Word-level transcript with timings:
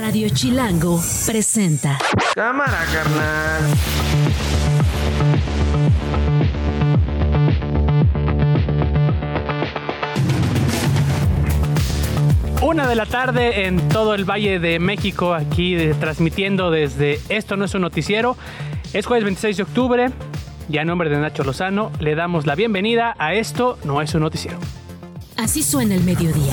Radio 0.00 0.28
Chilango 0.30 0.98
presenta. 1.26 1.98
Cámara, 2.34 2.84
carnal. 2.92 3.62
Una 12.62 12.86
de 12.86 12.94
la 12.94 13.06
tarde 13.06 13.66
en 13.66 13.88
todo 13.88 14.14
el 14.14 14.24
Valle 14.28 14.58
de 14.58 14.78
México, 14.78 15.32
aquí 15.34 15.74
de- 15.74 15.94
transmitiendo 15.94 16.70
desde 16.70 17.18
Esto 17.28 17.56
no 17.56 17.64
es 17.64 17.74
un 17.74 17.80
noticiero. 17.82 18.36
Es 18.92 19.06
jueves 19.06 19.24
26 19.24 19.56
de 19.56 19.62
octubre 19.62 20.10
y 20.68 20.78
a 20.78 20.84
nombre 20.84 21.08
de 21.08 21.16
Nacho 21.18 21.42
Lozano 21.42 21.90
le 22.00 22.14
damos 22.14 22.46
la 22.46 22.54
bienvenida 22.54 23.14
a 23.18 23.34
Esto 23.34 23.78
no 23.84 24.02
es 24.02 24.14
un 24.14 24.20
noticiero. 24.22 24.58
Así 25.36 25.62
suena 25.62 25.94
el 25.94 26.04
mediodía. 26.04 26.52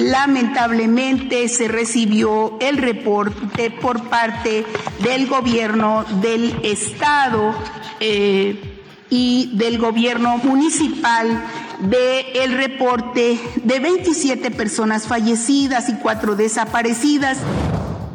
Lamentablemente 0.00 1.46
se 1.48 1.68
recibió 1.68 2.56
el 2.60 2.78
reporte 2.78 3.70
por 3.70 4.08
parte 4.08 4.64
del 5.02 5.26
gobierno 5.26 6.06
del 6.22 6.56
estado 6.62 7.54
eh, 8.00 8.80
y 9.10 9.50
del 9.58 9.78
gobierno 9.78 10.38
municipal 10.38 11.44
de 11.80 12.32
el 12.34 12.52
reporte 12.56 13.38
de 13.62 13.78
27 13.78 14.50
personas 14.50 15.06
fallecidas 15.06 15.90
y 15.90 15.94
cuatro 15.96 16.34
desaparecidas. 16.34 17.38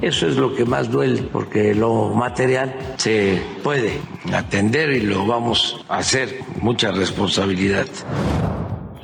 Eso 0.01 0.27
es 0.27 0.37
lo 0.37 0.55
que 0.55 0.65
más 0.65 0.89
duele, 0.89 1.21
porque 1.21 1.75
lo 1.75 2.09
material 2.09 2.75
se 2.97 3.41
puede 3.63 3.99
atender 4.33 4.89
y 4.89 5.01
lo 5.01 5.25
vamos 5.27 5.85
a 5.87 5.97
hacer 5.97 6.39
mucha 6.61 6.91
responsabilidad. 6.91 7.85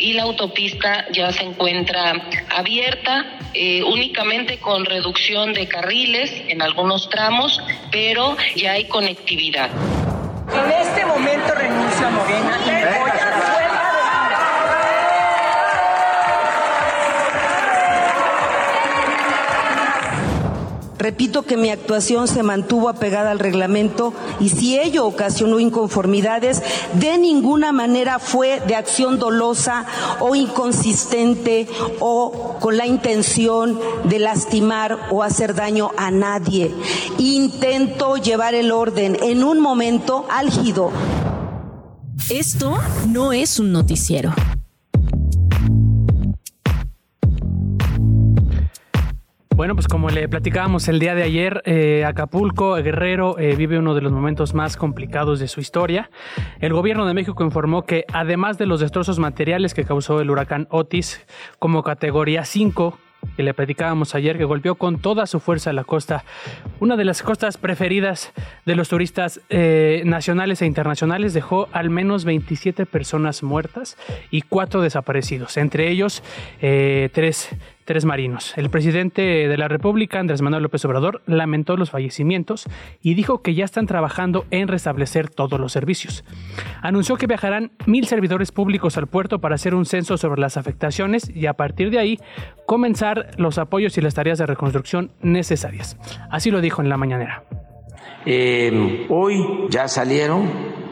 Y 0.01 0.13
la 0.13 0.23
autopista 0.23 1.05
ya 1.11 1.31
se 1.31 1.43
encuentra 1.43 2.13
abierta, 2.49 3.37
eh, 3.53 3.83
únicamente 3.83 4.57
con 4.57 4.83
reducción 4.85 5.53
de 5.53 5.67
carriles 5.67 6.33
en 6.47 6.61
algunos 6.61 7.09
tramos, 7.09 7.61
pero 7.91 8.35
ya 8.55 8.73
hay 8.73 8.85
conectividad. 8.85 9.69
En 10.53 10.71
este 10.71 11.05
momento 11.05 11.53
renuncio 11.53 12.07
a 12.07 12.09
Morena 12.09 12.59
y 12.65 12.99
voy 12.99 13.11
a 13.11 13.30
Repito 21.01 21.41
que 21.41 21.57
mi 21.57 21.71
actuación 21.71 22.27
se 22.27 22.43
mantuvo 22.43 22.87
apegada 22.87 23.31
al 23.31 23.39
reglamento 23.39 24.13
y 24.39 24.49
si 24.49 24.77
ello 24.77 25.07
ocasionó 25.07 25.59
inconformidades, 25.59 26.61
de 26.93 27.17
ninguna 27.17 27.71
manera 27.71 28.19
fue 28.19 28.59
de 28.67 28.75
acción 28.75 29.17
dolosa 29.17 29.87
o 30.19 30.35
inconsistente 30.35 31.67
o 31.99 32.59
con 32.59 32.77
la 32.77 32.85
intención 32.85 33.79
de 34.03 34.19
lastimar 34.19 35.07
o 35.09 35.23
hacer 35.23 35.55
daño 35.55 35.89
a 35.97 36.11
nadie. 36.11 36.71
Intento 37.17 38.17
llevar 38.17 38.53
el 38.53 38.71
orden 38.71 39.17
en 39.23 39.43
un 39.43 39.59
momento 39.59 40.27
álgido. 40.29 40.91
Esto 42.29 42.77
no 43.07 43.33
es 43.33 43.59
un 43.59 43.71
noticiero. 43.71 44.35
Bueno, 49.61 49.75
pues 49.75 49.87
como 49.87 50.09
le 50.09 50.27
platicábamos 50.27 50.87
el 50.87 50.97
día 50.97 51.13
de 51.13 51.21
ayer, 51.21 51.61
eh, 51.65 52.03
Acapulco, 52.03 52.73
Guerrero, 52.77 53.37
eh, 53.37 53.55
vive 53.55 53.77
uno 53.77 53.93
de 53.93 54.01
los 54.01 54.11
momentos 54.11 54.55
más 54.55 54.75
complicados 54.75 55.39
de 55.39 55.47
su 55.47 55.59
historia. 55.59 56.09
El 56.61 56.73
gobierno 56.73 57.05
de 57.05 57.13
México 57.13 57.43
informó 57.43 57.83
que 57.83 58.05
además 58.11 58.57
de 58.57 58.65
los 58.65 58.79
destrozos 58.79 59.19
materiales 59.19 59.75
que 59.75 59.85
causó 59.85 60.19
el 60.19 60.31
huracán 60.31 60.67
Otis 60.71 61.23
como 61.59 61.83
categoría 61.83 62.43
5, 62.43 62.97
que 63.35 63.43
le 63.43 63.53
platicábamos 63.53 64.15
ayer, 64.15 64.35
que 64.39 64.45
golpeó 64.45 64.73
con 64.73 64.99
toda 64.99 65.27
su 65.27 65.39
fuerza 65.39 65.71
la 65.73 65.83
costa, 65.83 66.23
una 66.79 66.97
de 66.97 67.05
las 67.05 67.21
costas 67.21 67.57
preferidas 67.57 68.33
de 68.65 68.75
los 68.75 68.89
turistas 68.89 69.41
eh, 69.49 70.01
nacionales 70.05 70.63
e 70.63 70.65
internacionales, 70.65 71.35
dejó 71.35 71.69
al 71.71 71.91
menos 71.91 72.25
27 72.25 72.87
personas 72.87 73.43
muertas 73.43 73.95
y 74.31 74.41
cuatro 74.41 74.81
desaparecidos, 74.81 75.57
entre 75.57 75.89
ellos 75.91 76.23
eh, 76.63 77.09
tres 77.91 78.05
marinos. 78.05 78.53
El 78.55 78.69
presidente 78.69 79.21
de 79.21 79.57
la 79.57 79.67
República, 79.67 80.17
Andrés 80.17 80.41
Manuel 80.41 80.63
López 80.63 80.85
Obrador, 80.85 81.21
lamentó 81.25 81.75
los 81.75 81.89
fallecimientos 81.89 82.63
y 83.01 83.15
dijo 83.15 83.41
que 83.41 83.53
ya 83.53 83.65
están 83.65 83.85
trabajando 83.85 84.45
en 84.49 84.69
restablecer 84.69 85.29
todos 85.29 85.59
los 85.59 85.73
servicios. 85.73 86.23
Anunció 86.81 87.17
que 87.17 87.27
viajarán 87.27 87.73
mil 87.85 88.07
servidores 88.07 88.53
públicos 88.53 88.97
al 88.97 89.07
puerto 89.07 89.39
para 89.39 89.55
hacer 89.55 89.75
un 89.75 89.85
censo 89.85 90.15
sobre 90.15 90.39
las 90.39 90.55
afectaciones 90.55 91.29
y 91.35 91.47
a 91.47 91.53
partir 91.55 91.89
de 91.89 91.99
ahí 91.99 92.19
comenzar 92.65 93.31
los 93.35 93.57
apoyos 93.57 93.97
y 93.97 94.01
las 94.01 94.13
tareas 94.13 94.37
de 94.37 94.45
reconstrucción 94.45 95.11
necesarias. 95.21 95.97
Así 96.29 96.49
lo 96.49 96.61
dijo 96.61 96.81
en 96.81 96.87
la 96.87 96.95
mañanera. 96.95 97.43
Eh, 98.25 99.05
hoy 99.09 99.35
ya 99.69 99.89
salieron 99.89 100.47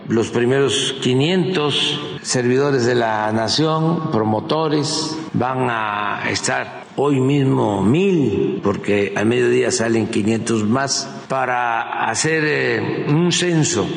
los 0.10 0.32
primeros 0.32 0.98
500 1.02 2.20
servidores 2.24 2.86
de 2.86 2.96
la 2.96 3.32
nación, 3.32 4.12
promotores, 4.12 5.18
van 5.34 5.70
a 5.70 6.30
estar 6.30 6.89
hoy 6.96 7.20
mismo 7.20 7.82
mil, 7.82 8.60
porque 8.64 9.14
al 9.16 9.26
mediodía 9.26 9.72
salen 9.72 10.08
500 10.08 10.64
más, 10.66 11.10
para 11.30 12.10
hacer 12.10 12.44
eh, 12.46 13.06
un 13.08 13.32
censo. 13.32 13.88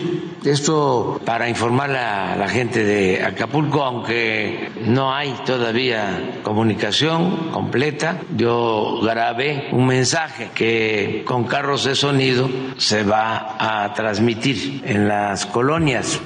Esto 0.44 1.20
para 1.25 1.48
informar 1.48 1.91
a 1.92 2.36
la 2.36 2.48
gente 2.48 2.84
de 2.84 3.25
Acapulco, 3.25 3.82
aunque 3.84 4.70
no 4.86 5.14
hay 5.14 5.34
todavía 5.47 6.41
comunicación 6.42 7.50
completa, 7.53 8.20
yo 8.36 9.00
grabé 9.03 9.69
un 9.72 9.86
mensaje 9.86 10.50
que 10.54 11.22
con 11.26 11.44
carros 11.44 11.84
de 11.84 11.94
sonido 11.94 12.50
se 12.76 13.04
va 13.04 13.56
a 13.59 13.94
transmitir 13.94 14.82
en 14.84 15.09
las 15.09 15.47
colonias. 15.47 16.20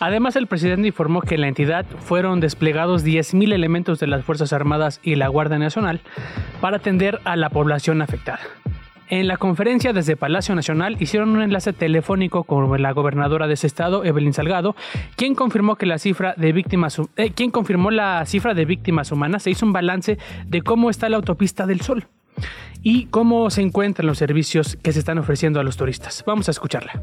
Además, 0.00 0.36
el 0.36 0.46
presidente 0.46 0.88
informó 0.88 1.22
que 1.22 1.34
en 1.34 1.40
la 1.40 1.48
entidad 1.48 1.84
fueron 1.98 2.40
desplegados 2.40 3.04
10.000 3.04 3.52
elementos 3.52 3.98
de 3.98 4.06
las 4.06 4.24
Fuerzas 4.24 4.52
Armadas 4.52 5.00
y 5.02 5.16
la 5.16 5.28
Guardia 5.28 5.58
Nacional 5.58 6.00
para 6.60 6.76
atender 6.76 7.20
a 7.24 7.36
la 7.36 7.50
población 7.50 8.00
afectada. 8.00 8.40
En 9.10 9.26
la 9.26 9.38
conferencia 9.38 9.94
desde 9.94 10.16
Palacio 10.16 10.54
Nacional 10.54 10.96
hicieron 11.00 11.30
un 11.30 11.40
enlace 11.40 11.72
telefónico 11.72 12.44
con 12.44 12.80
la 12.80 12.92
gobernadora 12.92 13.46
de 13.46 13.54
ese 13.54 13.66
estado, 13.66 14.04
Evelyn 14.04 14.34
Salgado, 14.34 14.76
quien 15.16 15.34
confirmó 15.34 15.76
que 15.76 15.86
la 15.86 15.98
cifra 15.98 16.34
de 16.36 16.52
víctimas, 16.52 17.00
eh, 17.16 17.30
quien 17.30 17.50
confirmó 17.50 17.90
la 17.90 18.24
cifra 18.26 18.52
de 18.52 18.66
víctimas 18.66 19.10
humanas. 19.10 19.44
Se 19.44 19.50
hizo 19.50 19.64
un 19.64 19.72
balance 19.72 20.18
de 20.46 20.62
cómo 20.62 20.90
está 20.90 21.08
la 21.08 21.16
autopista 21.16 21.66
del 21.66 21.80
Sol 21.80 22.06
y 22.82 23.06
cómo 23.06 23.48
se 23.48 23.62
encuentran 23.62 24.06
los 24.06 24.18
servicios 24.18 24.76
que 24.82 24.92
se 24.92 24.98
están 24.98 25.18
ofreciendo 25.18 25.58
a 25.58 25.64
los 25.64 25.78
turistas. 25.78 26.22
Vamos 26.26 26.48
a 26.48 26.50
escucharla 26.50 27.02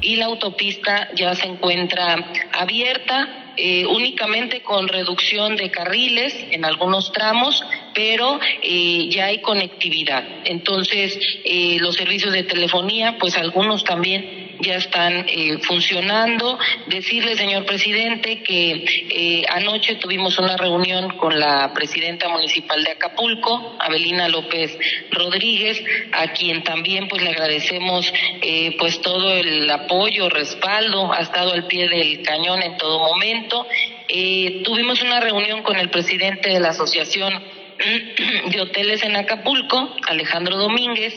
y 0.00 0.16
la 0.16 0.26
autopista 0.26 1.08
ya 1.14 1.34
se 1.34 1.46
encuentra 1.46 2.16
abierta, 2.52 3.52
eh, 3.56 3.84
únicamente 3.86 4.62
con 4.62 4.88
reducción 4.88 5.56
de 5.56 5.70
carriles 5.70 6.34
en 6.50 6.64
algunos 6.64 7.12
tramos, 7.12 7.62
pero 7.94 8.40
eh, 8.62 9.08
ya 9.10 9.26
hay 9.26 9.40
conectividad. 9.40 10.24
Entonces, 10.44 11.18
eh, 11.44 11.78
los 11.80 11.96
servicios 11.96 12.32
de 12.32 12.44
telefonía, 12.44 13.18
pues 13.18 13.36
algunos 13.36 13.84
también 13.84 14.49
ya 14.62 14.76
están 14.76 15.26
eh, 15.28 15.58
funcionando. 15.62 16.58
Decirle, 16.86 17.36
señor 17.36 17.64
presidente, 17.64 18.42
que 18.42 18.84
eh, 19.10 19.42
anoche 19.48 19.96
tuvimos 19.96 20.38
una 20.38 20.56
reunión 20.56 21.16
con 21.16 21.38
la 21.38 21.72
presidenta 21.74 22.28
municipal 22.28 22.82
de 22.82 22.92
Acapulco, 22.92 23.76
Abelina 23.78 24.28
López 24.28 24.76
Rodríguez, 25.10 25.82
a 26.12 26.32
quien 26.32 26.62
también 26.62 27.08
pues 27.08 27.22
le 27.22 27.30
agradecemos 27.30 28.12
eh, 28.42 28.76
pues 28.78 29.00
todo 29.00 29.32
el 29.32 29.70
apoyo, 29.70 30.28
respaldo, 30.28 31.12
ha 31.12 31.20
estado 31.20 31.52
al 31.52 31.66
pie 31.66 31.88
del 31.88 32.22
cañón 32.22 32.62
en 32.62 32.76
todo 32.76 32.98
momento. 32.98 33.66
Eh, 34.08 34.62
tuvimos 34.64 35.02
una 35.02 35.20
reunión 35.20 35.62
con 35.62 35.76
el 35.76 35.90
presidente 35.90 36.50
de 36.50 36.60
la 36.60 36.70
asociación 36.70 37.32
de 38.50 38.60
hoteles 38.60 39.02
en 39.04 39.16
Acapulco, 39.16 39.96
Alejandro 40.06 40.56
Domínguez, 40.56 41.14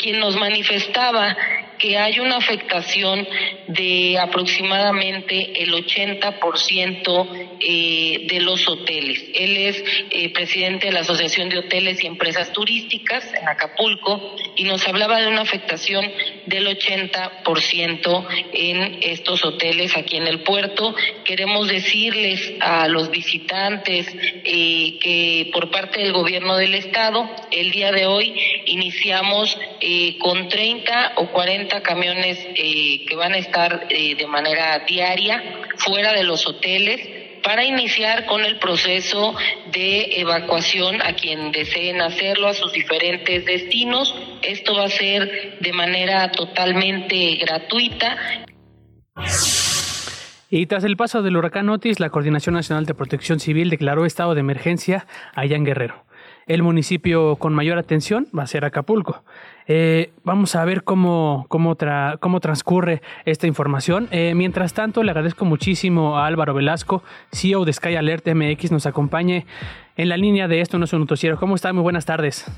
quien 0.00 0.18
nos 0.18 0.36
manifestaba 0.36 1.36
que 1.78 1.96
hay 1.96 2.18
una 2.20 2.36
afectación 2.36 3.26
de 3.68 4.18
aproximadamente 4.18 5.62
el 5.62 5.72
80% 5.72 7.47
eh, 7.60 8.26
de 8.28 8.40
los 8.40 8.68
hoteles. 8.68 9.24
Él 9.34 9.56
es 9.56 9.84
eh, 10.10 10.32
presidente 10.32 10.86
de 10.86 10.92
la 10.92 11.00
Asociación 11.00 11.48
de 11.48 11.58
Hoteles 11.58 12.02
y 12.02 12.06
Empresas 12.06 12.52
Turísticas 12.52 13.24
en 13.34 13.48
Acapulco 13.48 14.36
y 14.56 14.64
nos 14.64 14.86
hablaba 14.86 15.20
de 15.20 15.28
una 15.28 15.42
afectación 15.42 16.04
del 16.46 16.66
80% 16.66 18.26
en 18.52 18.98
estos 19.02 19.44
hoteles 19.44 19.96
aquí 19.96 20.16
en 20.16 20.28
el 20.28 20.42
puerto. 20.42 20.94
Queremos 21.24 21.68
decirles 21.68 22.54
a 22.60 22.86
los 22.88 23.10
visitantes 23.10 24.06
eh, 24.44 24.98
que 25.00 25.50
por 25.52 25.70
parte 25.70 26.00
del 26.00 26.12
gobierno 26.12 26.56
del 26.56 26.74
estado, 26.74 27.28
el 27.50 27.70
día 27.70 27.90
de 27.90 28.06
hoy 28.06 28.34
iniciamos 28.66 29.58
eh, 29.80 30.16
con 30.18 30.48
30 30.48 31.14
o 31.16 31.28
40 31.32 31.82
camiones 31.82 32.38
que 32.54 33.16
van 33.16 33.32
a 33.32 33.38
estar 33.38 33.88
de 33.88 34.26
manera 34.26 34.84
diaria 34.86 35.42
fuera 35.76 36.12
de 36.12 36.24
los 36.24 36.46
hoteles 36.46 37.17
para 37.48 37.64
iniciar 37.64 38.26
con 38.26 38.44
el 38.44 38.58
proceso 38.58 39.34
de 39.72 40.20
evacuación 40.20 41.00
a 41.00 41.14
quien 41.14 41.50
deseen 41.50 42.02
hacerlo 42.02 42.48
a 42.48 42.52
sus 42.52 42.74
diferentes 42.74 43.46
destinos. 43.46 44.14
Esto 44.42 44.74
va 44.74 44.84
a 44.84 44.90
ser 44.90 45.56
de 45.58 45.72
manera 45.72 46.30
totalmente 46.30 47.36
gratuita. 47.36 48.18
Y 50.50 50.66
tras 50.66 50.84
el 50.84 50.98
paso 50.98 51.22
del 51.22 51.38
huracán 51.38 51.70
Otis, 51.70 52.00
la 52.00 52.10
Coordinación 52.10 52.54
Nacional 52.54 52.84
de 52.84 52.92
Protección 52.92 53.40
Civil 53.40 53.70
declaró 53.70 54.04
estado 54.04 54.34
de 54.34 54.40
emergencia 54.40 55.06
allá 55.34 55.56
en 55.56 55.64
Guerrero. 55.64 56.04
El 56.48 56.62
municipio 56.62 57.36
con 57.36 57.52
mayor 57.52 57.76
atención 57.76 58.26
va 58.36 58.44
a 58.44 58.46
ser 58.46 58.64
Acapulco. 58.64 59.22
Eh, 59.66 60.12
vamos 60.24 60.56
a 60.56 60.64
ver 60.64 60.82
cómo, 60.82 61.44
cómo, 61.48 61.76
cómo 62.20 62.40
transcurre 62.40 63.02
esta 63.26 63.46
información. 63.46 64.08
Eh, 64.12 64.32
mientras 64.34 64.72
tanto, 64.72 65.02
le 65.02 65.10
agradezco 65.10 65.44
muchísimo 65.44 66.16
a 66.16 66.26
Álvaro 66.26 66.54
Velasco, 66.54 67.02
CEO 67.32 67.66
de 67.66 67.74
Sky 67.74 67.96
Alert 67.96 68.26
MX, 68.26 68.72
nos 68.72 68.86
acompañe 68.86 69.44
en 69.98 70.08
la 70.08 70.16
línea 70.16 70.48
de 70.48 70.62
Esto 70.62 70.78
no 70.78 70.86
es 70.86 70.92
un 70.94 71.00
noticiero. 71.00 71.36
¿Cómo 71.38 71.54
está? 71.54 71.70
Muy 71.74 71.82
buenas 71.82 72.06
tardes. 72.06 72.50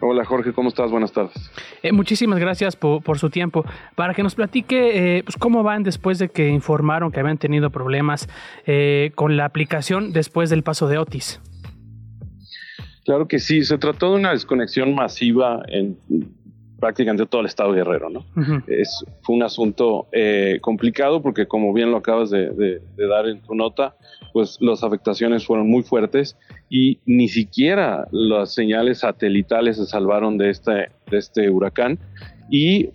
Hola 0.00 0.26
Jorge, 0.26 0.52
¿cómo 0.52 0.68
estás? 0.68 0.90
Buenas 0.90 1.10
tardes. 1.10 1.50
Eh, 1.82 1.92
muchísimas 1.92 2.38
gracias 2.38 2.76
por, 2.76 3.18
su 3.18 3.30
tiempo. 3.30 3.64
Para 3.94 4.12
que 4.12 4.22
nos 4.22 4.34
platique 4.34 5.22
pues, 5.24 5.36
cómo 5.38 5.62
van 5.62 5.82
después 5.82 6.18
de 6.18 6.28
que 6.28 6.50
informaron 6.50 7.10
que 7.10 7.20
habían 7.20 7.38
tenido 7.38 7.70
problemas 7.70 8.28
con 9.14 9.38
la 9.38 9.46
aplicación 9.46 10.12
después 10.12 10.50
del 10.50 10.62
paso 10.62 10.88
de 10.88 10.98
Otis. 10.98 11.40
Claro 13.08 13.26
que 13.26 13.38
sí, 13.38 13.64
se 13.64 13.78
trató 13.78 14.10
de 14.10 14.16
una 14.16 14.32
desconexión 14.32 14.94
masiva 14.94 15.62
en 15.68 15.96
prácticamente 16.78 17.24
todo 17.24 17.40
el 17.40 17.46
estado 17.46 17.72
guerrero, 17.72 18.10
¿no? 18.10 18.26
es, 18.66 19.02
fue 19.22 19.34
un 19.34 19.42
asunto 19.42 20.08
eh, 20.12 20.58
complicado 20.60 21.22
porque 21.22 21.48
como 21.48 21.72
bien 21.72 21.90
lo 21.90 21.96
acabas 21.96 22.28
de, 22.28 22.82
dar 22.98 23.26
en 23.26 23.40
tu 23.40 23.54
nota, 23.54 23.96
pues 24.34 24.58
las 24.60 24.84
afectaciones 24.84 25.46
fueron 25.46 25.70
muy 25.70 25.84
fuertes 25.84 26.36
y 26.68 26.98
ni 27.06 27.28
siquiera 27.28 28.06
las 28.10 28.52
señales 28.52 28.98
satelitales 28.98 29.78
se 29.78 29.86
salvaron 29.86 30.36
de 30.36 30.50
este, 30.50 30.90
de 31.10 31.16
este 31.16 31.48
huracán 31.48 31.98
y 32.50 32.80
eh, 32.80 32.92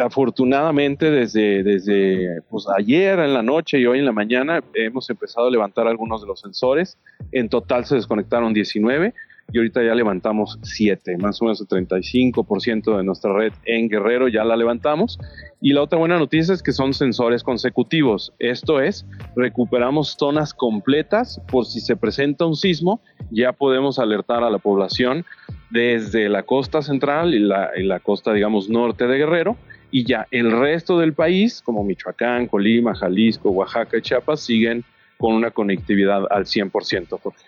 afortunadamente 0.00 1.10
desde, 1.10 1.64
desde 1.64 2.42
pues, 2.48 2.66
ayer 2.78 3.18
en 3.18 3.34
la 3.34 3.42
noche 3.42 3.80
y 3.80 3.86
hoy 3.86 3.98
en 3.98 4.04
la 4.04 4.12
mañana 4.12 4.62
hemos 4.74 5.10
empezado 5.10 5.48
a 5.48 5.50
levantar 5.50 5.88
algunos 5.88 6.20
de 6.20 6.28
los 6.28 6.40
sensores. 6.40 6.96
En 7.32 7.48
total 7.48 7.84
se 7.86 7.96
desconectaron 7.96 8.54
19 8.54 9.14
y 9.50 9.58
ahorita 9.58 9.82
ya 9.82 9.94
levantamos 9.94 10.58
7, 10.62 11.16
más 11.16 11.40
o 11.40 11.46
menos 11.46 11.60
el 11.60 11.68
35% 11.68 12.96
de 12.96 13.02
nuestra 13.02 13.32
red 13.32 13.52
en 13.64 13.88
Guerrero 13.88 14.28
ya 14.28 14.44
la 14.44 14.56
levantamos. 14.56 15.18
Y 15.60 15.72
la 15.72 15.82
otra 15.82 15.98
buena 15.98 16.18
noticia 16.18 16.52
es 16.52 16.62
que 16.62 16.72
son 16.72 16.92
sensores 16.92 17.42
consecutivos. 17.42 18.32
Esto 18.38 18.80
es, 18.80 19.06
recuperamos 19.36 20.16
zonas 20.18 20.52
completas 20.52 21.40
por 21.50 21.64
si 21.64 21.80
se 21.80 21.96
presenta 21.96 22.44
un 22.44 22.56
sismo, 22.56 23.00
ya 23.30 23.52
podemos 23.52 23.98
alertar 23.98 24.44
a 24.44 24.50
la 24.50 24.58
población 24.58 25.24
desde 25.70 26.28
la 26.28 26.42
costa 26.42 26.82
central 26.82 27.34
y 27.34 27.38
la, 27.38 27.70
y 27.76 27.88
costa, 28.00 28.34
digamos, 28.34 28.68
norte 28.68 29.06
de 29.06 29.16
Guerrero. 29.16 29.56
Y 29.90 30.04
ya 30.04 30.26
el 30.30 30.52
resto 30.52 30.98
del 30.98 31.14
país, 31.14 31.62
como 31.62 31.82
Michoacán, 31.82 32.46
Colima, 32.46 32.94
Jalisco, 32.94 33.50
Oaxaca 33.50 33.96
y 33.96 34.02
Chiapas, 34.02 34.40
siguen 34.40 34.84
con 35.18 35.34
una 35.34 35.50
conectividad 35.50 36.22
al 36.30 36.46
100%. 36.46 37.20
Jorge. 37.20 37.44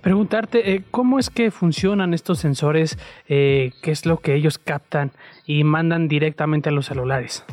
Preguntarte, 0.00 0.72
eh, 0.72 0.84
¿cómo 0.90 1.18
es 1.18 1.28
que 1.30 1.50
funcionan 1.50 2.14
estos 2.14 2.38
sensores? 2.38 2.96
Eh, 3.28 3.72
¿Qué 3.82 3.90
es 3.90 4.06
lo 4.06 4.18
que 4.18 4.34
ellos 4.34 4.56
captan 4.58 5.10
y 5.44 5.64
mandan 5.64 6.08
directamente 6.08 6.70
a 6.70 6.72
los 6.72 6.86
celulares? 6.86 7.44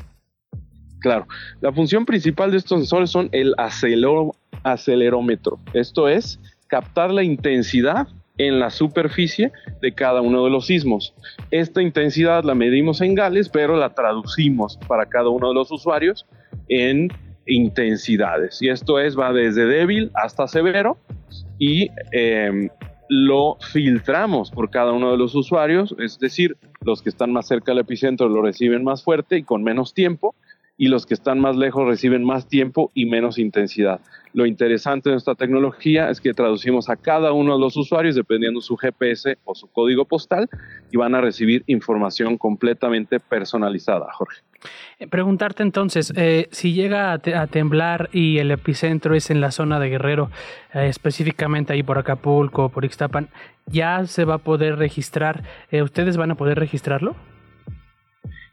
Claro, 1.00 1.28
la 1.62 1.74
función 1.74 2.06
principal 2.06 2.52
de 2.52 2.58
estos 2.58 2.80
sensores 2.80 3.10
son 3.10 3.30
el 3.32 3.56
acelerómetro. 3.58 5.60
Esto 5.74 6.08
es 6.08 6.40
captar 6.68 7.12
la 7.12 7.24
intensidad 7.24 8.08
en 8.38 8.60
la 8.60 8.70
superficie 8.70 9.52
de 9.82 9.94
cada 9.94 10.22
uno 10.22 10.44
de 10.44 10.50
los 10.50 10.68
sismos. 10.68 11.14
Esta 11.52 11.82
intensidad 11.82 12.44
la 12.44 12.56
medimos 12.56 13.02
en 13.02 13.16
Gales, 13.16 13.50
pero 13.50 13.78
la 13.78 13.94
traducimos 13.94 14.78
para 14.88 15.06
cada 15.06 15.30
uno 15.30 15.50
de 15.50 15.56
los 15.56 15.72
usuarios 15.72 16.26
en 16.68 17.10
intensidades. 17.46 18.62
Y 18.62 18.70
esto 18.70 19.00
es, 19.00 19.18
va 19.18 19.34
desde 19.34 19.66
débil 19.66 20.12
hasta 20.14 20.48
severo 20.48 20.98
y 21.60 21.90
em, 22.12 22.70
lo 23.10 23.58
filtramos 23.72 24.52
por 24.52 24.70
cada 24.70 24.92
uno 24.92 25.12
de 25.12 25.18
los 25.18 25.36
usuarios, 25.36 25.96
es 26.00 26.20
decir, 26.20 26.58
los 26.82 27.02
que 27.02 27.10
están 27.10 27.32
más 27.32 27.48
cerca 27.48 27.72
del 27.72 27.80
epicentro 27.80 28.28
lo 28.30 28.42
reciben 28.42 28.84
más 28.84 29.04
fuerte 29.04 29.38
y 29.38 29.44
con 29.44 29.64
menos 29.64 29.94
tiempo, 29.94 30.36
y 30.78 30.88
los 30.88 31.06
que 31.06 31.14
están 31.14 31.40
más 31.40 31.56
lejos 31.56 31.86
reciben 31.88 32.24
más 32.24 32.48
tiempo 32.48 32.92
y 32.94 33.06
menos 33.06 33.38
intensidad. 33.38 34.02
Lo 34.36 34.46
interesante 34.46 35.10
de 35.10 35.16
esta 35.16 35.34
tecnología 35.34 36.10
es 36.10 36.20
que 36.20 36.34
traducimos 36.34 36.90
a 36.90 36.98
cada 36.98 37.32
uno 37.32 37.54
de 37.54 37.60
los 37.62 37.78
usuarios 37.78 38.16
dependiendo 38.16 38.60
su 38.60 38.76
GPS 38.76 39.38
o 39.46 39.56
su 39.56 39.72
código 39.72 40.04
postal 40.04 40.50
y 40.92 40.98
van 40.98 41.16
a 41.16 41.22
recibir 41.22 41.64
información 41.68 42.38
completamente 42.38 43.22
personalizada, 43.22 44.12
Jorge. 44.12 44.42
Eh, 45.00 45.08
preguntarte 45.08 45.64
entonces, 45.64 46.12
eh, 46.18 46.50
si 46.52 46.74
llega 46.74 47.14
a, 47.14 47.48
temblar 47.48 48.10
y 48.12 48.40
el 48.40 48.52
epicentro 48.52 49.16
es 49.16 49.32
en 49.32 49.40
la 49.40 49.52
zona 49.52 49.80
de 49.80 49.88
Guerrero, 49.88 50.30
eh, 50.74 50.88
específicamente 50.90 51.72
ahí 51.72 51.82
por 51.82 51.98
Acapulco, 51.98 52.68
por 52.68 52.84
Ixtapan, 52.84 53.30
¿ya 53.68 54.06
se 54.06 54.26
va 54.26 54.34
a 54.34 54.40
poder 54.40 54.76
registrar? 54.76 55.44
¿Ustedes 55.72 56.18
van 56.18 56.32
a 56.32 56.36
poder 56.36 56.60
registrarlo? 56.60 57.16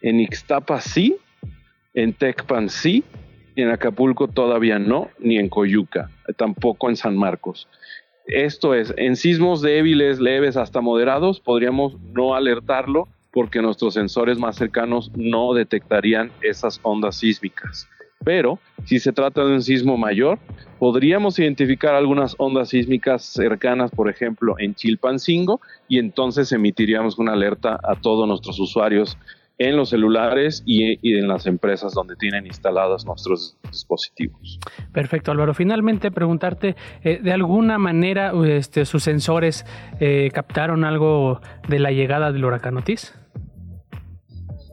En 0.01 0.21
Ixtapa 0.21 0.81
sí, 0.81 1.17
en 1.93 2.13
Tecpan 2.13 2.69
sí, 2.69 3.03
en 3.57 3.71
Acapulco 3.71 4.29
todavía 4.29 4.79
no, 4.79 5.09
ni 5.19 5.39
en 5.39 5.49
Coyuca, 5.49 6.11
tampoco 6.37 6.89
en 6.89 6.97
San 6.97 7.17
Marcos. 7.17 7.69
Esto 8.27 8.75
es, 8.75 8.95
en 8.97 9.17
sismos 9.17 9.63
débiles, 9.63 10.21
leves 10.21 10.57
hasta 10.57 10.81
moderados, 10.81 11.41
podríamos 11.41 12.01
no 12.13 12.35
alertarlo 12.35 13.09
porque 13.33 13.63
nuestros 13.63 13.95
sensores 13.95 14.39
más 14.39 14.57
cercanos 14.57 15.11
no 15.17 15.55
detectarían 15.55 16.31
esas 16.43 16.79
ondas 16.83 17.17
sísmicas. 17.17 17.89
Pero 18.25 18.59
si 18.85 19.01
se 19.01 19.13
trata 19.13 19.45
de 19.45 19.55
un 19.55 19.63
sismo 19.63 19.97
mayor, 19.97 20.39
podríamos 20.79 21.39
identificar 21.39 21.95
algunas 21.95 22.37
ondas 22.39 22.69
sísmicas 22.69 23.25
cercanas, 23.25 23.91
por 23.91 24.09
ejemplo, 24.09 24.55
en 24.59 24.75
Chilpancingo, 24.75 25.61
y 25.89 25.99
entonces 25.99 26.53
emitiríamos 26.53 27.19
una 27.19 27.33
alerta 27.33 27.81
a 27.83 27.97
todos 27.97 28.29
nuestros 28.29 28.61
usuarios 28.61 29.19
en 29.69 29.77
los 29.77 29.91
celulares 29.91 30.63
y, 30.67 31.17
en 31.17 31.29
las 31.29 31.47
empresas 31.47 31.95
donde 31.95 32.17
tienen 32.17 32.47
instalados 32.47 33.05
nuestros 33.07 33.57
dispositivos. 33.71 34.59
Perfecto, 34.93 35.31
Álvaro. 35.31 35.55
Finalmente, 35.55 36.11
preguntarte, 36.11 36.77
eh, 37.03 37.21
¿de 37.23 37.33
alguna 37.33 37.79
manera 37.79 38.33
este, 38.47 38.85
sus 38.85 39.03
sensores 39.03 39.65
eh, 40.01 40.31
captaron 40.33 40.85
algo 40.85 41.41
de 41.69 41.79
la 41.79 41.91
llegada 41.91 42.33
del 42.33 42.45
huracán 42.45 42.77
Otis? 42.77 43.15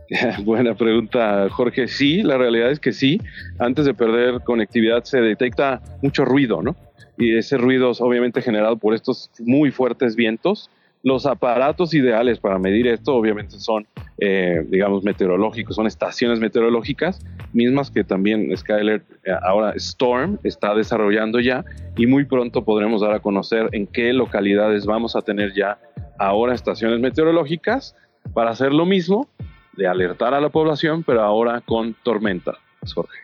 Buena 0.44 0.76
pregunta, 0.76 1.48
Jorge. 1.50 1.88
Sí, 1.88 2.24
la 2.24 2.38
realidad 2.38 2.72
es 2.72 2.80
que 2.80 2.92
sí. 2.92 3.22
Antes 3.60 3.86
de 3.86 3.94
perder 3.94 4.42
conectividad 4.44 5.04
se 5.04 5.22
detecta 5.22 5.82
mucho 6.02 6.26
ruido, 6.26 6.62
¿no? 6.62 6.76
Y 7.18 7.38
ese 7.38 7.58
ruido 7.58 7.92
es 7.92 8.02
obviamente 8.02 8.42
generado 8.42 8.78
por 8.78 8.96
estos 8.96 9.30
muy 9.40 9.72
fuertes 9.72 10.16
vientos. 10.16 10.70
Los 11.02 11.26
aparatos 11.26 11.94
ideales 11.94 12.40
para 12.40 12.60
medir 12.60 12.88
esto 12.88 13.16
obviamente 13.16 13.58
son, 13.58 13.88
eh, 14.18 14.66
digamos, 14.68 15.04
meteorológicos, 15.04 15.76
son 15.76 15.88
estaciones 15.88 16.40
meteorológicas, 16.40 17.26
mismas 17.54 17.90
que 17.90 18.04
también 18.04 18.56
Skyler, 18.56 19.02
eh, 19.24 19.32
ahora 19.44 19.72
Storm, 19.76 20.40
está 20.44 20.76
desarrollando 20.76 21.40
ya 21.40 21.64
y 21.96 22.06
muy 22.06 22.26
pronto 22.26 22.66
podremos 22.66 23.02
dar 23.02 23.14
a 23.14 23.20
conocer 23.20 23.70
en 23.72 23.88
qué 23.88 24.12
localidades 24.12 24.86
vamos 24.86 25.16
a 25.16 25.22
tener 25.22 25.54
ya 25.54 25.80
ahora 26.18 26.54
estaciones 26.54 27.00
meteorológicas 27.00 27.96
para 28.34 28.52
hacer 28.52 28.74
lo 28.74 28.86
mismo, 28.86 29.30
de 29.78 29.88
alertar 29.88 30.34
a 30.34 30.42
la 30.42 30.50
población, 30.50 31.04
pero 31.04 31.22
ahora 31.22 31.62
con 31.62 31.96
tormenta, 32.04 32.58
Jorge. 32.94 33.18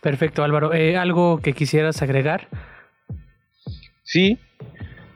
Perfecto, 0.00 0.44
Álvaro. 0.44 0.72
Eh, 0.72 0.96
¿Algo 0.96 1.40
que 1.42 1.52
quisieras 1.52 2.00
agregar? 2.02 2.48
Sí, 4.04 4.38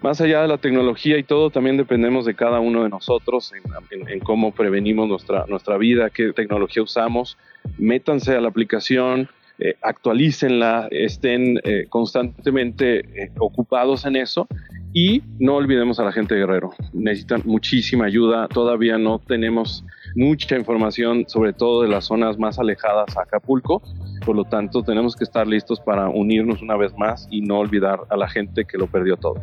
más 0.02 0.20
allá 0.20 0.42
de 0.42 0.48
la 0.48 0.58
tecnología 0.58 1.18
y 1.18 1.22
todo, 1.22 1.50
también 1.50 1.76
dependemos 1.76 2.24
de 2.24 2.34
cada 2.34 2.60
uno 2.60 2.82
de 2.82 2.88
nosotros 2.88 3.52
en, 3.90 4.20
cómo 4.20 4.52
prevenimos 4.52 5.08
nuestra, 5.08 5.44
nuestra 5.46 5.76
vida, 5.76 6.10
qué 6.10 6.32
tecnología 6.32 6.82
usamos. 6.82 7.36
Métanse 7.78 8.34
a 8.34 8.40
la 8.40 8.48
aplicación, 8.48 9.28
eh, 9.58 9.74
actualícenla, 9.82 10.88
estén 10.90 11.60
eh, 11.64 11.86
constantemente 11.88 13.30
ocupados 13.38 14.06
en 14.06 14.16
eso 14.16 14.48
y 14.92 15.22
no 15.38 15.56
olvidemos 15.56 16.00
a 16.00 16.04
la 16.04 16.12
gente 16.12 16.34
Guerrero. 16.34 16.70
Necesitan 16.92 17.42
muchísima 17.44 18.06
ayuda. 18.06 18.48
Todavía 18.48 18.98
no 18.98 19.18
tenemos 19.18 19.84
mucha 20.14 20.56
información, 20.56 21.24
sobre 21.28 21.52
todo 21.52 21.82
de 21.82 21.88
las 21.88 22.06
zonas 22.06 22.38
más 22.38 22.58
alejadas 22.58 23.16
a 23.16 23.22
Acapulco. 23.22 23.82
Por 24.24 24.36
lo 24.36 24.44
tanto, 24.44 24.82
tenemos 24.82 25.16
que 25.16 25.24
estar 25.24 25.46
listos 25.46 25.80
para 25.80 26.08
unirnos 26.08 26.62
una 26.62 26.76
vez 26.76 26.92
más 26.96 27.26
y 27.30 27.40
no 27.40 27.58
olvidar 27.58 28.00
a 28.10 28.16
la 28.16 28.28
gente 28.28 28.64
que 28.64 28.78
lo 28.78 28.86
perdió 28.86 29.16
todo. 29.16 29.36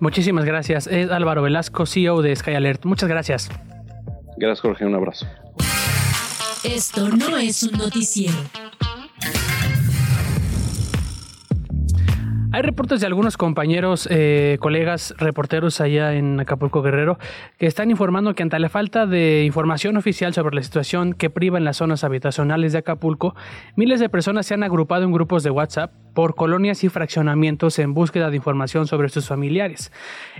Muchísimas 0.00 0.44
gracias. 0.44 0.86
Es 0.86 1.10
Álvaro 1.10 1.42
Velasco, 1.42 1.86
CEO 1.86 2.22
de 2.22 2.34
Sky 2.34 2.54
Alert. 2.54 2.84
Muchas 2.84 3.08
gracias. 3.08 3.50
Gracias, 4.36 4.60
Jorge. 4.60 4.84
Un 4.84 4.94
abrazo. 4.94 5.26
Esto 6.64 7.08
no 7.08 7.36
es 7.36 7.62
un 7.62 7.78
noticiero. 7.78 8.34
Hay 12.54 12.62
reportes 12.62 13.00
de 13.00 13.08
algunos 13.08 13.36
compañeros, 13.36 14.06
eh, 14.12 14.58
colegas, 14.60 15.12
reporteros 15.18 15.80
allá 15.80 16.14
en 16.14 16.38
Acapulco 16.38 16.82
Guerrero, 16.82 17.18
que 17.58 17.66
están 17.66 17.90
informando 17.90 18.36
que 18.36 18.44
ante 18.44 18.56
la 18.60 18.68
falta 18.68 19.06
de 19.06 19.42
información 19.44 19.96
oficial 19.96 20.32
sobre 20.34 20.54
la 20.54 20.62
situación 20.62 21.14
que 21.14 21.30
priva 21.30 21.58
en 21.58 21.64
las 21.64 21.78
zonas 21.78 22.04
habitacionales 22.04 22.70
de 22.70 22.78
Acapulco, 22.78 23.34
miles 23.74 23.98
de 23.98 24.08
personas 24.08 24.46
se 24.46 24.54
han 24.54 24.62
agrupado 24.62 25.02
en 25.02 25.10
grupos 25.10 25.42
de 25.42 25.50
WhatsApp 25.50 26.03
por 26.14 26.34
colonias 26.34 26.84
y 26.84 26.88
fraccionamientos 26.88 27.78
en 27.78 27.92
búsqueda 27.92 28.30
de 28.30 28.36
información 28.36 28.86
sobre 28.86 29.08
sus 29.08 29.26
familiares. 29.26 29.92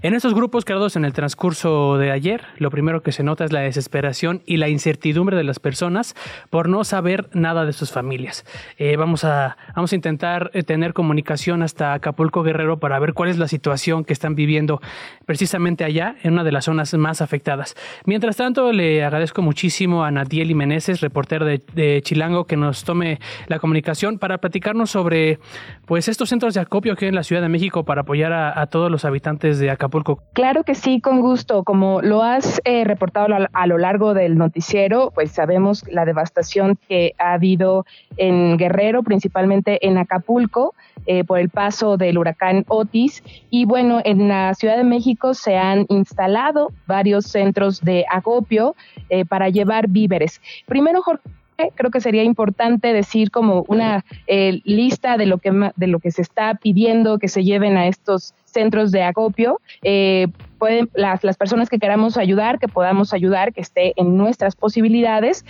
En 0.02 0.14
estos 0.14 0.34
grupos 0.34 0.64
creados 0.64 0.96
en 0.96 1.04
el 1.04 1.12
transcurso 1.12 1.98
de 1.98 2.10
ayer, 2.10 2.44
lo 2.58 2.70
primero 2.70 3.02
que 3.02 3.12
se 3.12 3.22
nota 3.22 3.44
es 3.44 3.52
la 3.52 3.60
desesperación 3.60 4.42
y 4.46 4.56
la 4.56 4.68
incertidumbre 4.68 5.36
de 5.36 5.44
las 5.44 5.58
personas 5.58 6.14
por 6.50 6.68
no 6.68 6.84
saber 6.84 7.28
nada 7.32 7.66
de 7.66 7.72
sus 7.72 7.90
familias. 7.90 8.44
Eh, 8.78 8.96
vamos, 8.96 9.24
a, 9.24 9.56
vamos 9.74 9.92
a 9.92 9.96
intentar 9.96 10.50
eh, 10.54 10.62
tener 10.62 10.92
comunicación 10.92 11.62
hasta 11.62 11.92
Acapulco 11.92 12.42
Guerrero 12.42 12.78
para 12.78 12.98
ver 12.98 13.12
cuál 13.12 13.28
es 13.28 13.38
la 13.38 13.48
situación 13.48 14.04
que 14.04 14.12
están 14.12 14.34
viviendo 14.34 14.80
precisamente 15.26 15.84
allá, 15.84 16.16
en 16.22 16.34
una 16.34 16.44
de 16.44 16.52
las 16.52 16.66
zonas 16.66 16.94
más 16.94 17.20
afectadas. 17.20 17.74
Mientras 18.04 18.36
tanto, 18.36 18.72
le 18.72 19.04
agradezco 19.04 19.42
muchísimo 19.42 20.04
a 20.04 20.10
Nadiel 20.10 20.54
Meneses, 20.54 21.00
reportero 21.00 21.44
de, 21.44 22.00
Chilango, 22.02 22.44
que 22.44 22.56
nos 22.56 22.84
tome 22.84 23.18
la 23.46 23.58
comunicación 23.58 24.18
para 24.18 24.38
platicarnos 24.38 24.90
sobre 24.90 25.38
pues 25.86 26.08
estos 26.08 26.28
centros 26.28 26.54
de 26.54 26.60
acopio 26.60 26.92
aquí 26.92 27.06
en 27.06 27.14
la 27.14 27.22
Ciudad 27.22 27.42
de 27.42 27.48
México 27.48 27.84
para 27.84 28.02
apoyar 28.02 28.32
a, 28.32 28.66
todos 28.66 28.90
los 28.90 29.04
habitantes 29.04 29.58
de 29.58 29.70
Acapulco. 29.70 30.22
Claro 30.32 30.64
que 30.64 30.74
sí, 30.74 31.00
con 31.00 31.20
gusto. 31.20 31.64
Como 31.64 32.00
lo 32.02 32.22
has 32.22 32.60
eh, 32.64 32.84
reportado 32.84 33.28
a 33.52 33.66
lo 33.66 33.78
largo 33.78 34.14
del 34.14 34.38
noticiero, 34.38 35.12
pues 35.14 35.30
sabemos 35.32 35.84
la 35.88 36.04
devastación 36.04 36.78
que 36.88 37.14
ha 37.18 37.34
habido 37.34 37.84
en 38.16 38.56
Guerrero, 38.56 39.02
principalmente 39.02 39.86
en 39.86 39.98
Acapulco. 39.98 40.74
Eh, 41.06 41.22
por 41.22 41.38
el 41.38 41.50
paso 41.50 41.98
del 41.98 42.16
huracán 42.16 42.64
Otis. 42.68 43.22
Y 43.50 43.66
bueno, 43.66 44.00
en 44.04 44.26
la 44.28 44.54
Ciudad 44.54 44.78
de 44.78 44.84
México 44.84 45.34
se 45.34 45.58
han 45.58 45.84
instalado 45.90 46.72
varios 46.86 47.26
centros 47.26 47.82
de 47.82 48.06
acopio 48.10 48.74
eh, 49.10 49.26
para 49.26 49.50
llevar 49.50 49.88
víveres. 49.88 50.40
Primero, 50.66 51.02
Jorge, 51.02 51.22
creo 51.74 51.90
que 51.90 52.00
sería 52.00 52.22
importante 52.22 52.92
decir 52.92 53.30
como 53.30 53.64
una 53.68 54.04
eh, 54.26 54.60
lista 54.64 55.16
de 55.16 55.26
lo 55.26 55.38
que 55.38 55.50
de 55.76 55.86
lo 55.86 55.98
que 55.98 56.10
se 56.10 56.22
está 56.22 56.54
pidiendo 56.54 57.18
que 57.18 57.28
se 57.28 57.44
lleven 57.44 57.76
a 57.76 57.86
estos 57.86 58.34
centros 58.54 58.90
de 58.90 59.02
acopio. 59.02 59.60
pueden 60.58 60.88
las, 60.94 61.20
personas 61.36 61.68
que 61.68 61.78
queramos 61.78 62.16
ayudar, 62.16 62.58
que 62.58 62.68
podamos 62.68 63.12
ayudar, 63.12 63.52
que 63.52 63.60
esté 63.60 63.92
en 63.96 64.16
nuestras 64.16 64.56
posibilidades, 64.56 65.44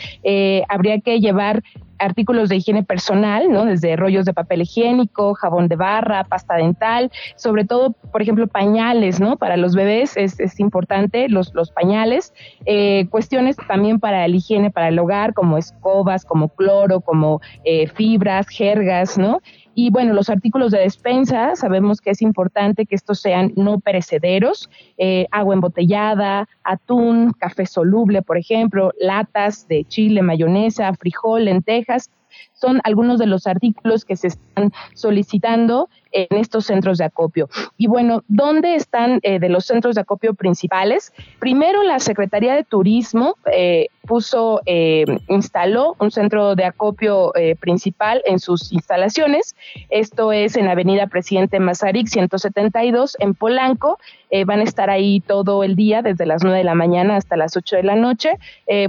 habría 0.68 1.00
que 1.00 1.20
llevar 1.20 1.62
artículos 1.98 2.48
de 2.48 2.56
higiene 2.56 2.82
personal, 2.82 3.50
¿no? 3.50 3.64
Desde 3.64 3.96
rollos 3.96 4.24
de 4.24 4.34
papel 4.34 4.62
higiénico, 4.62 5.34
jabón 5.34 5.68
de 5.68 5.76
barra, 5.76 6.24
pasta 6.24 6.56
dental, 6.56 7.10
sobre 7.36 7.64
todo, 7.64 7.92
por 8.12 8.22
ejemplo, 8.22 8.46
pañales, 8.46 9.20
¿no? 9.20 9.36
Para 9.36 9.56
los 9.56 9.74
bebés 9.74 10.16
es, 10.16 10.60
importante 10.60 11.28
los, 11.28 11.54
los 11.54 11.70
pañales. 11.70 12.32
Eh, 12.66 13.06
cuestiones 13.10 13.56
también 13.68 14.00
para 14.00 14.26
la 14.28 14.36
higiene, 14.36 14.70
para 14.70 14.88
el 14.88 14.98
hogar, 14.98 15.34
como 15.34 15.58
escobas, 15.58 16.24
como 16.24 16.48
cloro, 16.48 17.00
como 17.00 17.40
eh, 17.64 17.88
fibras, 17.88 18.48
jergas, 18.48 19.18
¿no? 19.18 19.40
Y 19.74 19.90
bueno, 19.90 20.14
los 20.14 20.30
artículos 20.30 20.70
de 20.70 20.78
despensa, 20.80 21.56
sabemos 21.56 22.00
que 22.00 22.10
es 22.10 22.22
importante 22.22 22.86
que 22.86 22.94
estos 22.94 23.20
sean 23.20 23.52
no 23.56 23.80
perecederos, 23.80 24.70
eh, 24.98 25.26
agua 25.30 25.54
embotellada, 25.54 26.48
atún, 26.62 27.32
café 27.32 27.66
soluble, 27.66 28.22
por 28.22 28.38
ejemplo, 28.38 28.92
latas 29.00 29.66
de 29.66 29.84
chile, 29.84 30.22
mayonesa, 30.22 30.92
frijol, 30.94 31.46
lentejas, 31.46 32.10
son 32.52 32.80
algunos 32.84 33.18
de 33.18 33.26
los 33.26 33.46
artículos 33.46 34.04
que 34.04 34.16
se 34.16 34.28
están 34.28 34.72
solicitando 34.94 35.88
en 36.14 36.38
estos 36.38 36.64
centros 36.66 36.98
de 36.98 37.04
acopio. 37.04 37.48
Y 37.76 37.88
bueno, 37.88 38.22
¿dónde 38.28 38.76
están 38.76 39.18
eh, 39.22 39.38
de 39.40 39.48
los 39.48 39.66
centros 39.66 39.96
de 39.96 40.02
acopio 40.02 40.34
principales? 40.34 41.12
Primero, 41.40 41.82
la 41.82 41.98
Secretaría 41.98 42.54
de 42.54 42.64
Turismo 42.64 43.36
eh, 43.52 43.88
puso, 44.06 44.60
eh, 44.64 45.04
instaló 45.28 45.96
un 45.98 46.10
centro 46.10 46.54
de 46.54 46.64
acopio 46.64 47.32
principal 47.58 48.22
en 48.26 48.38
sus 48.38 48.72
instalaciones. 48.72 49.56
Esto 49.90 50.30
es 50.30 50.56
en 50.56 50.68
Avenida 50.68 51.08
Presidente 51.08 51.58
Mazarik 51.58 52.06
172 52.06 53.16
en 53.18 53.34
Polanco. 53.34 53.98
van 54.46 54.60
a 54.60 54.64
estar 54.64 54.90
ahí 54.90 55.20
todo 55.20 55.64
el 55.64 55.74
día, 55.74 56.02
desde 56.02 56.26
las 56.26 56.42
9 56.42 56.58
de 56.58 56.64
la 56.64 56.74
mañana 56.74 57.16
hasta 57.16 57.36
las 57.36 57.56
8 57.56 57.76
de 57.76 57.82
la 57.82 57.96
noche. 57.96 58.32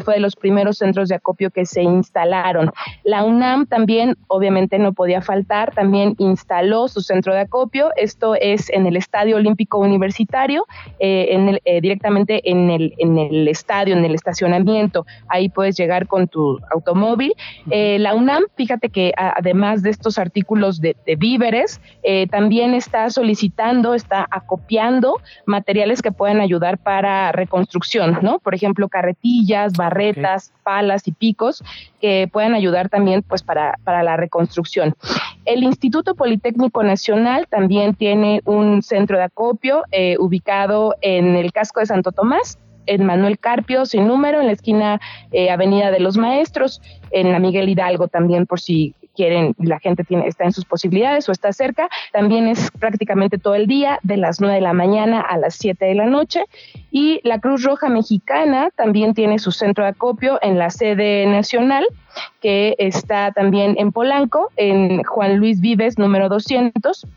fue 0.03 0.15
de 0.15 0.19
los 0.19 0.35
primeros 0.35 0.79
centros 0.79 1.07
de 1.07 1.15
acopio 1.15 1.49
que 1.49 1.65
se 1.65 1.81
instalaron. 1.81 2.71
La 3.03 3.23
UNAM 3.35 3.65
también, 3.65 4.15
obviamente 4.27 4.79
no 4.79 4.93
podía 4.93 5.21
faltar, 5.21 5.73
también 5.73 6.15
instaló 6.19 6.87
su 6.87 7.01
centro 7.01 7.33
de 7.33 7.41
acopio. 7.41 7.91
Esto 7.97 8.35
es 8.35 8.69
en 8.69 8.87
el 8.87 8.95
Estadio 8.95 9.35
Olímpico 9.35 9.77
Universitario, 9.77 10.65
eh, 10.99 11.27
en 11.31 11.59
eh, 11.65 11.81
directamente 11.81 12.49
en 12.49 12.69
el, 12.69 12.93
en 12.97 13.17
el 13.17 13.47
estadio, 13.47 13.95
en 13.95 14.05
el 14.05 14.15
estacionamiento. 14.15 15.05
Ahí 15.27 15.49
puedes 15.49 15.75
llegar 15.77 16.07
con 16.07 16.27
tu 16.27 16.59
automóvil. 16.71 17.33
Eh, 17.69 17.97
la 17.99 18.15
UNAM, 18.15 18.43
fíjate 18.55 18.89
que 18.89 19.11
además 19.17 19.83
de 19.83 19.89
estos 19.89 20.17
artículos 20.17 20.79
de, 20.79 20.95
víveres, 21.17 21.81
también 22.29 22.73
está 22.73 23.09
solicitando, 23.09 23.93
está 23.93 24.27
acopiando 24.29 25.19
materiales 25.45 26.01
que 26.01 26.11
puedan 26.11 26.39
ayudar 26.39 26.77
para 26.77 27.31
reconstrucción, 27.31 28.19
¿no? 28.21 28.39
Por 28.39 28.55
ejemplo, 28.55 28.87
carretillas, 28.89 29.73
barretas, 29.73 30.53
palas 30.65 31.07
y 31.07 31.11
picos 31.11 31.63
que 32.01 32.27
puedan 32.33 32.55
ayudar 32.55 32.89
también 32.89 33.21
pues 33.21 33.43
para, 33.43 33.77
para 33.83 34.03
la 34.03 34.17
reconstrucción. 34.17 34.95
El 35.45 35.63
Instituto 35.63 36.15
Politécnico 36.15 36.83
Nacional 36.83 37.47
también 37.47 37.93
tiene 37.93 38.41
un 38.45 38.81
centro 38.81 39.17
de 39.17 39.25
acopio 39.25 39.83
eh, 39.91 40.17
ubicado 40.19 40.95
en 41.01 41.35
el 41.35 41.53
casco 41.53 41.79
de 41.79 41.85
Santo 41.85 42.11
Tomás, 42.11 42.57
en 42.87 43.05
Manuel 43.05 43.37
Carpio, 43.39 43.85
sin 43.85 44.07
número, 44.07 44.41
en 44.41 44.47
la 44.47 44.53
esquina 44.53 44.99
eh, 45.31 45.51
Avenida 45.51 45.91
de 45.91 45.99
los 45.99 46.17
Maestros, 46.17 46.81
en 47.11 47.31
la 47.31 47.39
Miguel 47.39 47.69
Hidalgo 47.69 48.07
también, 48.07 48.45
por 48.45 48.59
si 48.59 48.95
quieren, 49.15 49.55
la 49.57 49.79
gente 49.79 50.03
tiene, 50.03 50.27
está 50.27 50.43
en 50.43 50.51
sus 50.51 50.65
posibilidades 50.65 51.27
o 51.27 51.31
está 51.31 51.51
cerca. 51.53 51.89
También 52.11 52.47
es 52.47 52.69
prácticamente 52.79 53.37
todo 53.37 53.55
el 53.55 53.67
día, 53.67 53.99
de 54.03 54.17
las 54.17 54.39
9 54.39 54.55
de 54.55 54.61
la 54.61 54.73
mañana 54.73 55.21
a 55.21 55.37
las 55.37 55.55
7 55.55 55.85
de 55.85 55.95
la 55.95 56.05
noche. 56.05 56.43
Y 56.91 57.21
la 57.23 57.39
Cruz 57.39 57.63
Roja 57.63 57.89
Mexicana 57.89 58.69
también 58.75 59.13
tiene 59.13 59.39
su 59.39 59.51
centro 59.51 59.83
de 59.83 59.91
acopio 59.91 60.39
en 60.41 60.59
la 60.59 60.69
sede 60.69 61.25
nacional, 61.25 61.85
que 62.41 62.75
está 62.77 63.31
también 63.31 63.75
en 63.77 63.91
Polanco, 63.91 64.49
en 64.55 65.03
Juan 65.03 65.37
Luis 65.37 65.59
Vives, 65.61 65.97
número 65.97 66.29
200 66.29 67.07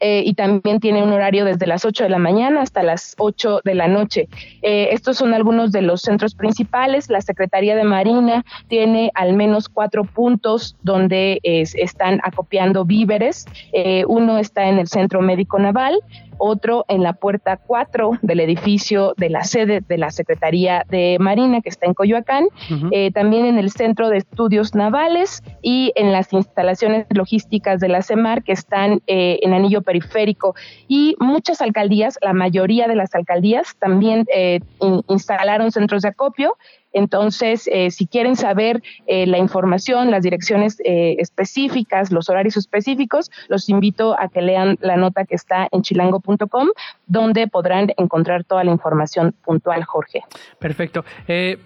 eh, 0.00 0.22
y 0.24 0.34
también 0.34 0.80
tiene 0.80 1.02
un 1.02 1.12
horario 1.12 1.44
desde 1.44 1.66
las 1.66 1.84
8 1.84 2.04
de 2.04 2.10
la 2.10 2.18
mañana 2.18 2.62
hasta 2.62 2.82
las 2.82 3.14
8 3.18 3.60
de 3.64 3.74
la 3.74 3.86
noche. 3.86 4.28
Eh, 4.62 4.88
estos 4.92 5.18
son 5.18 5.34
algunos 5.34 5.72
de 5.72 5.82
los 5.82 6.02
centros 6.02 6.34
principales. 6.34 7.10
La 7.10 7.20
Secretaría 7.20 7.76
de 7.76 7.84
Marina 7.84 8.44
tiene 8.68 9.10
al 9.14 9.34
menos 9.34 9.68
cuatro 9.68 10.04
puntos 10.04 10.76
donde 10.82 11.40
están 11.42 12.20
acopiando 12.24 12.84
víveres. 12.84 13.46
Eh, 13.72 14.04
uno 14.06 14.38
está 14.38 14.68
en 14.68 14.78
el 14.78 14.88
Centro 14.88 15.20
Médico 15.20 15.58
Naval, 15.58 16.00
otro 16.40 16.84
en 16.88 17.02
la 17.02 17.12
puerta 17.12 17.56
4 17.56 18.12
del 18.22 18.40
edificio 18.40 19.14
de 19.16 19.30
la 19.30 19.44
sede 19.44 19.82
de 19.86 19.98
la 19.98 20.10
Secretaría 20.10 20.84
de 20.88 21.18
Marina, 21.20 21.60
que 21.60 21.68
está 21.68 21.86
en 21.86 21.94
Coyoacán, 21.94 22.48
eh, 22.90 23.12
también 23.12 23.44
en 23.46 23.58
el 23.58 23.70
Centro 23.70 24.08
de 24.08 24.16
Estudios 24.16 24.74
Navales 24.74 25.42
y 25.62 25.92
en 25.94 26.12
las 26.12 26.32
instalaciones 26.32 27.06
logísticas 27.10 27.80
de 27.80 27.88
la 27.88 28.02
CEMAR, 28.02 28.42
que 28.42 28.52
están 28.52 29.02
eh, 29.06 29.38
en 29.42 29.52
Anillo 29.52 29.82
Periférico. 29.82 30.54
Y 30.88 31.14
muchas 31.20 31.60
alcaldías, 31.60 32.18
la 32.22 32.32
mayoría 32.32 32.88
de 32.88 32.96
las 32.96 33.14
alcaldías, 33.14 33.76
también 33.78 34.26
eh, 34.34 34.60
instalaron 35.08 35.70
centros 35.70 36.02
de 36.02 36.08
acopio 36.08 36.56
entonces, 36.92 37.68
eh, 37.72 37.90
si 37.90 38.06
quieren 38.06 38.36
saber 38.36 38.82
eh, 39.06 39.26
la 39.26 39.38
información, 39.38 40.10
las 40.10 40.22
direcciones 40.22 40.80
eh, 40.84 41.16
específicas, 41.18 42.10
los 42.10 42.28
horarios 42.28 42.56
específicos, 42.56 43.30
los 43.48 43.68
invito 43.68 44.18
a 44.18 44.28
que 44.28 44.42
lean 44.42 44.76
la 44.80 44.96
nota 44.96 45.24
que 45.24 45.34
está 45.34 45.68
en 45.70 45.82
chilango.com, 45.82 46.68
donde 47.06 47.48
podrán 47.48 47.92
encontrar 47.96 48.44
toda 48.44 48.64
la 48.64 48.70
información 48.70 49.34
puntual, 49.44 49.84
Jorge. 49.84 50.22
Perfecto. 50.58 51.04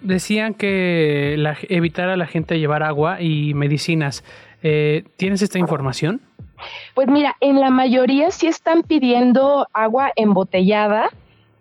decían 0.01 0.53
que 0.53 1.35
evitar 1.69 2.09
a 2.09 2.17
la 2.17 2.27
gente 2.27 2.59
llevar 2.59 2.83
agua 2.83 3.21
y 3.21 3.53
medicinas. 3.53 4.23
¿Tienes 4.61 5.41
esta 5.41 5.59
información? 5.59 6.21
Pues 6.93 7.07
mira, 7.07 7.35
en 7.41 7.59
la 7.59 7.69
mayoría 7.69 8.31
sí 8.31 8.47
están 8.47 8.83
pidiendo 8.83 9.67
agua 9.73 10.11
embotellada 10.15 11.09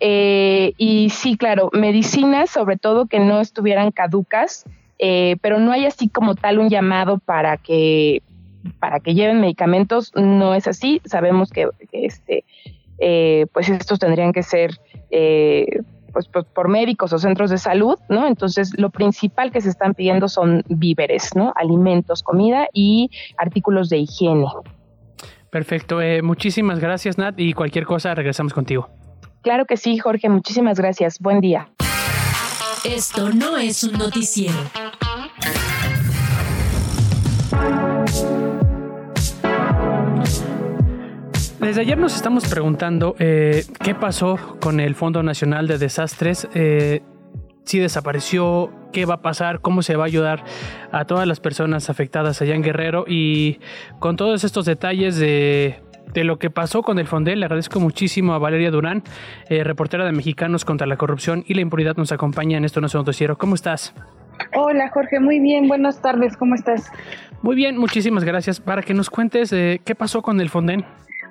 eh, 0.06 0.74
y 0.76 1.08
sí, 1.08 1.38
claro, 1.38 1.70
medicinas, 1.72 2.50
sobre 2.50 2.76
todo 2.76 3.06
que 3.06 3.20
no 3.20 3.40
estuvieran 3.40 3.90
caducas, 3.90 4.66
eh, 4.98 5.36
pero 5.40 5.58
no 5.60 5.72
hay 5.72 5.86
así 5.86 6.10
como 6.10 6.34
tal 6.34 6.58
un 6.58 6.68
llamado 6.68 7.20
para 7.20 7.56
que 7.56 8.22
para 8.78 9.00
que 9.00 9.14
lleven 9.14 9.40
medicamentos, 9.40 10.12
no 10.14 10.54
es 10.54 10.68
así. 10.68 11.00
Sabemos 11.06 11.50
que, 11.50 11.68
este, 11.92 12.44
eh, 12.98 13.46
pues 13.54 13.70
estos 13.70 13.98
tendrían 13.98 14.34
que 14.34 14.42
ser 14.42 14.72
pues, 16.12 16.28
por, 16.28 16.44
por, 16.52 16.68
médicos 16.68 17.14
o 17.14 17.18
centros 17.18 17.48
de 17.48 17.56
salud, 17.56 17.98
¿no? 18.10 18.26
Entonces, 18.26 18.78
lo 18.78 18.90
principal 18.90 19.52
que 19.52 19.62
se 19.62 19.70
están 19.70 19.94
pidiendo 19.94 20.28
son 20.28 20.64
víveres, 20.68 21.34
¿no? 21.34 21.54
Alimentos, 21.56 22.22
comida 22.22 22.68
y 22.74 23.10
artículos 23.38 23.88
de 23.88 23.98
higiene. 23.98 24.48
Perfecto, 25.48 26.02
eh, 26.02 26.20
muchísimas 26.20 26.78
gracias 26.78 27.16
Nat 27.16 27.40
y 27.40 27.54
cualquier 27.54 27.86
cosa 27.86 28.14
regresamos 28.14 28.52
contigo. 28.52 28.90
Claro 29.44 29.66
que 29.66 29.76
sí, 29.76 29.98
Jorge, 29.98 30.30
muchísimas 30.30 30.78
gracias. 30.78 31.18
Buen 31.20 31.42
día. 31.42 31.68
Esto 32.82 33.28
no 33.30 33.58
es 33.58 33.84
un 33.84 33.92
noticiero. 33.92 34.54
Desde 41.60 41.82
ayer 41.82 41.98
nos 41.98 42.16
estamos 42.16 42.48
preguntando 42.48 43.16
eh, 43.18 43.64
qué 43.82 43.94
pasó 43.94 44.38
con 44.62 44.80
el 44.80 44.94
Fondo 44.94 45.22
Nacional 45.22 45.68
de 45.68 45.76
Desastres, 45.76 46.48
eh, 46.54 47.02
si 47.64 47.78
desapareció, 47.78 48.72
qué 48.92 49.04
va 49.04 49.14
a 49.14 49.22
pasar, 49.22 49.60
cómo 49.60 49.82
se 49.82 49.96
va 49.96 50.04
a 50.04 50.06
ayudar 50.06 50.42
a 50.90 51.04
todas 51.04 51.28
las 51.28 51.40
personas 51.40 51.90
afectadas 51.90 52.40
allá 52.40 52.54
en 52.54 52.62
Guerrero 52.62 53.04
y 53.06 53.60
con 53.98 54.16
todos 54.16 54.44
estos 54.44 54.64
detalles 54.64 55.16
de, 55.16 55.82
lo 56.14 56.38
que 56.38 56.50
pasó 56.50 56.82
con 56.82 56.98
el 56.98 57.06
Fondel, 57.06 57.40
le 57.40 57.46
agradezco 57.46 57.80
muchísimo 57.80 58.34
a 58.34 58.38
Valeria 58.38 58.70
Durán, 58.70 59.02
eh, 59.48 59.64
reportera 59.64 60.04
de 60.04 60.12
Mexicanos 60.12 60.64
contra 60.64 60.86
la 60.86 60.96
Corrupción 60.96 61.44
y 61.46 61.54
la 61.54 61.62
Impunidad, 61.62 61.96
nos 61.96 62.12
acompaña 62.12 62.58
en 62.58 62.64
esto 62.64 62.80
no 62.80 62.86
es 62.86 62.94
un 62.94 63.00
noticiero. 63.00 63.36
¿Cómo 63.36 63.54
estás? 63.54 63.94
Hola 64.54 64.90
Jorge, 64.90 65.20
muy 65.20 65.40
bien, 65.40 65.68
buenas 65.68 66.00
tardes, 66.02 66.36
¿cómo 66.36 66.54
estás? 66.54 66.90
Muy 67.42 67.56
bien, 67.56 67.76
muchísimas 67.76 68.24
gracias. 68.24 68.60
Para 68.60 68.82
que 68.82 68.94
nos 68.94 69.10
cuentes 69.10 69.50
qué 69.50 69.94
pasó 69.96 70.22
con 70.22 70.40
el 70.40 70.48
Fonden. 70.48 70.84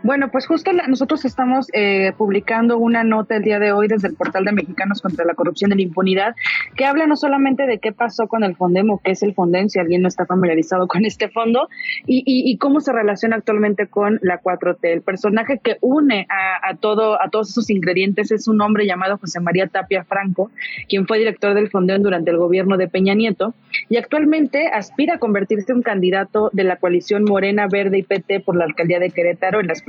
Bueno, 0.04 0.30
pues 0.30 0.48
justo 0.48 0.72
nosotros 0.90 1.24
estamos 1.24 1.68
eh, 1.72 2.12
publicando 2.18 2.78
una 2.78 3.06
nota 3.06 3.38
el 3.38 3.44
día 3.44 3.58
de 3.58 3.72
hoy 3.72 3.88
desde 3.88 4.10
el 4.10 4.16
portal 4.16 4.44
de 4.44 4.52
Mexicanos 4.52 5.02
contra 5.02 5.24
la 5.24 5.34
Corrupción 5.34 5.72
y 5.72 5.76
la 5.76 5.82
Impunidad 5.82 6.36
que 6.76 6.84
habla 6.86 7.08
no 7.08 7.16
solamente 7.16 7.66
de 7.66 7.80
qué 7.80 7.94
pasó 7.94 8.28
con 8.28 8.44
el 8.44 8.56
Fondemo, 8.56 9.00
qué 9.02 9.12
es 9.12 9.24
el 9.24 9.34
Fonden, 9.34 9.70
si 9.70 9.80
alguien 9.80 10.02
no 10.02 10.10
está 10.10 10.26
familiarizado 10.26 10.88
con 10.88 11.06
este 11.06 11.30
fondo, 11.30 11.70
y, 12.06 12.58
cómo 12.58 12.82
se 12.82 12.92
relaciona 12.92 13.38
actualmente 13.38 13.88
con 13.88 14.20
la 14.22 14.42
4T. 14.42 14.78
El 14.84 15.02
personaje 15.02 15.60
que 15.64 15.78
une 15.82 16.28
a, 16.30 16.76
todo, 16.76 17.22
a 17.22 17.30
todos 17.30 17.50
esos 17.50 17.70
ingredientes 17.70 18.32
es 18.32 18.48
un 18.48 18.62
hombre 18.62 18.86
llamado 18.86 19.18
José 19.18 19.40
María 19.40 19.68
Tapia 19.68 20.04
Franco, 20.04 20.52
quien 20.88 21.08
fue 21.08 21.20
director 21.20 21.54
del 21.54 21.70
Fonden 21.70 22.04
durante 22.04 22.32
el 22.32 22.38
gobierno 22.38 22.78
de 22.78 22.88
Peña 22.88 23.14
Nieto 23.14 23.54
y 23.90 23.98
actualmente 23.98 24.68
aspira 24.68 25.16
a 25.16 25.20
convertirse 25.20 25.72
en 25.72 25.82
candidato 25.82 26.50
de 26.54 26.64
la 26.64 26.78
coalición 26.78 27.24
Morena 27.24 27.68
Verde 27.68 28.00
y 28.00 28.04
PT 28.04 28.42
por 28.42 28.56
la 28.56 28.66
alcaldía 28.66 29.00
de 29.00 29.10
Querétaro 29.10 29.60
en 29.60 29.68
las 29.68 29.82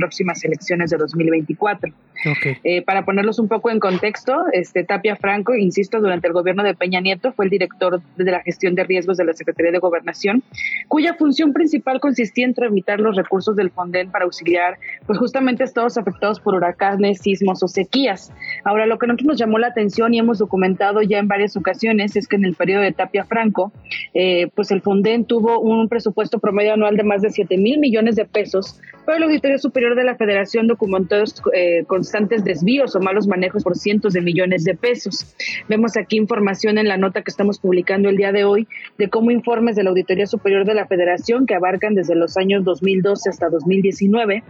elecciones 0.44 0.90
de 0.90 0.96
2024. 0.96 1.92
Eh, 2.62 2.82
para 2.82 3.04
ponerlos 3.04 3.38
un 3.38 3.48
poco 3.48 3.70
en 3.70 3.78
contexto, 3.78 4.44
este 4.52 4.84
Tapia 4.84 5.16
Franco, 5.16 5.54
insisto, 5.54 6.00
durante 6.00 6.26
el 6.26 6.32
gobierno 6.32 6.62
de 6.62 6.74
Peña 6.74 7.00
Nieto 7.00 7.32
fue 7.32 7.44
el 7.44 7.50
director 7.50 8.00
de 8.16 8.30
la 8.30 8.40
gestión 8.40 8.74
de 8.74 8.84
riesgos 8.84 9.18
de 9.18 9.24
la 9.24 9.34
Secretaría 9.34 9.72
de 9.72 9.78
Gobernación, 9.78 10.42
cuya 10.88 11.14
función 11.14 11.52
principal 11.52 12.00
consistía 12.00 12.46
en 12.46 12.54
tramitar 12.54 13.00
los 13.00 13.16
recursos 13.16 13.56
del 13.56 13.70
Fonden 13.70 14.10
para 14.10 14.24
auxiliar, 14.24 14.78
pues 15.06 15.18
justamente 15.18 15.64
estados 15.64 15.98
afectados 15.98 16.40
por 16.40 16.54
huracanes, 16.54 17.20
sismos 17.20 17.62
o 17.62 17.68
sequías. 17.68 18.32
Ahora, 18.64 18.86
lo 18.86 18.98
que 18.98 19.06
nosotros 19.06 19.26
nos 19.26 19.38
llamó 19.38 19.58
la 19.58 19.68
atención 19.68 20.14
y 20.14 20.18
hemos 20.18 20.38
documentado 20.38 21.02
ya 21.02 21.18
en 21.18 21.28
varias 21.28 21.56
ocasiones 21.56 22.16
es 22.16 22.26
que 22.26 22.36
en 22.36 22.44
el 22.44 22.54
periodo 22.54 22.82
de 22.82 22.92
Tapia 22.92 23.24
Franco, 23.24 23.72
eh, 24.14 24.48
pues 24.54 24.70
el 24.70 24.80
Fonden 24.80 25.24
tuvo 25.24 25.60
un 25.60 25.88
presupuesto 25.88 26.38
promedio 26.38 26.74
anual 26.74 26.96
de 26.96 27.04
más 27.04 27.22
de 27.22 27.30
7 27.30 27.56
mil 27.58 27.78
millones 27.78 28.16
de 28.16 28.24
pesos, 28.24 28.80
pero 29.04 29.18
el 29.18 29.24
Auditorio 29.24 29.58
Superior 29.58 29.93
de 29.94 30.04
la 30.04 30.16
Federación 30.16 30.66
documentó 30.66 31.16
eh, 31.52 31.84
constantes 31.86 32.44
desvíos 32.44 32.94
o 32.96 33.00
malos 33.00 33.26
manejos 33.26 33.62
por 33.62 33.76
cientos 33.76 34.12
de 34.12 34.20
millones 34.20 34.64
de 34.64 34.74
pesos. 34.74 35.34
Vemos 35.68 35.96
aquí 35.96 36.16
información 36.16 36.78
en 36.78 36.88
la 36.88 36.96
nota 36.96 37.22
que 37.22 37.30
estamos 37.30 37.58
publicando 37.58 38.08
el 38.08 38.16
día 38.16 38.32
de 38.32 38.44
hoy 38.44 38.68
de 38.98 39.08
cómo 39.08 39.30
informes 39.30 39.76
de 39.76 39.84
la 39.84 39.90
Auditoría 39.90 40.26
Superior 40.26 40.64
de 40.64 40.74
la 40.74 40.86
Federación, 40.86 41.46
que 41.46 41.54
abarcan 41.54 41.94
desde 41.94 42.14
los 42.14 42.36
años 42.36 42.64
2012 42.64 43.30
hasta 43.30 43.48
2019, 43.48 44.42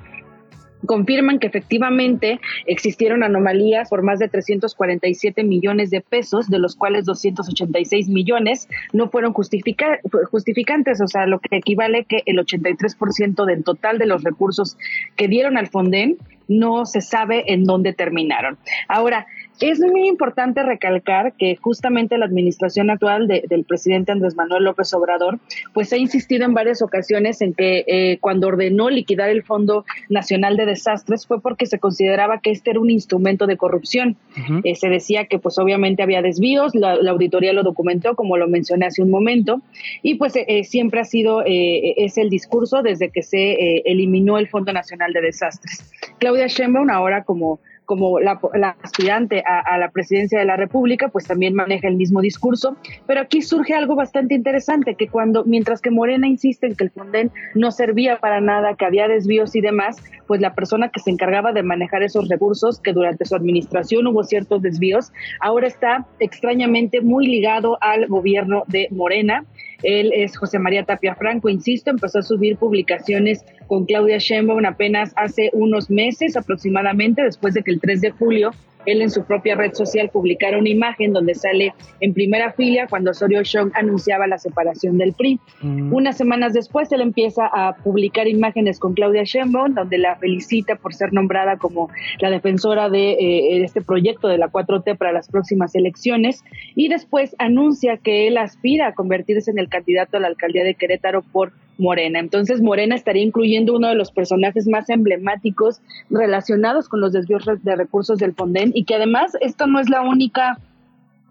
confirman 0.86 1.38
que 1.38 1.46
efectivamente 1.46 2.40
existieron 2.66 3.22
anomalías 3.22 3.88
por 3.88 4.02
más 4.02 4.18
de 4.18 4.28
347 4.28 5.44
millones 5.44 5.90
de 5.90 6.00
pesos, 6.00 6.48
de 6.48 6.58
los 6.58 6.76
cuales 6.76 7.04
286 7.04 8.08
millones 8.08 8.68
no 8.92 9.08
fueron 9.08 9.32
justificantes, 9.32 11.00
o 11.00 11.08
sea, 11.08 11.26
lo 11.26 11.38
que 11.40 11.56
equivale 11.56 12.04
que 12.04 12.22
el 12.26 12.38
83% 12.38 13.44
del 13.44 13.64
total 13.64 13.98
de 13.98 14.06
los 14.06 14.22
recursos 14.22 14.76
que 15.16 15.28
dieron 15.28 15.56
al 15.56 15.68
Fonden 15.68 16.16
no 16.46 16.84
se 16.84 17.00
sabe 17.00 17.52
en 17.52 17.64
dónde 17.64 17.92
terminaron. 17.94 18.58
Ahora, 18.88 19.26
es 19.60 19.80
muy 19.80 20.08
importante 20.08 20.62
recalcar 20.62 21.34
que 21.34 21.56
justamente 21.56 22.18
la 22.18 22.26
administración 22.26 22.90
actual 22.90 23.28
del 23.28 23.64
presidente 23.64 24.12
Andrés 24.12 24.34
Manuel 24.34 24.64
López 24.64 24.92
Obrador, 24.94 25.38
pues 25.72 25.92
ha 25.92 25.96
insistido 25.96 26.44
en 26.44 26.54
varias 26.54 26.82
ocasiones 26.82 27.40
en 27.40 27.54
que 27.54 27.84
eh, 27.86 28.18
cuando 28.20 28.48
ordenó 28.48 28.90
liquidar 28.90 29.30
el 29.30 29.42
Fondo 29.42 29.84
Nacional 30.08 30.56
de 30.56 30.66
Desastres 30.66 31.26
fue 31.26 31.40
porque 31.40 31.66
se 31.66 31.78
consideraba 31.78 32.40
que 32.40 32.50
este 32.50 32.70
era 32.70 32.80
un 32.80 32.90
instrumento 32.90 33.46
de 33.46 33.56
corrupción. 33.56 34.16
Eh, 34.64 34.74
se 34.74 34.88
decía 34.88 35.26
que 35.26 35.38
pues 35.38 35.58
obviamente 35.58 36.02
había 36.02 36.20
desvíos, 36.20 36.74
la, 36.74 36.94
auditoría 36.94 37.52
lo 37.52 37.62
documentó, 37.62 38.16
como 38.16 38.36
lo 38.36 38.48
mencioné 38.48 38.86
hace 38.86 39.02
un 39.02 39.10
momento, 39.10 39.62
y 40.02 40.16
pues 40.16 40.34
eh, 40.34 40.64
siempre 40.64 41.00
ha 41.00 41.04
sido 41.04 41.42
ese 41.46 42.22
el 42.22 42.30
discurso 42.30 42.82
desde 42.82 43.10
que 43.10 43.22
se 43.22 43.82
eliminó 43.84 44.38
el 44.38 44.48
Fondo 44.48 44.72
Nacional 44.72 45.12
de 45.12 45.20
Desastres. 45.20 45.92
Claudia 46.18 46.46
Sheinbaum 46.46 46.90
ahora 46.90 47.24
como 47.24 47.60
como 47.84 48.18
la, 48.20 48.40
aspirante 48.82 49.42
a, 49.46 49.76
la 49.78 49.90
presidencia 49.90 50.38
de 50.38 50.44
la 50.44 50.56
República, 50.56 51.08
pues 51.08 51.26
también 51.26 51.54
maneja 51.54 51.88
el 51.88 51.96
mismo 51.96 52.20
discurso. 52.20 52.76
Pero 53.06 53.20
aquí 53.20 53.42
surge 53.42 53.74
algo 53.74 53.94
bastante 53.94 54.34
interesante, 54.34 54.94
que 54.94 55.08
cuando, 55.08 55.44
mientras 55.44 55.80
que 55.80 55.90
Morena 55.90 56.26
insiste 56.26 56.66
en 56.66 56.76
que 56.76 56.84
el 56.84 56.90
Fonden 56.90 57.30
no 57.54 57.70
servía 57.70 58.18
para 58.18 58.40
nada, 58.40 58.74
que 58.74 58.84
había 58.84 59.08
desvíos 59.08 59.54
y 59.54 59.60
demás, 59.60 59.96
pues 60.26 60.40
la 60.40 60.54
persona 60.54 60.88
que 60.88 61.00
se 61.00 61.10
encargaba 61.10 61.52
de 61.52 61.62
manejar 61.62 62.02
esos 62.02 62.28
recursos, 62.28 62.80
que 62.80 62.92
durante 62.92 63.24
su 63.24 63.34
administración 63.36 64.06
hubo 64.06 64.24
ciertos 64.24 64.62
desvíos, 64.62 65.12
ahora 65.40 65.66
está 65.66 66.06
extrañamente 66.20 67.00
muy 67.00 67.26
ligado 67.26 67.78
al 67.80 68.06
gobierno 68.06 68.64
de 68.68 68.88
Morena. 68.90 69.44
Él 69.82 70.12
es 70.14 70.36
José 70.36 70.58
María 70.58 70.84
Tapia 70.84 71.14
Franco, 71.14 71.48
insisto, 71.48 71.90
empezó 71.90 72.20
a 72.20 72.22
subir 72.22 72.56
publicaciones 72.56 73.44
con 73.66 73.84
Claudia 73.84 74.18
Sheinbaum 74.18 74.64
apenas 74.64 75.12
hace 75.16 75.50
unos 75.52 75.90
meses 75.90 76.36
aproximadamente, 76.36 77.22
después 77.22 77.54
de 77.54 77.62
que 77.62 77.72
el 77.72 77.80
3 77.80 78.00
de 78.00 78.10
julio 78.10 78.50
él 78.86 79.02
en 79.02 79.10
su 79.10 79.24
propia 79.24 79.54
red 79.54 79.72
social 79.74 80.10
publicara 80.10 80.58
una 80.58 80.68
imagen 80.68 81.12
donde 81.12 81.34
sale 81.34 81.74
en 82.00 82.14
primera 82.14 82.52
fila 82.52 82.86
cuando 82.88 83.10
Osorio 83.10 83.42
Chong 83.42 83.70
anunciaba 83.74 84.26
la 84.26 84.38
separación 84.38 84.98
del 84.98 85.12
PRI. 85.12 85.40
Mm. 85.62 85.92
Unas 85.92 86.16
semanas 86.16 86.52
después 86.52 86.90
él 86.92 87.00
empieza 87.00 87.46
a 87.46 87.76
publicar 87.76 88.28
imágenes 88.28 88.78
con 88.78 88.94
Claudia 88.94 89.24
Sheinbaum 89.24 89.74
donde 89.74 89.98
la 89.98 90.16
felicita 90.16 90.76
por 90.76 90.94
ser 90.94 91.12
nombrada 91.12 91.56
como 91.56 91.88
la 92.20 92.30
defensora 92.30 92.88
de 92.88 93.12
eh, 93.12 93.64
este 93.64 93.80
proyecto 93.82 94.28
de 94.28 94.38
la 94.38 94.50
4T 94.50 94.96
para 94.96 95.12
las 95.12 95.28
próximas 95.28 95.74
elecciones 95.74 96.44
y 96.74 96.88
después 96.88 97.34
anuncia 97.38 97.96
que 97.96 98.28
él 98.28 98.36
aspira 98.36 98.88
a 98.88 98.94
convertirse 98.94 99.50
en 99.50 99.58
el 99.58 99.68
candidato 99.68 100.16
a 100.16 100.20
la 100.20 100.28
alcaldía 100.28 100.64
de 100.64 100.74
Querétaro 100.74 101.22
por 101.22 101.52
Morena. 101.78 102.18
Entonces 102.20 102.60
Morena 102.60 102.94
estaría 102.94 103.22
incluyendo 103.22 103.74
uno 103.74 103.88
de 103.88 103.94
los 103.94 104.12
personajes 104.12 104.66
más 104.66 104.88
emblemáticos 104.90 105.80
relacionados 106.10 106.88
con 106.88 107.00
los 107.00 107.12
desvíos 107.12 107.44
de 107.62 107.76
recursos 107.76 108.18
del 108.18 108.34
Fonden 108.34 108.72
y 108.74 108.84
que 108.84 108.96
además 108.96 109.32
esto 109.40 109.66
no 109.66 109.80
es 109.80 109.88
la 109.88 110.02
única 110.02 110.58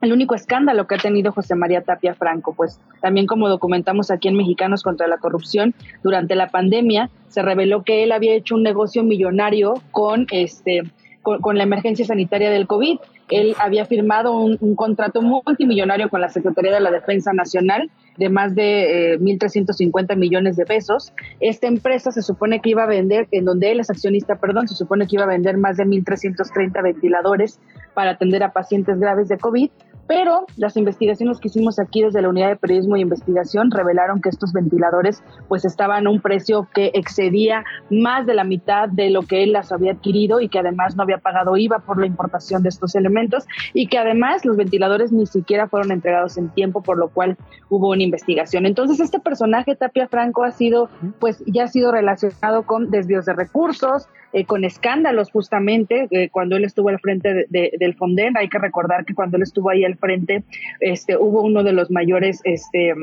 el 0.02 0.12
único 0.12 0.36
escándalo 0.36 0.86
que 0.86 0.96
ha 0.96 0.98
tenido 0.98 1.32
José 1.32 1.56
María 1.56 1.82
Tapia 1.82 2.14
Franco, 2.14 2.54
pues 2.54 2.78
también 3.02 3.26
como 3.26 3.48
documentamos 3.48 4.12
aquí 4.12 4.28
en 4.28 4.36
Mexicanos 4.36 4.84
contra 4.84 5.08
la 5.08 5.18
corrupción, 5.18 5.74
durante 6.04 6.36
la 6.36 6.50
pandemia 6.50 7.10
se 7.30 7.42
reveló 7.42 7.84
que 7.84 8.04
él 8.04 8.12
había 8.12 8.34
hecho 8.36 8.56
un 8.56 8.64
negocio 8.64 9.04
millonario 9.04 9.76
con 9.92 10.28
este 10.32 10.84
con, 11.24 11.58
la 11.58 11.64
emergencia 11.64 12.06
sanitaria 12.06 12.52
del 12.52 12.68
COVID. 12.68 13.00
Él 13.30 13.56
había 13.60 13.86
firmado 13.86 14.38
un, 14.38 14.76
contrato 14.76 15.22
multimillonario 15.22 16.10
con 16.10 16.22
la 16.22 16.30
Secretaría 16.30 16.74
de 16.74 16.82
la 16.82 16.92
Defensa 16.92 17.34
Nacional 17.34 17.90
de 18.18 18.30
más 18.30 18.54
de 18.54 19.18
1.350 19.20 20.12
eh, 20.12 20.16
millones 20.16 20.56
de 20.56 20.66
pesos. 20.66 21.14
Esta 21.40 21.68
empresa 21.68 22.12
se 22.12 22.22
supone 22.22 22.60
que 22.62 22.70
iba 22.70 22.84
a 22.84 22.88
vender, 22.88 23.28
en 23.32 23.46
donde 23.46 23.72
él 23.72 23.80
es 23.80 23.90
accionista, 23.90 24.36
perdón, 24.36 24.68
se 24.68 24.76
supone 24.76 25.08
que 25.08 25.16
iba 25.16 25.24
a 25.24 25.28
vender 25.28 25.58
más 25.58 25.78
de 25.78 25.86
1.330 25.86 26.84
ventiladores 26.84 27.60
para 27.94 28.12
atender 28.12 28.44
a 28.44 28.54
pacientes 28.54 29.00
graves 29.00 29.30
de 29.30 29.38
COVID 29.38 29.70
pero 30.08 30.46
las 30.58 30.78
investigaciones 30.78 31.40
que 31.40 31.48
hicimos 31.48 31.80
aquí 31.80 32.02
desde 32.02 32.22
la 32.22 32.30
Unidad 32.30 32.50
de 32.50 32.56
Periodismo 32.56 32.96
e 32.96 33.02
Investigación 33.02 33.72
revelaron 33.72 34.22
que 34.22 34.30
estos 34.30 34.52
ventiladores 34.52 35.24
pues 35.48 35.66
estaban 35.66 36.08
a 36.08 36.10
un 36.10 36.22
precio 36.22 36.68
que 36.74 36.92
excedía 36.94 37.64
más 37.90 38.26
de 38.26 38.34
la 38.34 38.44
mitad 38.44 38.90
de 38.90 39.10
lo 39.10 39.22
que 39.24 39.44
él 39.44 39.54
las 39.54 39.72
había 39.72 39.94
adquirido 39.94 40.42
y 40.42 40.50
que 40.50 40.60
además 40.60 40.96
no 40.96 41.04
había 41.04 41.20
pagado 41.20 41.56
IVA 41.58 41.80
por 41.80 42.00
la 42.00 42.06
importación 42.06 42.64
de 42.64 42.70
estos 42.70 42.96
elementos 42.96 43.46
y 43.74 43.88
que 43.88 43.98
además 43.98 44.46
los 44.46 44.58
ventiladores 44.58 45.12
ni 45.12 45.26
siquiera 45.26 45.68
fueron 45.68 45.92
entregados 45.92 46.38
en 46.38 46.50
tiempo, 46.50 46.82
por 46.82 46.98
lo 46.98 47.10
cual 47.10 47.38
hubo 47.70 47.90
una 47.90 48.04
investigación. 48.04 48.66
Entonces 48.66 49.00
este 49.00 49.20
personaje, 49.20 49.76
Tapia 49.76 50.08
Franco, 50.08 50.44
ha 50.44 50.52
sido 50.52 50.90
pues 51.20 51.44
ya 51.46 51.64
ha 51.64 51.68
sido 51.68 51.92
relacionado 51.92 52.64
con 52.64 52.92
desvíos 52.92 53.26
de 53.26 53.34
recursos, 53.34 54.08
eh, 54.34 54.46
con 54.46 54.66
escándalos 54.66 55.32
justamente 55.32 56.08
eh, 56.12 56.30
cuando 56.30 56.56
él 56.56 56.66
estuvo 56.66 56.90
al 56.90 57.00
frente 57.00 57.46
del 57.50 57.96
Fonden. 57.96 58.36
Hay 58.38 58.50
que 58.50 58.60
recordar 58.60 59.06
que 59.06 59.14
cuando 59.14 59.38
él 59.38 59.44
estuvo 59.44 59.70
ahí 59.70 59.86
al 59.86 59.98
frente, 59.98 60.44
este, 60.80 61.18
hubo 61.18 61.42
uno 61.44 61.64
de 61.64 61.74
los 61.74 61.92
mayores 61.92 62.42
este, 62.44 62.94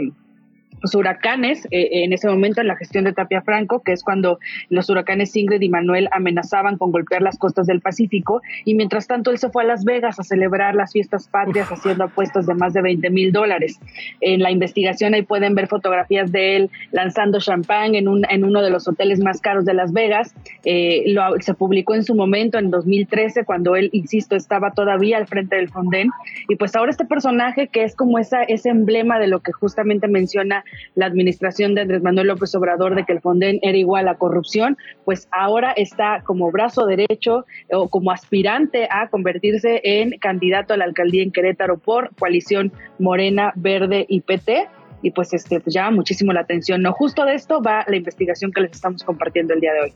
pues, 0.81 0.95
huracanes 0.95 1.67
eh, 1.71 2.05
en 2.05 2.13
ese 2.13 2.29
momento 2.29 2.61
en 2.61 2.67
la 2.67 2.77
gestión 2.77 3.05
de 3.05 3.13
Tapia 3.13 3.43
Franco, 3.43 3.83
que 3.83 3.93
es 3.93 4.03
cuando 4.03 4.39
los 4.69 4.89
huracanes 4.91 5.35
Ingrid 5.37 5.61
y 5.61 5.69
Manuel 5.69 6.09
amenazaban 6.13 6.79
con 6.79 6.93
golpear 6.93 7.23
las 7.23 7.39
costas 7.39 7.67
del 7.67 7.81
Pacífico. 7.81 8.43
Y 8.65 8.75
mientras 8.75 9.07
tanto, 9.07 9.31
él 9.31 9.39
se 9.39 9.51
fue 9.51 9.65
a 9.65 9.67
Las 9.67 9.85
Vegas 9.85 10.19
a 10.19 10.25
celebrar 10.25 10.75
las 10.75 10.93
fiestas 10.93 11.29
patrias 11.29 11.71
haciendo 11.71 12.05
apuestos 12.05 12.47
de 12.47 12.55
más 12.55 12.73
de 12.73 12.83
20 12.83 13.11
mil 13.11 13.33
dólares. 13.33 13.79
En 14.21 14.41
la 14.41 14.51
investigación 14.51 15.15
ahí 15.15 15.23
pueden 15.23 15.55
ver 15.55 15.69
fotografías 15.69 16.33
de 16.33 16.57
él 16.57 16.71
lanzando 16.93 17.41
champán 17.41 17.95
en, 17.95 18.09
un, 18.09 18.25
en 18.29 18.45
uno 18.45 18.63
de 18.63 18.71
los 18.71 18.89
hoteles 18.89 19.21
más 19.21 19.41
caros 19.41 19.65
de 19.65 19.75
Las 19.75 19.93
Vegas. 19.93 20.35
Eh, 20.65 21.05
lo, 21.07 21.39
se 21.41 21.55
publicó 21.55 21.95
en 21.95 22.05
su 22.05 22.15
momento, 22.15 22.59
en 22.59 22.71
2013, 22.71 23.45
cuando 23.45 23.77
él, 23.77 23.91
insisto, 23.93 24.37
estaba 24.37 24.73
todavía 24.73 25.17
al 25.17 25.27
frente 25.27 25.57
del 25.57 25.69
Fonden. 25.69 26.11
Y 26.49 26.57
pues 26.57 26.75
ahora 26.77 26.91
este 26.91 27.05
personaje 27.05 27.69
que 27.69 27.85
es 27.85 27.95
como 27.95 28.19
esa, 28.19 28.43
ese 28.43 28.71
emblema 28.71 29.19
de 29.19 29.29
lo 29.29 29.41
que 29.41 29.53
justamente 29.53 30.09
menciona 30.09 30.65
la 30.95 31.07
administración 31.07 31.75
de 31.75 31.83
Andrés 31.83 32.03
Manuel 32.03 32.29
López 32.29 32.55
Obrador 32.55 32.95
de 32.95 33.05
que 33.05 33.13
el 33.13 33.21
Fonden 33.21 33.59
era 33.63 33.77
igual 33.77 34.09
a 34.09 34.17
corrupción, 34.17 34.77
pues 35.05 35.29
ahora 35.31 35.73
está 35.73 36.23
como 36.25 36.51
brazo 36.51 36.87
derecho 36.87 37.47
o 37.73 37.89
como 37.89 38.11
aspirante 38.11 38.89
a 38.91 39.09
convertirse 39.09 39.81
en 39.85 40.19
candidato 40.19 40.75
a 40.75 40.77
la 40.77 40.85
alcaldía 40.85 41.23
en 41.23 41.33
Querétaro 41.33 41.79
por 41.79 42.15
coalición 42.17 42.73
Morena, 42.99 43.53
Verde 43.57 44.07
y 44.09 44.21
PT 44.21 44.69
y 45.03 45.11
pues 45.11 45.33
este 45.33 45.61
pues 45.61 45.75
llama 45.75 45.93
muchísimo 45.93 46.33
la 46.33 46.41
atención. 46.41 46.83
No 46.83 46.93
justo 46.93 47.25
de 47.25 47.35
esto 47.35 47.63
va 47.63 47.85
la 47.89 47.97
investigación 47.97 48.53
que 48.53 48.61
les 48.63 48.73
estamos 48.73 49.03
compartiendo 49.05 49.55
el 49.55 49.61
día 49.61 49.73
de 49.73 49.81
hoy. 49.81 49.93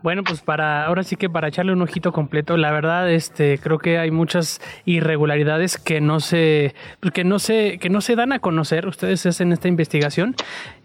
Bueno, 0.00 0.22
pues 0.22 0.42
para 0.42 0.86
ahora 0.86 1.02
sí 1.02 1.16
que 1.16 1.28
para 1.28 1.48
echarle 1.48 1.72
un 1.72 1.82
ojito 1.82 2.12
completo, 2.12 2.56
la 2.56 2.70
verdad, 2.70 3.10
este, 3.10 3.58
creo 3.58 3.78
que 3.78 3.98
hay 3.98 4.12
muchas 4.12 4.60
irregularidades 4.84 5.76
que 5.76 6.00
no 6.00 6.20
se, 6.20 6.74
que 7.12 7.24
no 7.24 7.40
se, 7.40 7.78
que 7.78 7.90
no 7.90 8.00
se 8.00 8.14
dan 8.14 8.32
a 8.32 8.38
conocer. 8.38 8.86
Ustedes 8.86 9.26
hacen 9.26 9.52
esta 9.52 9.66
investigación 9.66 10.36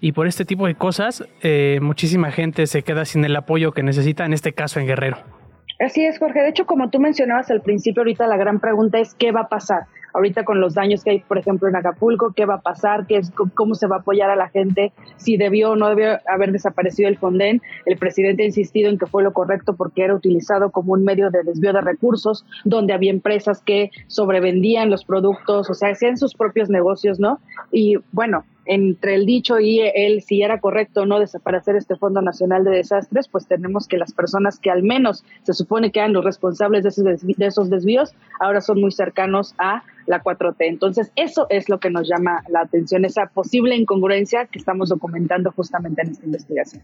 y 0.01 0.13
por 0.13 0.25
este 0.25 0.45
tipo 0.45 0.65
de 0.65 0.73
cosas, 0.73 1.25
eh, 1.41 1.77
muchísima 1.81 2.31
gente 2.31 2.65
se 2.65 2.81
queda 2.81 3.05
sin 3.05 3.23
el 3.23 3.35
apoyo 3.35 3.71
que 3.71 3.83
necesita, 3.83 4.25
en 4.25 4.33
este 4.33 4.53
caso 4.53 4.79
en 4.79 4.87
Guerrero. 4.87 5.42
Así 5.83 6.05
es, 6.05 6.17
Jorge. 6.17 6.41
De 6.41 6.49
hecho, 6.49 6.65
como 6.65 6.89
tú 6.89 6.99
mencionabas 6.99 7.51
al 7.51 7.61
principio, 7.61 8.01
ahorita 8.01 8.27
la 8.27 8.37
gran 8.37 8.59
pregunta 8.59 8.99
es 8.99 9.13
qué 9.15 9.31
va 9.31 9.41
a 9.41 9.49
pasar 9.49 9.87
ahorita 10.13 10.43
con 10.43 10.61
los 10.61 10.75
daños 10.75 11.03
que 11.03 11.09
hay, 11.09 11.19
por 11.19 11.37
ejemplo, 11.37 11.67
en 11.67 11.75
Acapulco, 11.75 12.33
qué 12.35 12.45
va 12.45 12.55
a 12.55 12.61
pasar, 12.61 13.07
qué 13.07 13.17
es, 13.17 13.31
cómo 13.55 13.75
se 13.75 13.87
va 13.87 13.97
a 13.97 13.99
apoyar 13.99 14.29
a 14.29 14.35
la 14.35 14.49
gente, 14.49 14.93
si 15.17 15.37
debió 15.37 15.71
o 15.71 15.75
no 15.75 15.89
debió 15.89 16.19
haber 16.27 16.51
desaparecido 16.51 17.09
el 17.09 17.17
Fonden. 17.17 17.61
El 17.85 17.97
presidente 17.97 18.43
ha 18.43 18.45
insistido 18.45 18.89
en 18.89 18.97
que 18.97 19.07
fue 19.07 19.23
lo 19.23 19.33
correcto 19.33 19.75
porque 19.75 20.03
era 20.03 20.15
utilizado 20.15 20.71
como 20.71 20.93
un 20.93 21.03
medio 21.03 21.31
de 21.31 21.43
desvío 21.43 21.73
de 21.73 21.81
recursos, 21.81 22.45
donde 22.63 22.93
había 22.93 23.11
empresas 23.11 23.61
que 23.61 23.89
sobrevendían 24.07 24.89
los 24.89 25.03
productos, 25.03 25.69
o 25.69 25.73
sea, 25.73 25.89
hacían 25.89 26.17
sus 26.17 26.35
propios 26.35 26.69
negocios, 26.69 27.19
¿no? 27.19 27.39
Y 27.71 27.97
bueno, 28.11 28.45
entre 28.65 29.15
el 29.15 29.25
dicho 29.25 29.59
y 29.59 29.79
él 29.79 30.21
si 30.21 30.41
era 30.41 30.59
correcto 30.59 31.01
o 31.01 31.05
no 31.05 31.19
desaparecer 31.19 31.75
este 31.75 31.95
Fondo 31.95 32.21
Nacional 32.21 32.63
de 32.63 32.71
Desastres, 32.71 33.27
pues 33.27 33.47
tenemos 33.47 33.87
que 33.87 33.97
las 33.97 34.13
personas 34.13 34.59
que 34.59 34.71
al 34.71 34.83
menos 34.83 35.23
se 35.43 35.53
supone 35.53 35.91
que 35.91 35.99
eran 35.99 36.13
los 36.13 36.23
responsables 36.23 36.83
de 36.83 37.45
esos, 37.45 37.69
desvíos, 37.69 38.13
ahora 38.39 38.61
son 38.61 38.79
muy 38.79 38.91
cercanos 38.91 39.53
a 39.57 39.83
la 40.05 40.21
4T. 40.21 40.55
Entonces, 40.59 41.11
eso 41.15 41.47
es 41.49 41.69
lo 41.69 41.79
que 41.79 41.89
nos 41.89 42.07
llama 42.07 42.43
la 42.49 42.61
atención, 42.61 43.05
esa 43.05 43.27
posible 43.27 43.75
incongruencia 43.75 44.45
que 44.47 44.59
estamos 44.59 44.89
documentando 44.89 45.51
justamente 45.51 46.01
en 46.01 46.11
esta 46.11 46.25
investigación. 46.25 46.83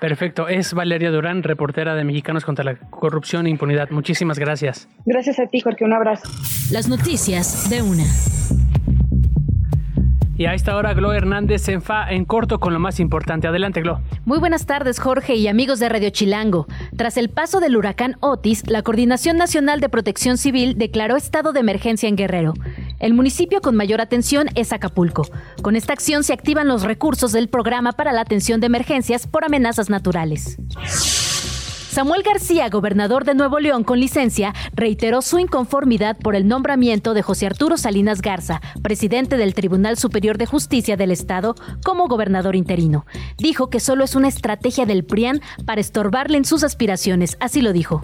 Perfecto. 0.00 0.48
Es 0.48 0.72
Valeria 0.72 1.10
Durán, 1.10 1.42
reportera 1.42 1.94
de 1.94 2.04
Mexicanos 2.04 2.44
contra 2.44 2.64
la 2.64 2.76
Corrupción 2.76 3.46
e 3.46 3.50
Impunidad. 3.50 3.90
Muchísimas 3.90 4.38
gracias. 4.38 4.88
Gracias 5.04 5.40
a 5.40 5.46
ti, 5.46 5.60
Jorge. 5.60 5.84
Un 5.84 5.94
abrazo. 5.94 6.28
Las 6.70 6.88
noticias 6.88 7.68
de 7.70 7.82
una. 7.82 8.04
Y 10.40 10.46
a 10.46 10.54
esta 10.54 10.74
hora 10.74 10.94
Glo 10.94 11.12
Hernández 11.12 11.60
se 11.60 11.72
enfa 11.72 12.10
en 12.10 12.24
corto 12.24 12.60
con 12.60 12.72
lo 12.72 12.80
más 12.80 12.98
importante. 12.98 13.46
Adelante, 13.46 13.82
Glo. 13.82 14.00
Muy 14.24 14.38
buenas 14.38 14.64
tardes, 14.64 14.98
Jorge 14.98 15.34
y 15.34 15.48
amigos 15.48 15.80
de 15.80 15.90
Radio 15.90 16.08
Chilango. 16.08 16.66
Tras 16.96 17.18
el 17.18 17.28
paso 17.28 17.60
del 17.60 17.76
huracán 17.76 18.16
Otis, 18.20 18.66
la 18.66 18.80
Coordinación 18.80 19.36
Nacional 19.36 19.80
de 19.80 19.90
Protección 19.90 20.38
Civil 20.38 20.78
declaró 20.78 21.16
estado 21.16 21.52
de 21.52 21.60
emergencia 21.60 22.08
en 22.08 22.16
Guerrero. 22.16 22.54
El 23.00 23.12
municipio 23.12 23.60
con 23.60 23.76
mayor 23.76 24.00
atención 24.00 24.48
es 24.54 24.72
Acapulco. 24.72 25.28
Con 25.60 25.76
esta 25.76 25.92
acción 25.92 26.24
se 26.24 26.32
activan 26.32 26.68
los 26.68 26.84
recursos 26.84 27.32
del 27.32 27.50
programa 27.50 27.92
para 27.92 28.12
la 28.12 28.22
atención 28.22 28.60
de 28.60 28.68
emergencias 28.68 29.26
por 29.26 29.44
amenazas 29.44 29.90
naturales. 29.90 30.56
Samuel 31.90 32.22
García, 32.22 32.68
gobernador 32.68 33.24
de 33.24 33.34
Nuevo 33.34 33.58
León 33.58 33.82
con 33.82 33.98
licencia, 33.98 34.54
reiteró 34.74 35.22
su 35.22 35.40
inconformidad 35.40 36.16
por 36.16 36.36
el 36.36 36.46
nombramiento 36.46 37.14
de 37.14 37.22
José 37.22 37.46
Arturo 37.46 37.76
Salinas 37.76 38.22
Garza, 38.22 38.60
presidente 38.80 39.36
del 39.36 39.54
Tribunal 39.54 39.96
Superior 39.96 40.38
de 40.38 40.46
Justicia 40.46 40.96
del 40.96 41.10
Estado, 41.10 41.56
como 41.84 42.06
gobernador 42.06 42.54
interino. 42.54 43.06
Dijo 43.38 43.70
que 43.70 43.80
solo 43.80 44.04
es 44.04 44.14
una 44.14 44.28
estrategia 44.28 44.86
del 44.86 45.04
PRIAN 45.04 45.40
para 45.66 45.80
estorbarle 45.80 46.38
en 46.38 46.44
sus 46.44 46.62
aspiraciones, 46.62 47.36
así 47.40 47.60
lo 47.60 47.72
dijo. 47.72 48.02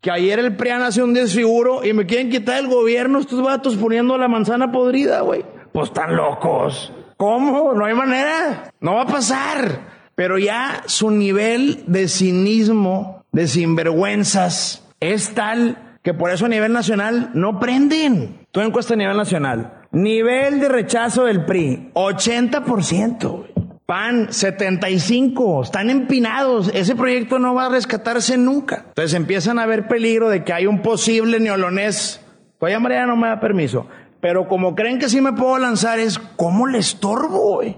Que 0.00 0.12
ayer 0.12 0.38
el 0.38 0.54
PRIAN 0.54 0.82
hace 0.82 1.02
un 1.02 1.12
desfiguro 1.12 1.84
y 1.84 1.92
me 1.94 2.06
quieren 2.06 2.30
quitar 2.30 2.60
el 2.60 2.68
gobierno 2.68 3.18
estos 3.18 3.42
vatos 3.42 3.74
poniendo 3.74 4.16
la 4.18 4.28
manzana 4.28 4.70
podrida, 4.70 5.22
güey. 5.22 5.44
Pues 5.72 5.88
están 5.88 6.14
locos. 6.14 6.92
¿Cómo? 7.16 7.74
No 7.74 7.86
hay 7.86 7.94
manera. 7.94 8.70
No 8.78 8.94
va 8.94 9.02
a 9.02 9.06
pasar. 9.06 9.96
Pero 10.14 10.38
ya 10.38 10.82
su 10.86 11.10
nivel 11.10 11.84
de 11.86 12.08
cinismo, 12.08 13.15
de 13.36 13.46
sinvergüenzas, 13.48 14.82
es 14.98 15.34
tal 15.34 15.98
que 16.02 16.14
por 16.14 16.30
eso 16.30 16.46
a 16.46 16.48
nivel 16.48 16.72
nacional 16.72 17.32
no 17.34 17.60
prenden. 17.60 18.46
Tú 18.50 18.62
encuesta 18.62 18.94
a 18.94 18.96
nivel 18.96 19.18
nacional. 19.18 19.82
Nivel 19.92 20.58
de 20.58 20.70
rechazo 20.70 21.26
del 21.26 21.44
PRI, 21.44 21.90
80%. 21.92 23.44
PAN, 23.84 24.32
75, 24.32 25.64
están 25.64 25.90
empinados. 25.90 26.70
Ese 26.72 26.96
proyecto 26.96 27.38
no 27.38 27.54
va 27.54 27.66
a 27.66 27.68
rescatarse 27.68 28.38
nunca. 28.38 28.84
Entonces 28.88 29.12
empiezan 29.12 29.58
a 29.58 29.66
ver 29.66 29.86
peligro 29.86 30.30
de 30.30 30.42
que 30.42 30.54
hay 30.54 30.66
un 30.66 30.80
posible 30.80 31.38
neolonés. 31.38 32.24
Todavía 32.58 32.80
María 32.80 33.06
no 33.06 33.16
me 33.16 33.28
da 33.28 33.38
permiso. 33.38 33.86
Pero 34.22 34.48
como 34.48 34.74
creen 34.74 34.98
que 34.98 35.10
sí 35.10 35.20
me 35.20 35.34
puedo 35.34 35.58
lanzar, 35.58 35.98
es 35.98 36.18
¿cómo 36.18 36.66
le 36.66 36.78
estorbo, 36.78 37.56
güey? 37.56 37.76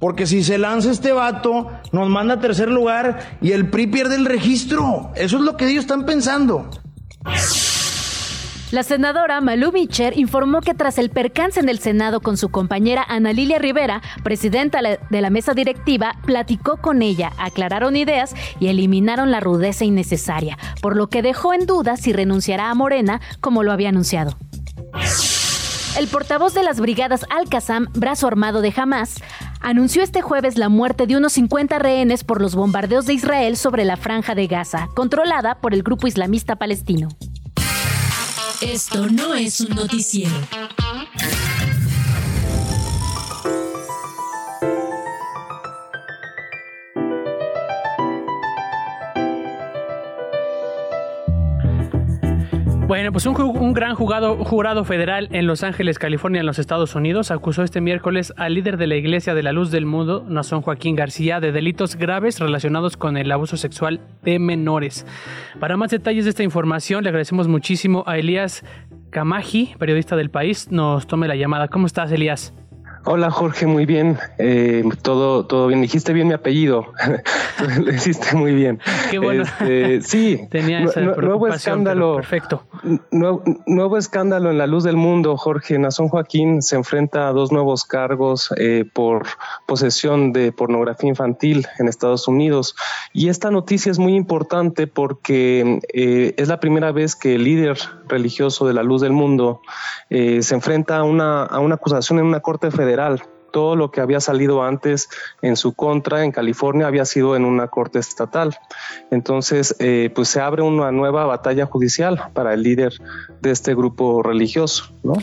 Porque 0.00 0.26
si 0.26 0.42
se 0.42 0.58
lanza 0.58 0.90
este 0.90 1.12
vato, 1.12 1.68
nos 1.92 2.08
manda 2.08 2.34
a 2.34 2.40
tercer 2.40 2.68
lugar 2.68 3.38
y 3.40 3.52
el 3.52 3.68
PRI 3.68 3.86
pierde 3.86 4.16
el 4.16 4.24
registro. 4.24 5.12
Eso 5.14 5.36
es 5.36 5.42
lo 5.42 5.56
que 5.56 5.68
ellos 5.68 5.82
están 5.82 6.06
pensando. 6.06 6.68
La 8.70 8.84
senadora 8.84 9.40
Malú 9.40 9.72
Micher 9.72 10.16
informó 10.16 10.60
que 10.60 10.74
tras 10.74 10.96
el 10.98 11.10
percance 11.10 11.58
en 11.58 11.68
el 11.68 11.80
Senado 11.80 12.20
con 12.20 12.36
su 12.36 12.50
compañera 12.50 13.04
Ana 13.08 13.32
Lilia 13.32 13.58
Rivera, 13.58 14.00
presidenta 14.22 14.80
de 14.80 15.20
la 15.20 15.28
mesa 15.28 15.54
directiva, 15.54 16.14
platicó 16.24 16.76
con 16.76 17.02
ella, 17.02 17.32
aclararon 17.36 17.96
ideas 17.96 18.32
y 18.60 18.68
eliminaron 18.68 19.32
la 19.32 19.40
rudeza 19.40 19.84
innecesaria, 19.84 20.56
por 20.80 20.96
lo 20.96 21.08
que 21.08 21.20
dejó 21.20 21.52
en 21.52 21.66
duda 21.66 21.96
si 21.96 22.12
renunciará 22.12 22.70
a 22.70 22.74
Morena 22.74 23.20
como 23.40 23.64
lo 23.64 23.72
había 23.72 23.88
anunciado. 23.88 24.38
El 25.96 26.06
portavoz 26.06 26.54
de 26.54 26.62
las 26.62 26.80
brigadas 26.80 27.26
Al-Qassam, 27.30 27.88
brazo 27.92 28.26
armado 28.26 28.60
de 28.60 28.72
Hamas, 28.74 29.16
anunció 29.60 30.02
este 30.02 30.22
jueves 30.22 30.56
la 30.56 30.68
muerte 30.68 31.06
de 31.06 31.16
unos 31.16 31.32
50 31.34 31.78
rehenes 31.78 32.24
por 32.24 32.40
los 32.40 32.54
bombardeos 32.54 33.06
de 33.06 33.14
Israel 33.14 33.56
sobre 33.56 33.84
la 33.84 33.96
franja 33.96 34.34
de 34.34 34.46
Gaza, 34.46 34.88
controlada 34.94 35.60
por 35.60 35.74
el 35.74 35.82
grupo 35.82 36.06
islamista 36.06 36.56
palestino. 36.56 37.08
Esto 38.60 39.08
no 39.08 39.34
es 39.34 39.60
un 39.60 39.74
noticiero. 39.74 40.34
Bueno, 52.90 53.12
pues 53.12 53.24
un, 53.24 53.72
gran 53.72 53.94
jurado 53.94 54.84
federal 54.84 55.28
en 55.30 55.46
Los 55.46 55.62
Ángeles, 55.62 56.00
California, 56.00 56.40
en 56.40 56.46
los 56.46 56.58
Estados 56.58 56.96
Unidos, 56.96 57.30
acusó 57.30 57.62
este 57.62 57.80
miércoles 57.80 58.34
al 58.36 58.54
líder 58.54 58.78
de 58.78 58.88
la 58.88 58.96
Iglesia 58.96 59.32
de 59.32 59.44
la 59.44 59.52
Luz 59.52 59.70
del 59.70 59.86
Mundo, 59.86 60.26
Nazón 60.28 60.60
Joaquín 60.60 60.96
García, 60.96 61.38
de 61.38 61.52
delitos 61.52 61.94
graves 61.94 62.40
relacionados 62.40 62.96
con 62.96 63.16
el 63.16 63.30
abuso 63.30 63.56
sexual 63.56 64.00
de 64.24 64.40
menores. 64.40 65.06
Para 65.60 65.76
más 65.76 65.92
detalles 65.92 66.24
de 66.24 66.30
esta 66.30 66.42
información, 66.42 67.04
le 67.04 67.10
agradecemos 67.10 67.46
muchísimo 67.46 68.02
a 68.08 68.18
Elías 68.18 68.64
Camaji, 69.10 69.76
periodista 69.78 70.16
del 70.16 70.30
país, 70.30 70.72
nos 70.72 71.06
tome 71.06 71.28
la 71.28 71.36
llamada. 71.36 71.68
¿Cómo 71.68 71.86
estás, 71.86 72.10
Elías? 72.10 72.52
Hola 73.04 73.30
Jorge, 73.30 73.66
muy 73.66 73.86
bien. 73.86 74.18
Eh, 74.36 74.84
todo, 75.00 75.46
todo 75.46 75.68
bien. 75.68 75.80
Dijiste 75.80 76.12
bien 76.12 76.28
mi 76.28 76.34
apellido. 76.34 76.92
Lo 77.82 77.92
hiciste 77.92 78.36
muy 78.36 78.54
bien. 78.54 78.78
Qué 79.10 79.18
bueno. 79.18 79.44
Este, 79.44 80.02
sí. 80.02 80.40
Tenía 80.50 80.80
esa 80.80 81.00
nuevo 81.00 81.48
escándalo. 81.48 82.16
Perfecto. 82.16 82.64
Nuevo, 83.10 83.96
escándalo 83.96 84.50
en 84.50 84.58
la 84.58 84.66
luz 84.66 84.84
del 84.84 84.96
mundo. 84.96 85.38
Jorge 85.38 85.78
Nazón 85.78 86.08
Joaquín 86.08 86.60
se 86.60 86.76
enfrenta 86.76 87.28
a 87.28 87.32
dos 87.32 87.52
nuevos 87.52 87.84
cargos 87.84 88.52
eh, 88.58 88.84
por 88.92 89.26
posesión 89.66 90.34
de 90.34 90.52
pornografía 90.52 91.08
infantil 91.08 91.66
en 91.78 91.88
Estados 91.88 92.28
Unidos. 92.28 92.76
Y 93.14 93.28
esta 93.28 93.50
noticia 93.50 93.90
es 93.90 93.98
muy 93.98 94.14
importante 94.14 94.86
porque 94.86 95.80
eh, 95.94 96.34
es 96.36 96.48
la 96.48 96.60
primera 96.60 96.92
vez 96.92 97.16
que 97.16 97.36
el 97.36 97.44
líder 97.44 97.78
religioso 98.08 98.66
de 98.66 98.74
la 98.74 98.82
luz 98.82 99.00
del 99.00 99.12
mundo 99.12 99.62
se 100.10 100.54
enfrenta 100.54 100.96
a 100.96 101.04
una, 101.04 101.44
a 101.44 101.60
una 101.60 101.76
acusación 101.76 102.18
en 102.18 102.24
una 102.24 102.40
corte 102.40 102.72
federal 102.72 102.89
todo 103.50 103.76
lo 103.76 103.90
que 103.90 104.00
había 104.00 104.20
salido 104.20 104.62
antes 104.62 105.08
en 105.42 105.56
su 105.56 105.74
contra 105.74 106.24
en 106.24 106.32
California 106.32 106.86
había 106.86 107.04
sido 107.04 107.36
en 107.36 107.44
una 107.44 107.68
corte 107.68 107.98
estatal. 107.98 108.56
Entonces, 109.10 109.76
eh, 109.78 110.10
pues 110.14 110.28
se 110.28 110.40
abre 110.40 110.62
una 110.62 110.90
nueva 110.92 111.24
batalla 111.26 111.66
judicial 111.66 112.30
para 112.32 112.54
el 112.54 112.62
líder 112.62 112.94
de 113.40 113.50
este 113.50 113.74
grupo 113.74 114.22
religioso, 114.22 114.92
¿no? 115.02 115.14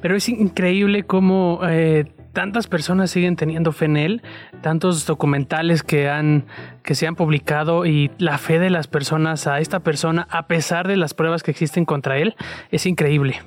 Pero 0.00 0.16
es 0.16 0.28
increíble 0.28 1.04
cómo 1.04 1.60
eh, 1.68 2.12
tantas 2.32 2.66
personas 2.66 3.10
siguen 3.10 3.36
teniendo 3.36 3.72
fe 3.72 3.86
en 3.86 3.96
él, 3.96 4.22
tantos 4.60 5.06
documentales 5.06 5.82
que 5.82 6.08
han 6.08 6.44
que 6.82 6.94
se 6.94 7.06
han 7.06 7.16
publicado 7.16 7.86
y 7.86 8.10
la 8.18 8.38
fe 8.38 8.58
de 8.58 8.70
las 8.70 8.86
personas 8.86 9.46
a 9.46 9.58
esta 9.58 9.80
persona 9.80 10.28
a 10.30 10.46
pesar 10.46 10.86
de 10.86 10.96
las 10.96 11.14
pruebas 11.14 11.42
que 11.42 11.50
existen 11.50 11.84
contra 11.84 12.18
él 12.18 12.36
es 12.70 12.86
increíble. 12.86 13.40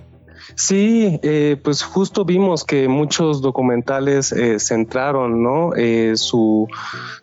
Sí, 0.55 1.19
eh, 1.23 1.57
pues 1.63 1.83
justo 1.83 2.25
vimos 2.25 2.63
que 2.63 2.87
muchos 2.87 3.41
documentales 3.41 4.31
eh, 4.31 4.59
centraron. 4.59 5.29
Eh, 5.77 6.13
su, 6.15 6.67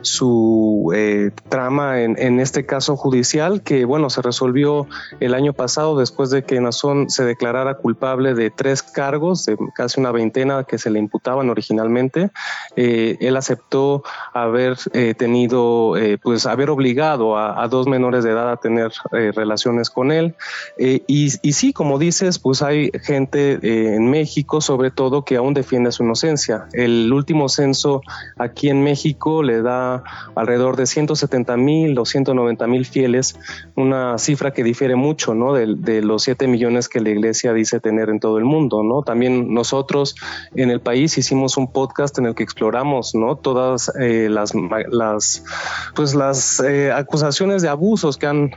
su 0.01 0.93
trama 1.49 2.01
en, 2.01 2.41
este 2.41 2.67
caso 2.67 2.97
judicial 2.97 3.63
que 3.63 3.85
bueno 3.85 4.11
se 4.11 4.23
resolvió 4.23 4.87
el 5.21 5.35
año 5.35 5.53
pasado 5.53 5.99
después 5.99 6.31
de 6.31 6.45
que 6.45 6.61
Nazón 6.61 7.11
se 7.11 7.25
declarara 7.25 7.77
culpable 7.77 8.35
de 8.35 8.51
tres 8.51 8.83
cargos, 8.83 9.45
de 9.47 9.57
casi 9.75 10.01
una 10.01 10.13
veintena 10.13 10.65
que 10.65 10.79
se 10.79 10.91
le 10.91 10.99
imputaban 10.99 11.51
originalmente. 11.51 12.31
él 12.77 13.37
aceptó 13.37 14.03
haber 14.33 14.77
tenido, 15.17 15.95
pues 16.23 16.47
haber 16.47 16.71
obligado 16.71 17.37
a, 17.37 17.63
a, 17.63 17.69
dos 17.69 17.87
menores 17.87 18.25
de 18.25 18.31
edad 18.31 18.51
a 18.51 18.57
tener 18.57 18.93
relaciones 19.11 19.91
con 19.91 20.13
él. 20.13 20.35
y, 20.79 21.33
y 21.43 21.53
sí, 21.53 21.73
como 21.73 21.99
dices, 21.99 22.39
pues 22.39 22.63
hay 22.63 22.91
gente 23.03 23.16
eh, 23.17 23.95
en 23.97 24.11
México, 24.11 24.61
sobre 24.61 24.91
todo, 24.91 25.25
que 25.25 25.37
aún 25.37 25.55
defiende 25.55 25.93
su 25.93 26.05
inocencia. 26.05 26.69
El 26.73 27.13
último 27.13 27.49
censo 27.49 28.03
aquí 28.37 28.69
en 28.69 28.83
México 28.83 29.43
le 29.43 29.63
da 29.63 30.03
alrededor 30.35 30.77
de 30.77 30.87
170 30.87 31.57
mil 31.57 31.99
o 31.99 32.05
190 32.05 32.67
mil 32.67 32.85
fieles, 32.85 33.39
una 33.75 34.19
cifra 34.19 34.53
que 34.53 34.63
difiere 34.63 34.97
mucho 34.97 35.35
¿no? 35.35 35.55
de, 35.55 36.03
los 36.03 36.23
7 36.25 36.47
millones 36.47 36.89
que 36.89 37.01
la 37.01 37.11
iglesia 37.11 37.53
dice 37.53 37.81
tener 37.81 38.09
en 38.11 38.21
todo 38.21 38.39
el 38.39 38.45
mundo. 38.45 38.83
¿no? 38.83 39.03
También 39.03 39.53
nosotros 39.53 40.17
en 40.55 40.71
el 40.71 40.81
país 40.81 41.17
hicimos 41.19 41.57
un 41.57 41.73
podcast 41.73 42.19
en 42.19 42.27
el 42.27 42.35
que 42.35 42.43
exploramos 42.43 43.15
¿no? 43.15 43.37
todas 43.37 43.93
eh, 44.01 44.29
las, 44.31 44.53
las, 44.91 45.45
pues 45.95 46.15
las 46.15 46.61
eh, 46.61 46.93
acusaciones 46.93 47.63
de 47.63 47.69
abusos 47.69 48.17
que 48.17 48.27
han 48.27 48.51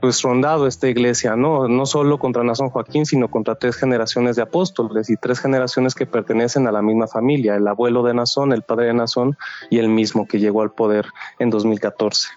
pues 0.00 0.22
rondado 0.22 0.66
esta 0.66 0.88
iglesia, 0.88 1.36
¿no? 1.36 1.68
no 1.68 1.86
solo 1.86 2.18
contra 2.18 2.42
Nazón 2.44 2.70
Joaquín, 2.70 3.06
sino 3.06 3.30
contra 3.30 3.54
tres 3.54 3.71
generaciones 3.76 4.36
de 4.36 4.42
apóstoles 4.42 5.10
y 5.10 5.16
tres 5.16 5.40
generaciones 5.40 5.94
que 5.94 6.06
pertenecen 6.06 6.66
a 6.66 6.72
la 6.72 6.82
misma 6.82 7.06
familia, 7.06 7.56
el 7.56 7.66
abuelo 7.66 8.02
de 8.02 8.14
Nazón, 8.14 8.52
el 8.52 8.62
padre 8.62 8.86
de 8.86 8.94
Nazón 8.94 9.36
y 9.70 9.78
el 9.78 9.88
mismo 9.88 10.26
que 10.26 10.38
llegó 10.38 10.62
al 10.62 10.72
poder 10.72 11.06
en 11.38 11.50
2014. 11.50 12.28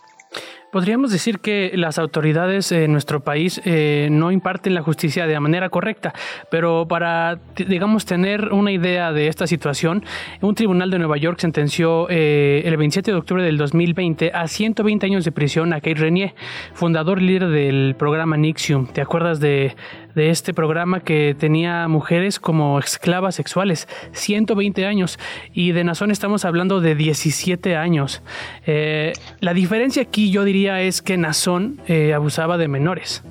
Podríamos 0.75 1.09
decir 1.09 1.39
que 1.39 1.71
las 1.75 1.97
autoridades 1.97 2.69
en 2.73 2.91
nuestro 2.91 3.21
país 3.21 3.61
eh, 3.63 4.09
no 4.11 4.29
imparten 4.29 4.73
la 4.73 4.81
justicia 4.81 5.25
de 5.25 5.39
manera 5.39 5.69
correcta, 5.69 6.13
pero 6.51 6.85
para, 6.85 7.39
digamos, 7.55 8.05
tener 8.05 8.51
una 8.51 8.73
idea 8.73 9.13
de 9.13 9.29
esta 9.29 9.47
situación, 9.47 10.03
un 10.41 10.53
tribunal 10.53 10.91
de 10.91 10.99
Nueva 10.99 11.15
York 11.15 11.39
sentenció 11.39 12.07
eh, 12.09 12.63
el 12.65 12.75
27 12.75 13.09
de 13.09 13.17
octubre 13.17 13.41
del 13.41 13.57
2020 13.57 14.31
a 14.33 14.49
120 14.49 15.05
años 15.05 15.23
de 15.23 15.31
prisión 15.31 15.71
a 15.71 15.77
Kate 15.77 15.95
Renier, 15.95 16.35
fundador 16.73 17.21
líder 17.21 17.47
del 17.47 17.95
programa 17.97 18.35
Nixium. 18.35 18.87
¿Te 18.87 18.99
acuerdas 18.99 19.39
de, 19.39 19.77
de 20.15 20.29
este 20.29 20.53
programa 20.53 21.01
que 21.01 21.35
tenía 21.37 21.87
mujeres 21.87 22.39
como 22.39 22.79
esclavas 22.79 23.35
sexuales? 23.35 23.87
120 24.13 24.85
años. 24.85 25.19
Y 25.53 25.73
de 25.73 25.83
Nazón 25.83 26.11
estamos 26.11 26.45
hablando 26.45 26.81
de 26.81 26.95
17 26.95 27.75
años. 27.75 28.21
Eh, 28.65 29.13
la 29.41 29.53
diferencia 29.53 30.03
aquí 30.03 30.31
yo 30.31 30.43
diría 30.43 30.81
es 30.81 31.01
que 31.01 31.17
Nazón 31.17 31.81
eh, 31.87 32.13
abusaba 32.13 32.57
de 32.57 32.67
menores. 32.67 33.23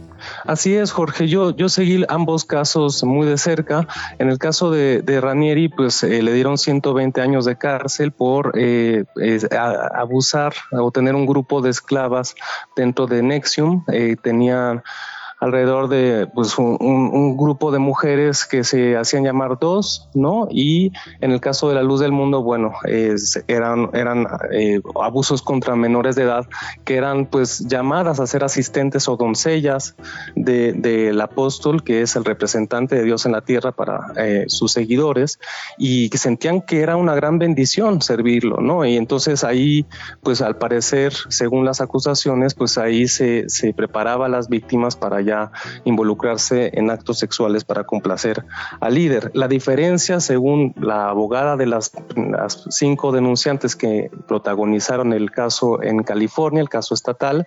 Así 0.44 0.74
es, 0.74 0.92
Jorge. 0.92 1.28
Yo, 1.28 1.54
yo 1.54 1.68
seguí 1.68 2.02
ambos 2.08 2.44
casos 2.44 3.04
muy 3.04 3.26
de 3.26 3.36
cerca. 3.36 3.86
En 4.18 4.30
el 4.30 4.38
caso 4.38 4.70
de, 4.70 5.02
Ranieri, 5.20 5.68
pues 5.68 6.02
eh, 6.02 6.22
le 6.22 6.32
dieron 6.32 6.56
120 6.56 7.20
años 7.20 7.44
de 7.44 7.56
cárcel 7.56 8.12
por 8.12 8.52
abusar 9.94 10.54
o 10.72 10.90
tener 10.90 11.14
un 11.14 11.26
grupo 11.26 11.60
de 11.60 11.70
esclavas 11.70 12.34
dentro 12.76 13.06
de 13.06 13.22
Nexium. 13.22 13.84
tenían 14.22 14.82
alrededor 15.44 15.88
de 15.88 16.26
pues, 16.26 16.57
un, 16.59 17.37
grupo 17.37 17.70
de 17.70 17.78
mujeres 17.78 18.46
que 18.46 18.64
se 18.64 18.96
hacían 18.96 19.24
llamar 19.24 19.59
dos, 19.59 20.09
¿no? 20.14 20.48
Y 20.50 20.92
en 21.20 21.33
el 21.33 21.40
caso 21.40 21.68
de 21.68 21.74
la 21.74 21.83
luz 21.83 22.00
del 22.00 22.12
mundo, 22.12 22.42
bueno, 22.42 22.72
eran, 23.46 23.90
eran 23.92 24.26
eh, 24.52 24.80
abusos 25.02 25.42
contra 25.42 25.76
menores 25.76 26.16
de 26.16 26.22
edad 26.22 26.46
que 26.85 26.96
eran 26.96 27.26
pues 27.26 27.66
llamadas 27.68 28.20
a 28.20 28.26
ser 28.26 28.42
asistentes 28.42 29.07
o 29.09 29.16
doncellas 29.16 29.96
del 30.35 31.20
apóstol, 31.20 31.85
que 31.85 32.00
es 32.00 32.16
el 32.16 32.24
representante 32.24 32.96
de 32.96 33.02
Dios 33.02 33.26
en 33.26 33.33
la 33.33 33.42
tierra 33.42 33.72
para 33.72 34.12
eh, 34.16 34.44
sus 34.48 34.72
seguidores, 34.72 35.38
y 35.76 36.09
que 36.09 36.16
sentían 36.16 36.62
que 36.62 36.80
era 36.80 36.96
una 36.96 37.14
gran 37.14 37.38
bendición 37.38 38.00
servirlo, 38.00 38.59
¿no? 38.62 38.87
Y 38.87 38.96
entonces 38.96 39.44
ahí, 39.44 39.85
pues 40.22 40.40
al 40.40 40.57
parecer, 40.57 41.12
según 41.28 41.66
las 41.66 41.83
acusaciones, 41.83 42.54
pues 42.54 42.78
ahí 42.78 43.09
se, 43.09 43.48
se 43.48 43.74
preparaba 43.74 44.26
a 44.26 44.28
las 44.30 44.48
víctimas 44.48 44.96
para 44.96 45.20
ya 45.20 45.33
involucrarse 45.84 46.70
en 46.74 46.90
actos 46.90 47.18
sexuales 47.18 47.64
para 47.64 47.84
complacer 47.84 48.44
al 48.80 48.94
líder. 48.94 49.30
La 49.34 49.48
diferencia, 49.48 50.20
según 50.20 50.74
la 50.80 51.08
abogada 51.08 51.56
de 51.56 51.66
las, 51.66 51.92
cinco 52.70 53.12
denunciantes 53.12 53.76
que 53.76 54.10
protagonizaron 54.26 55.12
el 55.12 55.30
caso 55.30 55.82
en 55.82 56.02
California, 56.02 56.60
el 56.60 56.68
caso 56.68 56.94
estatal, 56.94 57.46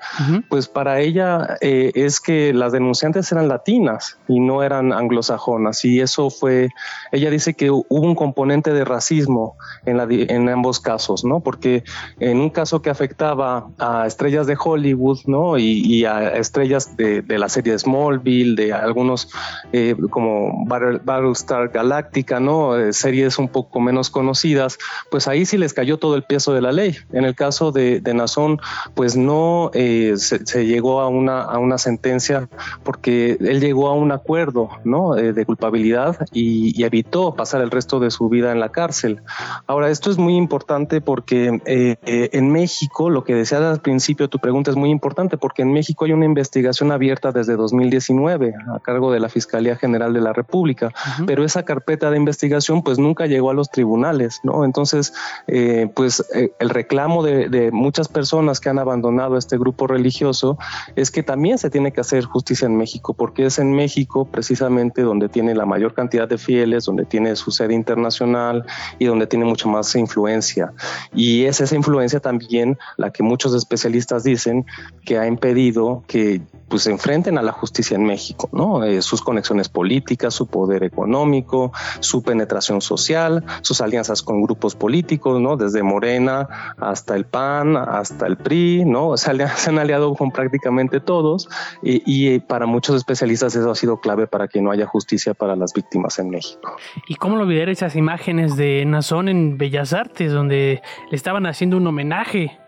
pues 0.50 0.68
para 0.68 1.00
ella 1.00 1.58
eh, 1.62 1.92
es 1.96 2.20
que 2.20 2.54
las 2.54 2.72
denunciantes 2.72 3.32
eran 3.32 3.48
latinas 3.48 4.18
y 4.28 4.40
no 4.40 4.64
eran 4.64 4.94
anglosajonas 4.94 5.84
y 5.86 6.02
eso 6.02 6.30
fue, 6.30 6.70
ella 7.12 7.30
dice 7.30 7.54
que 7.54 7.72
hubo 7.72 7.84
un 7.90 8.16
componente 8.16 8.74
de 8.74 8.86
racismo 8.86 9.58
en, 9.86 9.98
la, 9.98 10.08
en 10.10 10.50
ambos 10.50 10.80
casos, 10.80 11.24
¿no? 11.24 11.40
Porque 11.40 11.84
en 12.20 12.40
un 12.40 12.50
caso 12.50 12.82
que 12.82 12.90
afectaba 12.90 13.68
a 13.78 14.06
estrellas 14.08 14.48
de 14.48 14.58
Hollywood, 14.62 15.20
¿no? 15.26 15.58
Y, 15.58 16.06
a 16.06 16.38
estrellas 16.38 16.96
de, 16.96 17.22
de 17.22 17.40
la 17.40 17.50
serie 17.50 17.67
Smallville, 17.76 18.56
de 18.56 18.74
algunos 18.74 19.30
eh, 19.72 19.96
como 20.10 20.66
Battlestar 20.66 21.70
Galactica, 21.70 22.40
¿no? 22.40 22.78
Eh, 22.78 22.94
series 22.94 23.40
un 23.40 23.48
poco 23.50 23.80
menos 23.80 24.10
conocidas, 24.10 24.78
pues 25.10 25.28
ahí 25.28 25.46
sí 25.46 25.58
les 25.58 25.74
cayó 25.74 25.98
todo 25.98 26.16
el 26.16 26.24
peso 26.24 26.54
de 26.54 26.62
la 26.62 26.72
ley. 26.72 26.96
En 27.12 27.26
el 27.26 27.36
caso 27.36 27.72
de, 27.72 28.00
de 28.00 28.14
Nazón, 28.14 28.60
pues 28.94 29.16
no 29.16 29.72
eh, 29.74 30.14
se, 30.18 30.66
llegó 30.66 31.02
a 31.02 31.08
una, 31.08 31.42
a 31.42 31.58
una 31.60 31.78
sentencia 31.78 32.50
porque 32.84 33.38
él 33.40 33.60
llegó 33.60 33.90
a 33.90 33.94
un 33.94 34.12
acuerdo, 34.12 34.70
¿no? 34.84 35.16
de 35.16 35.46
culpabilidad 35.46 36.28
y, 36.32 36.78
evitó 36.88 37.34
pasar 37.34 37.62
el 37.62 37.72
resto 37.72 38.00
de 38.00 38.12
su 38.12 38.30
vida 38.30 38.52
en 38.52 38.60
la 38.62 38.70
cárcel. 38.70 39.22
Ahora, 39.66 39.90
esto 39.90 40.10
es 40.10 40.18
muy 40.18 40.36
importante 40.36 41.02
porque 41.02 41.60
en 41.66 42.52
México, 42.52 43.10
lo 43.10 43.24
que 43.26 43.36
decías 43.36 43.62
al 43.62 43.82
principio, 43.82 44.30
tu 44.30 44.40
pregunta 44.40 44.72
es 44.72 44.78
muy 44.78 44.90
importante 44.90 45.38
porque 45.38 45.64
en 45.64 45.74
México 45.74 46.06
hay 46.06 46.14
una 46.14 46.26
investigación 46.26 46.92
abierta 46.92 47.32
desde 47.32 47.57
2019 47.58 48.54
a 48.74 48.80
cargo 48.80 49.12
de 49.12 49.20
la 49.20 49.30
Fiscalía 49.30 49.76
General 49.76 50.14
de 50.14 50.22
la 50.22 50.34
República, 50.34 50.92
pero 51.26 51.44
esa 51.44 51.64
carpeta 51.64 52.10
de 52.12 52.18
investigación 52.18 52.84
pues 52.84 53.00
nunca 53.00 53.26
llegó 53.26 53.50
a 53.50 53.54
los 53.54 53.70
tribunales, 53.70 54.40
¿no? 54.44 54.64
Entonces, 54.64 55.14
eh, 55.48 55.90
pues 55.94 56.24
eh, 56.34 56.52
el 56.60 56.70
reclamo 56.70 57.24
de, 57.24 57.70
muchas 57.72 58.08
personas 58.08 58.60
que 58.60 58.70
han 58.70 58.80
abandonado 58.80 59.38
este 59.38 59.58
grupo 59.58 59.88
religioso 59.88 60.58
es 60.96 61.12
que 61.12 61.24
también 61.24 61.58
se 61.58 61.70
tiene 61.70 61.92
que 61.92 62.02
hacer 62.02 62.26
justicia 62.26 62.66
en 62.66 62.78
México, 62.78 63.14
porque 63.14 63.46
es 63.46 63.60
en 63.60 63.74
México 63.74 64.26
precisamente 64.26 65.02
donde 65.02 65.30
tiene 65.30 65.56
la 65.56 65.66
mayor 65.66 65.94
cantidad 65.94 66.28
de 66.28 66.38
fieles, 66.38 66.86
donde 66.86 67.06
tiene 67.06 67.36
su 67.36 67.52
sede 67.52 67.74
internacional 67.74 68.66
y 69.00 69.06
donde 69.06 69.28
tiene 69.28 69.46
mucha 69.46 69.68
más 69.68 69.94
influencia. 69.96 70.74
Y 71.14 71.46
es 71.46 71.62
esa 71.62 71.76
influencia 71.76 72.20
también 72.20 72.78
la 72.98 73.12
que 73.12 73.24
muchos 73.24 73.54
especialistas 73.54 74.24
dicen 74.24 74.66
que 75.06 75.18
ha 75.18 75.28
impedido 75.28 76.04
que 76.08 76.42
pues 76.68 76.84
se 76.84 76.92
enfrenten 76.92 77.38
a 77.38 77.42
la 77.48 77.54
justicia 77.54 77.96
en 77.96 78.04
México, 78.04 78.50
¿no? 78.52 78.84
Eh, 78.84 79.02
sus 79.02 79.22
conexiones 79.22 79.70
políticas, 79.70 80.34
su 80.36 80.46
poder 80.46 80.84
económico, 80.84 81.72
su 82.00 82.22
penetración 82.22 82.82
social, 82.82 83.44
sus 83.62 83.82
alianzas 83.82 84.22
con 84.22 84.44
grupos 84.44 84.76
políticos, 84.76 85.42
¿no? 85.42 85.58
Desde 85.58 85.82
Morena 85.82 86.76
hasta 86.78 87.16
el 87.16 87.26
PAN, 87.26 87.76
hasta 87.76 88.28
el 88.28 88.38
PRI, 88.38 88.86
¿no? 88.86 89.18
Se, 89.18 89.32
han 89.32 89.80
aliado 89.80 90.14
con 90.14 90.32
prácticamente 90.32 91.00
todos 91.00 91.50
y, 91.82 92.28
eh, 92.28 92.40
para 92.40 92.66
muchos 92.66 92.96
especialistas 92.96 93.56
eso 93.56 93.72
ha 93.72 93.76
sido 93.76 94.00
clave 94.00 94.28
para 94.28 94.48
que 94.48 94.62
no 94.62 94.72
haya 94.72 94.86
justicia 94.86 95.34
para 95.34 95.56
las 95.56 95.74
víctimas 95.74 96.20
en 96.20 96.30
México. 96.30 96.76
¿Y 97.08 97.16
cómo 97.16 97.38
lo 97.38 97.44
olvidar 97.44 97.70
esas 97.70 97.96
imágenes 97.96 98.58
de 98.58 98.84
Nazón 98.86 99.30
en 99.30 99.58
Bellas 99.58 99.94
Artes 99.94 100.34
donde 100.34 100.82
le 101.10 101.16
estaban 101.16 101.46
haciendo 101.46 101.78
un 101.78 101.88
homenaje? 101.88 102.60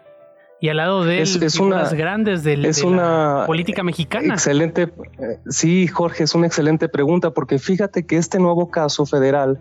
Y 0.62 0.67
al 0.67 0.78
lado 0.78 1.06
de 1.06 1.22
él, 1.22 1.43
es, 1.43 1.58
una 1.58 1.88
grandes 1.89 2.43
de, 2.43 2.54
es 2.67 2.84
una 2.84 3.43
política 3.48 3.82
mexicana. 3.82 4.34
Excelente, 4.34 4.91
eh, 5.17 5.39
sí, 5.48 5.88
Jorge, 5.88 6.26
es 6.26 6.36
una 6.36 6.48
excelente 6.48 6.89
pregunta 6.89 7.32
porque 7.32 7.60
fíjate 7.60 8.06
que 8.06 8.17
este 8.17 8.39
nuevo 8.39 8.69
caso 8.69 9.06
federal 9.06 9.60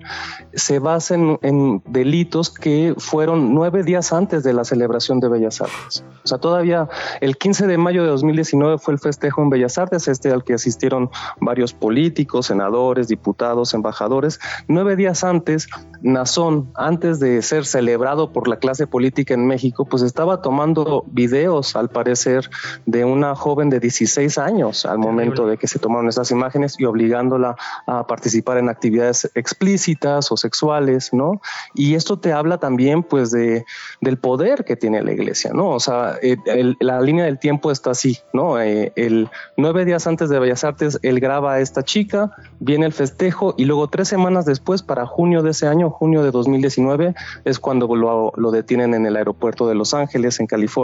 se 0.54 0.80
basa 0.80 1.14
en, 1.14 1.82
delitos 1.86 2.50
que 2.50 2.94
fueron 2.98 3.54
nueve 3.54 3.84
días 3.84 4.12
antes 4.12 4.42
de 4.42 4.52
la 4.52 4.64
celebración 4.64 5.20
de 5.20 5.28
Bellas 5.28 5.60
Artes. 5.60 6.04
O 6.24 6.26
sea, 6.26 6.38
todavía 6.38 6.88
el 7.20 7.38
15 7.38 7.68
de 7.68 7.78
mayo 7.78 8.02
de 8.02 8.08
2019 8.08 8.78
fue 8.78 8.94
el 8.94 8.98
festejo 8.98 9.40
en 9.42 9.50
Bellas 9.50 9.78
Artes, 9.78 10.08
este 10.08 10.32
al 10.32 10.42
que 10.42 10.54
asistieron 10.54 11.10
varios 11.40 11.74
políticos, 11.74 12.46
senadores, 12.46 13.06
diputados, 13.06 13.72
embajadores. 13.72 14.40
Nueve 14.66 14.96
días 14.96 15.22
antes, 15.22 15.68
Nazón, 16.02 16.72
antes 16.74 17.20
de 17.20 17.40
ser 17.42 17.66
celebrado 17.66 18.32
por 18.32 18.48
la 18.48 18.58
clase 18.58 18.88
política 18.88 19.34
en 19.34 19.46
México, 19.46 19.84
pues 19.84 20.02
estaba 20.02 20.42
tomando 20.42 20.87
videos, 21.06 21.76
al 21.76 21.88
parecer, 21.88 22.48
de 22.86 23.04
una 23.04 23.34
joven 23.34 23.70
de 23.70 23.80
16 23.80 24.38
años 24.38 24.86
al 24.86 24.98
momento 24.98 25.46
de 25.46 25.56
que 25.56 25.66
se 25.66 25.78
tomaron 25.78 26.08
esas 26.08 26.30
imágenes 26.30 26.76
y 26.78 26.84
obligándola 26.84 27.56
a 27.86 28.06
participar 28.06 28.58
en 28.58 28.68
actividades 28.68 29.30
explícitas 29.34 30.30
o 30.32 30.36
sexuales, 30.36 31.12
¿no? 31.12 31.40
Y 31.74 31.94
esto 31.94 32.18
te 32.18 32.32
habla 32.32 32.58
también, 32.58 33.02
pues, 33.02 33.30
de, 33.30 33.64
del 34.00 34.18
poder 34.18 34.64
que 34.64 34.76
tiene 34.76 35.02
la 35.02 35.12
iglesia, 35.12 35.52
¿no? 35.52 35.70
O 35.70 35.80
sea, 35.80 36.16
eh, 36.22 36.36
la 36.80 37.00
línea 37.00 37.24
del 37.24 37.38
tiempo 37.38 37.70
está 37.70 37.90
así, 37.90 38.18
¿no? 38.32 38.60
Eh, 38.60 38.92
el 38.96 39.28
nueve 39.56 39.84
días 39.84 40.06
antes 40.06 40.28
de 40.28 40.38
Bellas 40.38 40.64
Artes, 40.64 40.98
él 41.02 41.20
graba 41.20 41.54
a 41.54 41.60
esta 41.60 41.82
chica, 41.82 42.32
viene 42.60 42.86
el 42.86 42.92
festejo 42.92 43.54
y 43.56 43.64
luego 43.64 43.88
tres 43.88 44.08
semanas 44.08 44.44
después, 44.44 44.82
para 44.82 45.06
junio 45.06 45.42
de 45.42 45.50
ese 45.50 45.66
año, 45.66 45.90
junio 45.90 46.22
de 46.22 46.30
2019, 46.30 47.14
es 47.44 47.58
cuando 47.58 47.94
lo, 47.94 48.32
lo 48.36 48.50
detienen 48.50 48.94
en 48.94 49.06
el 49.06 49.16
aeropuerto 49.16 49.68
de 49.68 49.74
Los 49.74 49.94
Ángeles, 49.94 50.40
en 50.40 50.46
California 50.46 50.77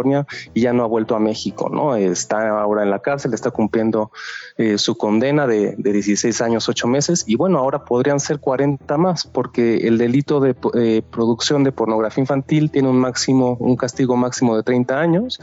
y 0.54 0.60
ya 0.62 0.72
no 0.72 0.82
ha 0.82 0.86
vuelto 0.86 1.14
a 1.14 1.20
México, 1.20 1.68
¿no? 1.70 1.94
Está 1.94 2.48
ahora 2.60 2.82
en 2.82 2.90
la 2.90 2.98
cárcel, 2.98 3.34
está 3.34 3.50
cumpliendo 3.50 4.10
eh, 4.56 4.78
su 4.78 4.96
condena 4.96 5.46
de, 5.46 5.74
16 5.76 6.40
años, 6.40 6.68
8 6.68 6.88
meses 6.88 7.24
y 7.26 7.36
bueno, 7.36 7.58
ahora 7.58 7.84
podrían 7.84 8.18
ser 8.18 8.40
40 8.40 8.96
más 8.98 9.24
porque 9.26 9.86
el 9.86 9.98
delito 9.98 10.40
de 10.40 10.56
eh, 10.74 11.02
producción 11.10 11.62
de 11.64 11.72
pornografía 11.72 12.22
infantil 12.22 12.70
tiene 12.70 12.88
un 12.88 12.98
máximo, 12.98 13.56
un 13.60 13.76
castigo 13.76 14.16
máximo 14.16 14.56
de 14.56 14.62
30 14.62 14.98
años 14.98 15.40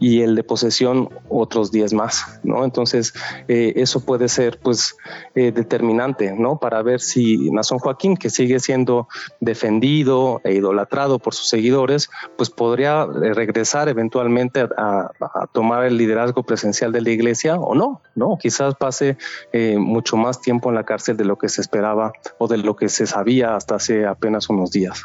y 0.00 0.20
el 0.20 0.34
de 0.34 0.44
posesión 0.44 1.08
otros 1.28 1.72
10 1.72 1.94
más, 1.94 2.40
¿no? 2.42 2.64
Entonces, 2.64 3.14
eh, 3.48 3.72
eso 3.76 4.04
puede 4.04 4.28
ser 4.28 4.58
pues 4.62 4.96
determinante, 5.34 6.32
¿no? 6.32 6.58
Para 6.58 6.82
ver 6.82 7.00
si 7.00 7.50
Nazón 7.50 7.78
Joaquín, 7.78 8.16
que 8.16 8.30
sigue 8.30 8.60
siendo 8.60 9.08
defendido 9.40 10.40
e 10.44 10.54
idolatrado 10.54 11.18
por 11.18 11.34
sus 11.34 11.48
seguidores, 11.48 12.10
pues 12.36 12.50
podría 12.50 13.06
regresar 13.06 13.88
eventualmente 13.94 14.68
a, 14.76 15.10
tomar 15.52 15.84
el 15.84 15.96
liderazgo 15.96 16.42
presencial 16.42 16.92
de 16.92 17.00
la 17.00 17.10
iglesia 17.10 17.56
o 17.56 17.74
no, 17.74 18.02
no, 18.14 18.36
quizás 18.40 18.74
pase 18.74 19.16
eh, 19.52 19.78
mucho 19.78 20.16
más 20.16 20.40
tiempo 20.40 20.68
en 20.68 20.74
la 20.74 20.84
cárcel 20.84 21.16
de 21.16 21.24
lo 21.24 21.38
que 21.38 21.48
se 21.48 21.60
esperaba 21.60 22.12
o 22.38 22.48
de 22.48 22.58
lo 22.58 22.76
que 22.76 22.88
se 22.88 23.06
sabía 23.06 23.56
hasta 23.56 23.76
hace 23.76 24.06
apenas 24.06 24.48
unos 24.48 24.70
días. 24.70 25.04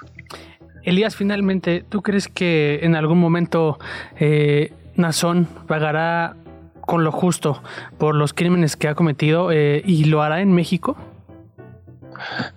Elías, 0.83 1.15
finalmente, 1.15 1.85
¿tú 1.87 2.01
crees 2.01 2.27
que 2.27 2.79
en 2.81 2.95
algún 2.95 3.19
momento 3.19 3.77
eh, 4.19 4.73
Nazón 4.95 5.47
pagará 5.67 6.35
con 6.81 7.03
lo 7.03 7.11
justo 7.11 7.61
por 7.97 8.15
los 8.15 8.33
crímenes 8.33 8.75
que 8.75 8.87
ha 8.87 8.95
cometido 8.95 9.51
eh, 9.51 9.83
y 9.85 10.05
lo 10.05 10.23
hará 10.23 10.41
en 10.41 10.51
México? 10.53 10.97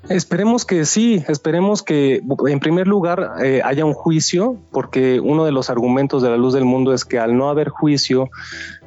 Esperemos 0.09 0.65
que 0.65 0.85
sí, 0.85 1.25
esperemos 1.29 1.83
que 1.83 2.23
en 2.49 2.61
primer 2.61 2.87
lugar 2.87 3.33
eh, 3.43 3.61
haya 3.65 3.85
un 3.85 3.95
juicio, 3.95 4.57
porque 4.71 5.21
uno 5.21 5.45
de 5.45 5.53
los 5.53 5.71
argumentos 5.71 6.23
de 6.23 6.31
la 6.31 6.37
luz 6.37 6.55
del 6.55 6.65
mundo 6.65 6.93
es 6.93 7.05
que 7.05 7.19
al 7.19 7.37
no 7.37 7.49
haber 7.49 7.69
juicio, 7.69 8.31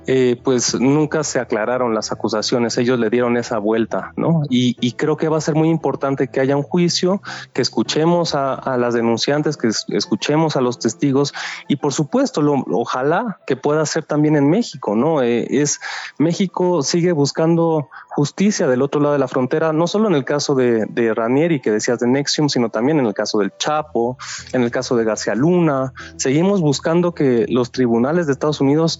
eh, 0.07 0.39
pues 0.43 0.79
nunca 0.79 1.23
se 1.23 1.39
aclararon 1.39 1.95
las 1.95 2.11
acusaciones, 2.11 2.77
ellos 2.77 2.99
le 2.99 3.09
dieron 3.09 3.37
esa 3.37 3.57
vuelta, 3.57 4.13
¿no? 4.15 4.43
Y, 4.49 4.75
creo 4.95 5.17
que 5.17 5.27
va 5.27 5.37
a 5.37 5.41
ser 5.41 5.55
muy 5.55 5.69
importante 5.69 6.29
que 6.29 6.39
haya 6.39 6.55
un 6.55 6.63
juicio, 6.63 7.21
que 7.53 7.61
escuchemos 7.61 8.33
a, 8.33 8.77
las 8.77 8.93
denunciantes, 8.93 9.57
que 9.57 9.69
escuchemos 9.89 10.55
a 10.55 10.61
los 10.61 10.79
testigos 10.79 11.33
y 11.67 11.75
por 11.77 11.91
supuesto, 11.91 12.41
ojalá 12.71 13.39
que 13.45 13.55
pueda 13.55 13.85
ser 13.85 14.03
también 14.03 14.35
en 14.35 14.49
México, 14.49 14.95
¿no? 14.95 15.21
Eh, 15.21 15.47
es 15.49 15.79
México 16.17 16.81
sigue 16.83 17.11
buscando 17.11 17.89
justicia 18.09 18.67
del 18.67 18.81
otro 18.81 19.01
lado 19.01 19.13
de 19.13 19.19
la 19.19 19.27
frontera, 19.27 19.73
no 19.73 19.87
solo 19.87 20.07
en 20.07 20.15
el 20.15 20.23
caso 20.23 20.55
de, 20.55 20.85
de 20.85 21.13
Ranieri 21.13 21.59
que 21.59 21.71
decías 21.71 21.99
de 21.99 22.07
Nexium, 22.07 22.47
sino 22.47 22.69
también 22.69 22.99
en 22.99 23.05
el 23.05 23.13
caso 23.13 23.39
del 23.39 23.51
Chapo, 23.57 24.17
en 24.53 24.61
el 24.61 24.71
caso 24.71 24.95
de 24.95 25.03
García 25.03 25.35
Luna. 25.35 25.93
Seguimos 26.17 26.61
buscando 26.61 27.13
que 27.13 27.45
los 27.49 27.71
tribunales 27.71 28.27
de 28.27 28.33
Estados 28.33 28.61
Unidos 28.61 28.99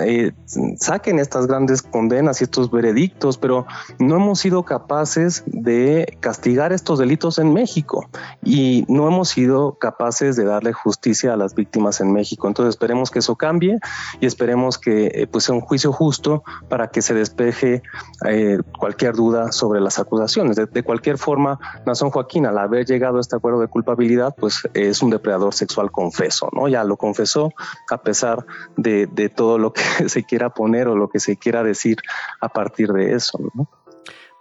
eh, 0.00 0.32
saquen 0.46 1.18
estas 1.18 1.46
grandes 1.46 1.82
condenas 1.82 2.40
y 2.40 2.44
estos 2.44 2.70
veredictos, 2.70 3.38
pero 3.38 3.66
no 3.98 4.16
hemos 4.16 4.40
sido 4.40 4.64
capaces 4.64 5.42
de 5.46 6.16
castigar 6.20 6.72
estos 6.72 6.98
delitos 6.98 7.38
en 7.38 7.52
México 7.52 8.08
y 8.42 8.84
no 8.88 9.06
hemos 9.06 9.28
sido 9.28 9.78
capaces 9.78 10.36
de 10.36 10.44
darle 10.44 10.72
justicia 10.72 11.34
a 11.34 11.36
las 11.36 11.54
víctimas 11.54 12.00
en 12.00 12.12
México. 12.12 12.48
Entonces 12.48 12.70
esperemos 12.70 13.10
que 13.10 13.18
eso 13.18 13.36
cambie 13.36 13.78
y 14.20 14.26
esperemos 14.26 14.78
que 14.78 15.06
eh, 15.14 15.26
pues 15.26 15.44
sea 15.44 15.54
un 15.54 15.60
juicio 15.60 15.92
justo 15.92 16.42
para 16.68 16.88
que 16.88 17.02
se 17.02 17.14
despeje 17.14 17.82
eh, 18.26 18.58
cualquier 18.78 19.14
duda 19.14 19.52
sobre 19.52 19.80
las 19.80 19.98
acusaciones. 19.98 20.56
De, 20.56 20.82
cualquier 20.82 21.18
forma, 21.18 21.58
Nazón 21.84 22.10
Joaquín, 22.10 22.46
al 22.46 22.56
haber 22.56 22.86
llegado 22.86 23.18
a 23.18 23.20
este 23.20 23.36
acuerdo 23.36 23.60
de 23.60 23.68
culpabilidad, 23.68 24.34
pues 24.38 24.66
es 24.74 25.02
un 25.02 25.10
depredador 25.10 25.52
sexual 25.52 25.90
confeso, 25.90 26.48
¿no? 26.52 26.68
Ya 26.68 26.84
lo 26.84 26.96
confesó 26.96 27.52
a 27.90 27.98
pesar 27.98 28.46
de, 28.76 29.06
de 29.06 29.28
todo 29.28 29.58
lo 29.58 29.72
que 29.72 29.82
se 30.08 30.24
quiera 30.28 30.50
poner 30.50 30.86
o 30.86 30.94
lo 30.94 31.08
que 31.08 31.18
se 31.18 31.36
quiera 31.36 31.64
decir 31.64 31.96
a 32.40 32.48
partir 32.48 32.92
de 32.92 33.14
eso. 33.14 33.40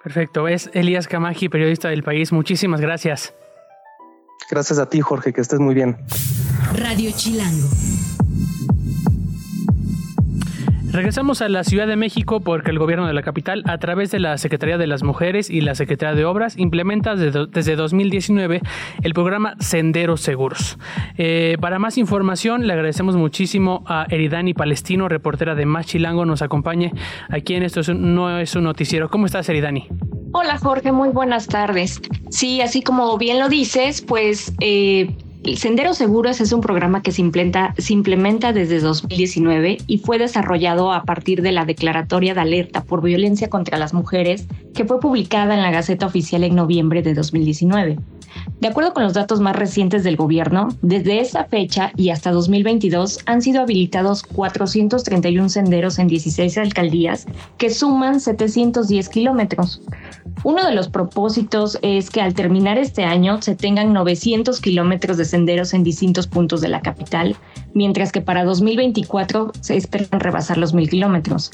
Perfecto. 0.03 0.47
Es 0.47 0.69
Elías 0.73 1.07
Camaji, 1.07 1.49
periodista 1.49 1.89
del 1.89 2.03
país. 2.03 2.31
Muchísimas 2.31 2.79
gracias. 2.79 3.33
Gracias 4.51 4.77
a 4.77 4.87
ti, 4.87 5.01
Jorge, 5.01 5.33
que 5.33 5.41
estés 5.41 5.59
muy 5.59 5.73
bien. 5.73 5.97
Radio 6.75 7.11
Chilango. 7.15 7.67
Regresamos 10.91 11.41
a 11.41 11.49
la 11.49 11.63
Ciudad 11.63 11.85
de 11.85 11.95
México 11.95 12.39
porque 12.39 12.71
el 12.71 12.79
gobierno 12.79 13.07
de 13.07 13.13
la 13.13 13.21
capital, 13.21 13.61
a 13.65 13.77
través 13.77 14.09
de 14.09 14.19
la 14.19 14.37
Secretaría 14.37 14.77
de 14.77 14.87
las 14.87 15.03
Mujeres 15.03 15.49
y 15.49 15.61
la 15.61 15.75
Secretaría 15.75 16.15
de 16.15 16.25
Obras, 16.25 16.57
implementa 16.57 17.15
desde, 17.15 17.75
2019 17.75 18.61
el 19.03 19.13
programa 19.13 19.55
Senderos 19.59 20.21
Seguros. 20.21 20.77
Eh, 21.17 21.57
para 21.59 21.77
más 21.77 21.97
información, 21.97 22.67
le 22.67 22.73
agradecemos 22.73 23.15
muchísimo 23.17 23.83
a 23.85 24.05
Eridani 24.09 24.53
Palestino, 24.53 25.09
reportera 25.09 25.55
de 25.55 25.65
Más 25.65 25.85
Chilango, 25.87 26.25
nos 26.25 26.41
acompañe 26.41 26.93
aquí 27.29 27.55
en 27.55 27.63
esto 27.63 27.81
no 27.93 28.39
es 28.39 28.55
un 28.55 28.63
noticiero. 28.63 29.09
¿Cómo 29.09 29.25
estás, 29.25 29.47
Eridani? 29.49 29.87
Hola, 30.31 30.57
Jorge, 30.57 30.91
muy 30.91 31.09
buenas 31.09 31.47
tardes. 31.47 32.01
Sí, 32.29 32.61
así 32.61 32.81
como 32.81 33.17
bien 33.17 33.39
lo 33.39 33.49
dices, 33.49 34.01
pues... 34.01 34.53
Eh, 34.59 35.15
Sendero 35.55 35.93
Seguros 35.93 36.41
es 36.41 36.51
un 36.51 36.59
programa 36.59 37.01
que 37.01 37.11
se 37.11 37.21
implementa, 37.21 37.73
se 37.77 37.93
implementa 37.93 38.51
desde 38.51 38.79
2019 38.79 39.77
y 39.87 39.97
fue 39.99 40.17
desarrollado 40.17 40.91
a 40.91 41.03
partir 41.03 41.41
de 41.41 41.53
la 41.53 41.63
Declaratoria 41.63 42.33
de 42.33 42.41
Alerta 42.41 42.83
por 42.83 43.01
Violencia 43.01 43.49
contra 43.49 43.77
las 43.77 43.93
Mujeres 43.93 44.45
que 44.73 44.85
fue 44.85 44.99
publicada 44.99 45.53
en 45.55 45.61
la 45.61 45.71
Gaceta 45.71 46.05
Oficial 46.05 46.43
en 46.43 46.55
noviembre 46.55 47.01
de 47.01 47.13
2019. 47.13 47.97
De 48.59 48.67
acuerdo 48.67 48.93
con 48.93 49.03
los 49.03 49.13
datos 49.13 49.39
más 49.39 49.55
recientes 49.55 50.03
del 50.03 50.15
gobierno, 50.15 50.69
desde 50.81 51.19
esa 51.19 51.45
fecha 51.45 51.91
y 51.95 52.09
hasta 52.09 52.31
2022 52.31 53.19
han 53.25 53.41
sido 53.41 53.61
habilitados 53.61 54.23
431 54.23 55.49
senderos 55.49 55.99
en 55.99 56.07
16 56.07 56.57
alcaldías 56.57 57.25
que 57.57 57.69
suman 57.69 58.19
710 58.19 59.09
kilómetros. 59.09 59.81
Uno 60.43 60.65
de 60.65 60.73
los 60.73 60.87
propósitos 60.87 61.79
es 61.81 62.09
que 62.09 62.21
al 62.21 62.33
terminar 62.33 62.77
este 62.77 63.03
año 63.03 63.41
se 63.41 63.55
tengan 63.55 63.93
900 63.93 64.61
kilómetros 64.61 65.17
de 65.17 65.25
senderos 65.25 65.36
en 65.73 65.83
distintos 65.83 66.27
puntos 66.27 66.61
de 66.61 66.67
la 66.67 66.81
capital, 66.81 67.35
mientras 67.73 68.11
que 68.11 68.21
para 68.21 68.43
2024 68.43 69.51
se 69.61 69.77
esperan 69.77 70.19
rebasar 70.19 70.57
los 70.57 70.73
mil 70.73 70.89
kilómetros. 70.89 71.51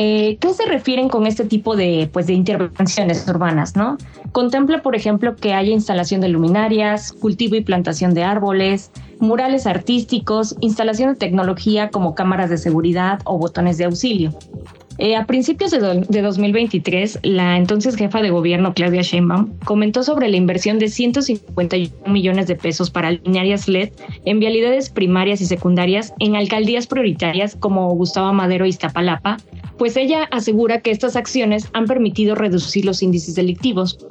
Eh, 0.00 0.38
¿Qué 0.40 0.54
se 0.54 0.64
refieren 0.66 1.08
con 1.08 1.26
este 1.26 1.44
tipo 1.44 1.74
de, 1.74 2.08
pues, 2.12 2.28
de 2.28 2.32
intervenciones 2.32 3.26
urbanas? 3.28 3.74
¿no? 3.74 3.98
Contempla, 4.30 4.80
por 4.80 4.94
ejemplo, 4.94 5.34
que 5.34 5.54
haya 5.54 5.72
instalación 5.72 6.20
de 6.20 6.28
luminarias, 6.28 7.12
cultivo 7.12 7.56
y 7.56 7.62
plantación 7.62 8.14
de 8.14 8.22
árboles, 8.22 8.92
murales 9.18 9.66
artísticos, 9.66 10.56
instalación 10.60 11.14
de 11.14 11.18
tecnología 11.18 11.90
como 11.90 12.14
cámaras 12.14 12.48
de 12.48 12.58
seguridad 12.58 13.20
o 13.24 13.38
botones 13.38 13.76
de 13.76 13.86
auxilio. 13.86 14.32
Eh, 15.00 15.14
a 15.14 15.26
principios 15.26 15.70
de, 15.70 16.22
2023, 16.22 17.20
la 17.22 17.56
entonces 17.56 17.94
jefa 17.94 18.20
de 18.20 18.30
gobierno 18.30 18.74
Claudia 18.74 19.02
Sheinbaum 19.02 19.56
comentó 19.64 20.02
sobre 20.02 20.28
la 20.28 20.36
inversión 20.36 20.80
de 20.80 20.88
151 20.88 22.12
millones 22.12 22.48
de 22.48 22.56
pesos 22.56 22.90
para 22.90 23.12
luminarias 23.12 23.68
LED 23.68 23.90
en 24.24 24.40
vialidades 24.40 24.90
primarias 24.90 25.40
y 25.40 25.46
secundarias 25.46 26.12
en 26.18 26.34
alcaldías 26.34 26.88
prioritarias 26.88 27.54
como 27.54 27.94
Gustavo 27.94 28.32
Madero 28.32 28.66
y 28.66 28.70
Iztapalapa, 28.70 29.36
pues 29.78 29.96
ella 29.96 30.24
asegura 30.32 30.80
que 30.80 30.90
estas 30.90 31.14
acciones 31.14 31.68
han 31.74 31.84
permitido 31.84 32.34
reducir 32.34 32.84
los 32.84 33.00
índices 33.00 33.36
delictivos. 33.36 34.04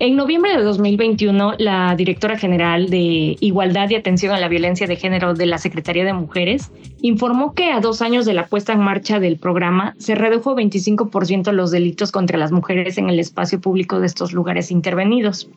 En 0.00 0.16
noviembre 0.16 0.56
de 0.56 0.64
2021, 0.64 1.54
la 1.58 1.94
directora 1.94 2.36
general 2.36 2.90
de 2.90 3.36
Igualdad 3.38 3.88
y 3.90 3.94
Atención 3.94 4.34
a 4.34 4.40
la 4.40 4.48
Violencia 4.48 4.88
de 4.88 4.96
Género 4.96 5.34
de 5.34 5.46
la 5.46 5.58
Secretaría 5.58 6.04
de 6.04 6.12
Mujeres 6.12 6.72
informó 7.00 7.54
que 7.54 7.70
a 7.70 7.78
dos 7.78 8.02
años 8.02 8.26
de 8.26 8.34
la 8.34 8.46
puesta 8.46 8.72
en 8.72 8.80
marcha 8.80 9.20
del 9.20 9.38
programa 9.38 9.94
se 9.98 10.16
redujo 10.16 10.56
25% 10.56 11.52
los 11.52 11.70
delitos 11.70 12.10
contra 12.10 12.38
las 12.38 12.50
mujeres 12.50 12.98
en 12.98 13.08
el 13.08 13.20
espacio 13.20 13.60
público 13.60 14.00
de 14.00 14.06
estos 14.06 14.32
lugares 14.32 14.72
intervenidos. 14.72 15.48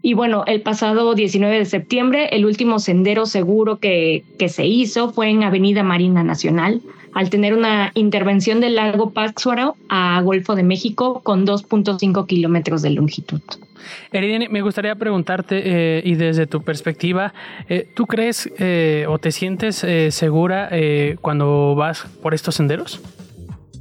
Y 0.00 0.14
bueno, 0.14 0.44
el 0.46 0.62
pasado 0.62 1.16
19 1.16 1.58
de 1.58 1.64
septiembre, 1.64 2.28
el 2.30 2.46
último 2.46 2.78
sendero 2.78 3.26
seguro 3.26 3.80
que, 3.80 4.22
que 4.38 4.48
se 4.48 4.64
hizo 4.64 5.10
fue 5.10 5.30
en 5.30 5.42
Avenida 5.42 5.82
Marina 5.82 6.22
Nacional, 6.22 6.82
al 7.16 7.30
tener 7.30 7.54
una 7.54 7.92
intervención 7.94 8.60
del 8.60 8.74
lago 8.74 9.10
Pátzcuaro 9.10 9.74
a 9.88 10.20
Golfo 10.20 10.54
de 10.54 10.62
México 10.62 11.22
con 11.24 11.46
2.5 11.46 12.26
kilómetros 12.26 12.82
de 12.82 12.90
longitud. 12.90 13.40
Eridene, 14.12 14.50
me 14.50 14.60
gustaría 14.60 14.94
preguntarte, 14.96 15.62
eh, 15.64 16.02
y 16.04 16.16
desde 16.16 16.46
tu 16.46 16.62
perspectiva, 16.62 17.32
eh, 17.70 17.88
¿tú 17.94 18.04
crees 18.06 18.52
eh, 18.58 19.06
o 19.08 19.18
te 19.18 19.32
sientes 19.32 19.86
segura 20.10 20.68
cuando 21.22 21.74
vas 21.74 22.06
por 22.22 22.34
estos 22.34 22.54
senderos? 22.54 23.00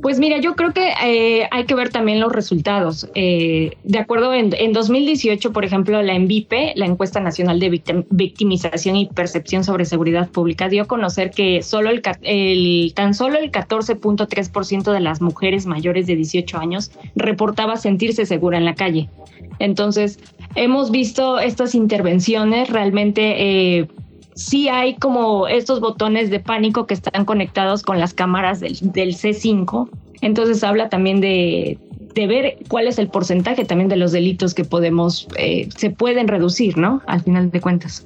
Pues 0.05 0.19
mira, 0.19 0.37
yo 0.37 0.55
creo 0.55 0.71
que 0.71 0.93
eh, 1.03 1.47
hay 1.49 1.65
que 1.65 1.73
ver 1.73 1.89
también 1.89 2.19
los 2.19 2.31
resultados. 2.31 3.09
Eh, 3.15 3.71
de 3.83 3.97
acuerdo, 3.97 4.35
en, 4.35 4.51
2018, 4.71 5.51
por 5.51 5.65
ejemplo, 5.65 5.99
la 6.03 6.13
ENVIPE, 6.13 6.73
la 6.75 6.85
Encuesta 6.85 7.19
Nacional 7.19 7.59
de 7.59 7.81
Victimización 8.11 8.97
y 8.97 9.07
Percepción 9.07 9.63
sobre 9.63 9.83
Seguridad 9.83 10.29
Pública, 10.29 10.69
dio 10.69 10.83
a 10.83 10.85
conocer 10.85 11.31
que 11.31 11.63
solo 11.63 11.89
el, 11.89 12.93
tan 12.93 13.15
solo 13.15 13.39
el 13.39 13.51
14.3% 13.51 14.93
de 14.93 14.99
las 14.99 15.21
mujeres 15.21 15.65
mayores 15.65 16.05
de 16.05 16.15
18 16.15 16.55
años 16.59 16.91
reportaba 17.15 17.75
sentirse 17.75 18.27
segura 18.27 18.59
en 18.59 18.65
la 18.65 18.75
calle. 18.75 19.09
Entonces, 19.57 20.19
hemos 20.53 20.91
visto 20.91 21.39
estas 21.39 21.73
intervenciones 21.73 22.69
realmente... 22.69 23.79
Eh, 23.79 23.87
sí 24.35 24.69
hay 24.69 24.95
como 24.95 25.47
estos 25.47 25.79
botones 25.79 26.29
de 26.29 26.39
pánico 26.39 26.85
que 26.85 26.93
están 26.93 27.25
conectados 27.25 27.81
con 27.81 27.99
las 27.99 28.13
cámaras 28.13 28.59
del, 28.59 28.75
C5. 28.75 29.89
Entonces 30.21 30.63
habla 30.63 30.89
también 30.89 31.21
de, 31.21 31.79
ver 32.15 32.57
cuál 32.67 32.87
es 32.87 32.99
el 32.99 33.07
porcentaje 33.07 33.65
también 33.65 33.89
de 33.89 33.95
los 33.95 34.11
delitos 34.11 34.53
que 34.53 34.63
podemos, 34.63 35.27
eh, 35.37 35.69
se 35.75 35.89
pueden 35.89 36.27
reducir, 36.27 36.77
¿no? 36.77 37.01
Al 37.07 37.21
final 37.21 37.49
de 37.49 37.61
cuentas. 37.61 38.05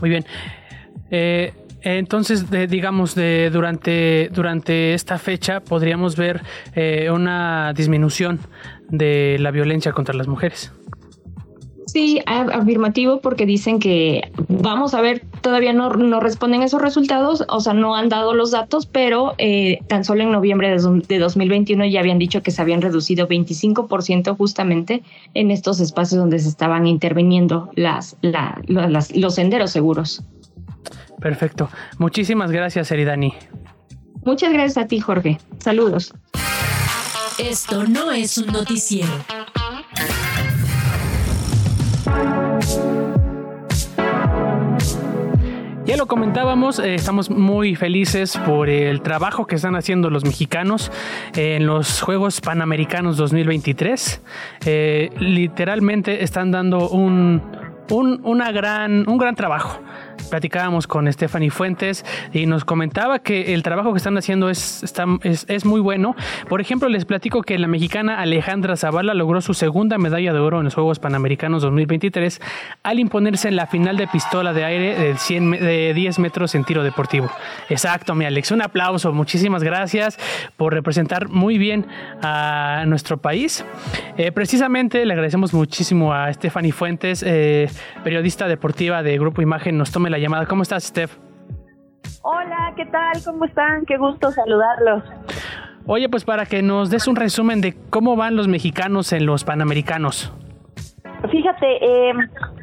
Muy 0.00 0.10
bien. 0.10 0.24
Eh, 1.10 1.52
entonces, 1.82 2.46
digamos, 2.68 3.14
de, 3.14 3.48
durante, 3.52 4.28
durante 4.32 4.94
esta 4.94 5.18
fecha 5.18 5.60
podríamos 5.60 6.16
ver 6.16 6.42
eh, 6.74 7.10
una 7.12 7.72
disminución 7.74 8.40
de 8.88 9.36
la 9.38 9.52
violencia 9.52 9.92
contra 9.92 10.14
las 10.14 10.26
mujeres. 10.26 10.72
Sí, 11.86 12.20
afirmativo, 12.26 13.20
porque 13.20 13.46
dicen 13.46 13.78
que 13.78 14.32
vamos 14.48 14.92
a 14.94 15.00
ver, 15.00 15.22
todavía 15.46 15.72
no, 15.72 15.90
no 15.90 16.18
responden 16.18 16.64
esos 16.64 16.82
resultados, 16.82 17.44
o 17.48 17.60
sea, 17.60 17.72
no 17.72 17.94
han 17.94 18.08
dado 18.08 18.34
los 18.34 18.50
datos, 18.50 18.86
pero 18.86 19.36
eh, 19.38 19.78
tan 19.86 20.04
solo 20.04 20.24
en 20.24 20.32
noviembre 20.32 20.76
de, 20.76 21.02
de 21.06 21.18
2021 21.20 21.86
ya 21.86 22.00
habían 22.00 22.18
dicho 22.18 22.42
que 22.42 22.50
se 22.50 22.60
habían 22.60 22.82
reducido 22.82 23.28
25% 23.28 24.36
justamente 24.36 25.04
en 25.34 25.52
estos 25.52 25.78
espacios 25.78 26.18
donde 26.18 26.40
se 26.40 26.48
estaban 26.48 26.88
interviniendo 26.88 27.70
las, 27.76 28.16
los 28.22 29.34
senderos 29.36 29.70
seguros. 29.70 30.24
Perfecto. 31.20 31.70
Muchísimas 31.98 32.50
gracias, 32.50 32.90
Eridani. 32.90 33.32
Muchas 34.24 34.52
gracias 34.52 34.78
a 34.78 34.88
ti, 34.88 34.98
Jorge. 34.98 35.38
Saludos. 35.60 36.12
Esto 37.38 37.84
no 37.84 38.10
es 38.10 38.36
un 38.36 38.48
noticiero. 38.48 39.12
Ya 45.86 45.96
lo 45.96 46.06
comentábamos, 46.06 46.80
eh, 46.80 46.96
estamos 46.96 47.30
muy 47.30 47.76
felices 47.76 48.36
por 48.44 48.68
el 48.68 49.02
trabajo 49.02 49.46
que 49.46 49.54
están 49.54 49.76
haciendo 49.76 50.10
los 50.10 50.24
mexicanos 50.24 50.90
en 51.36 51.64
los 51.64 52.02
Juegos 52.02 52.40
Panamericanos 52.40 53.16
2023. 53.16 54.20
Eh, 54.64 55.10
literalmente 55.20 56.24
están 56.24 56.50
dando 56.50 56.88
un, 56.88 57.40
un, 57.90 58.20
una 58.24 58.52
gran, 58.52 59.08
un 59.08 59.18
gran 59.18 59.34
trabajo 59.34 59.80
platicábamos 60.26 60.86
con 60.86 61.10
Stephanie 61.12 61.50
Fuentes 61.50 62.04
y 62.32 62.46
nos 62.46 62.64
comentaba 62.64 63.20
que 63.20 63.54
el 63.54 63.62
trabajo 63.62 63.92
que 63.92 63.98
están 63.98 64.18
haciendo 64.18 64.50
es, 64.50 64.84
es, 65.22 65.64
muy 65.64 65.80
bueno. 65.80 66.14
Por 66.48 66.60
ejemplo, 66.60 66.88
les 66.88 67.04
platico 67.04 67.42
que 67.42 67.58
la 67.58 67.66
mexicana 67.66 68.20
Alejandra 68.20 68.76
Zavala 68.76 69.14
logró 69.14 69.40
su 69.40 69.54
segunda 69.54 69.98
medalla 69.98 70.32
de 70.32 70.38
oro 70.38 70.58
en 70.58 70.64
los 70.64 70.74
Juegos 70.74 70.98
Panamericanos 70.98 71.62
2023 71.62 72.40
al 72.82 72.98
imponerse 72.98 73.48
en 73.48 73.56
la 73.56 73.66
final 73.66 73.96
de 73.96 74.06
pistola 74.08 74.52
de 74.52 74.64
aire 74.64 74.94
de, 74.98 75.16
100, 75.16 75.50
de 75.52 75.94
10 75.94 76.18
metros 76.18 76.54
en 76.54 76.64
tiro 76.64 76.82
deportivo. 76.82 77.30
Exacto, 77.68 78.14
mi 78.14 78.24
Alex. 78.24 78.50
Un 78.50 78.62
aplauso. 78.62 79.12
Muchísimas 79.12 79.62
gracias 79.62 80.18
por 80.56 80.72
representar 80.72 81.28
muy 81.28 81.58
bien 81.58 81.86
a 82.22 82.84
nuestro 82.86 83.16
país. 83.16 83.64
Eh, 84.16 84.32
precisamente 84.32 85.04
le 85.04 85.12
agradecemos 85.12 85.54
muchísimo 85.54 86.12
a 86.12 86.32
Stephanie 86.32 86.72
Fuentes, 86.72 87.22
eh, 87.26 87.68
periodista 88.04 88.48
deportiva 88.48 89.02
de 89.02 89.18
Grupo 89.18 89.42
Imagen, 89.42 89.78
nos 89.78 89.92
tome 89.92 90.10
la 90.10 90.18
llamada. 90.18 90.46
¿Cómo 90.46 90.62
estás, 90.62 90.84
Steph? 90.84 91.16
Hola, 92.22 92.72
¿qué 92.76 92.86
tal? 92.86 93.22
¿Cómo 93.24 93.44
están? 93.44 93.84
Qué 93.86 93.96
gusto 93.96 94.30
saludarlos. 94.32 95.04
Oye, 95.86 96.08
pues 96.08 96.24
para 96.24 96.46
que 96.46 96.62
nos 96.62 96.90
des 96.90 97.06
un 97.06 97.14
resumen 97.14 97.60
de 97.60 97.76
cómo 97.90 98.16
van 98.16 98.34
los 98.34 98.48
mexicanos 98.48 99.12
en 99.12 99.26
los 99.26 99.44
Panamericanos. 99.44 100.32
Fíjate, 101.30 101.66
eh, 101.84 102.12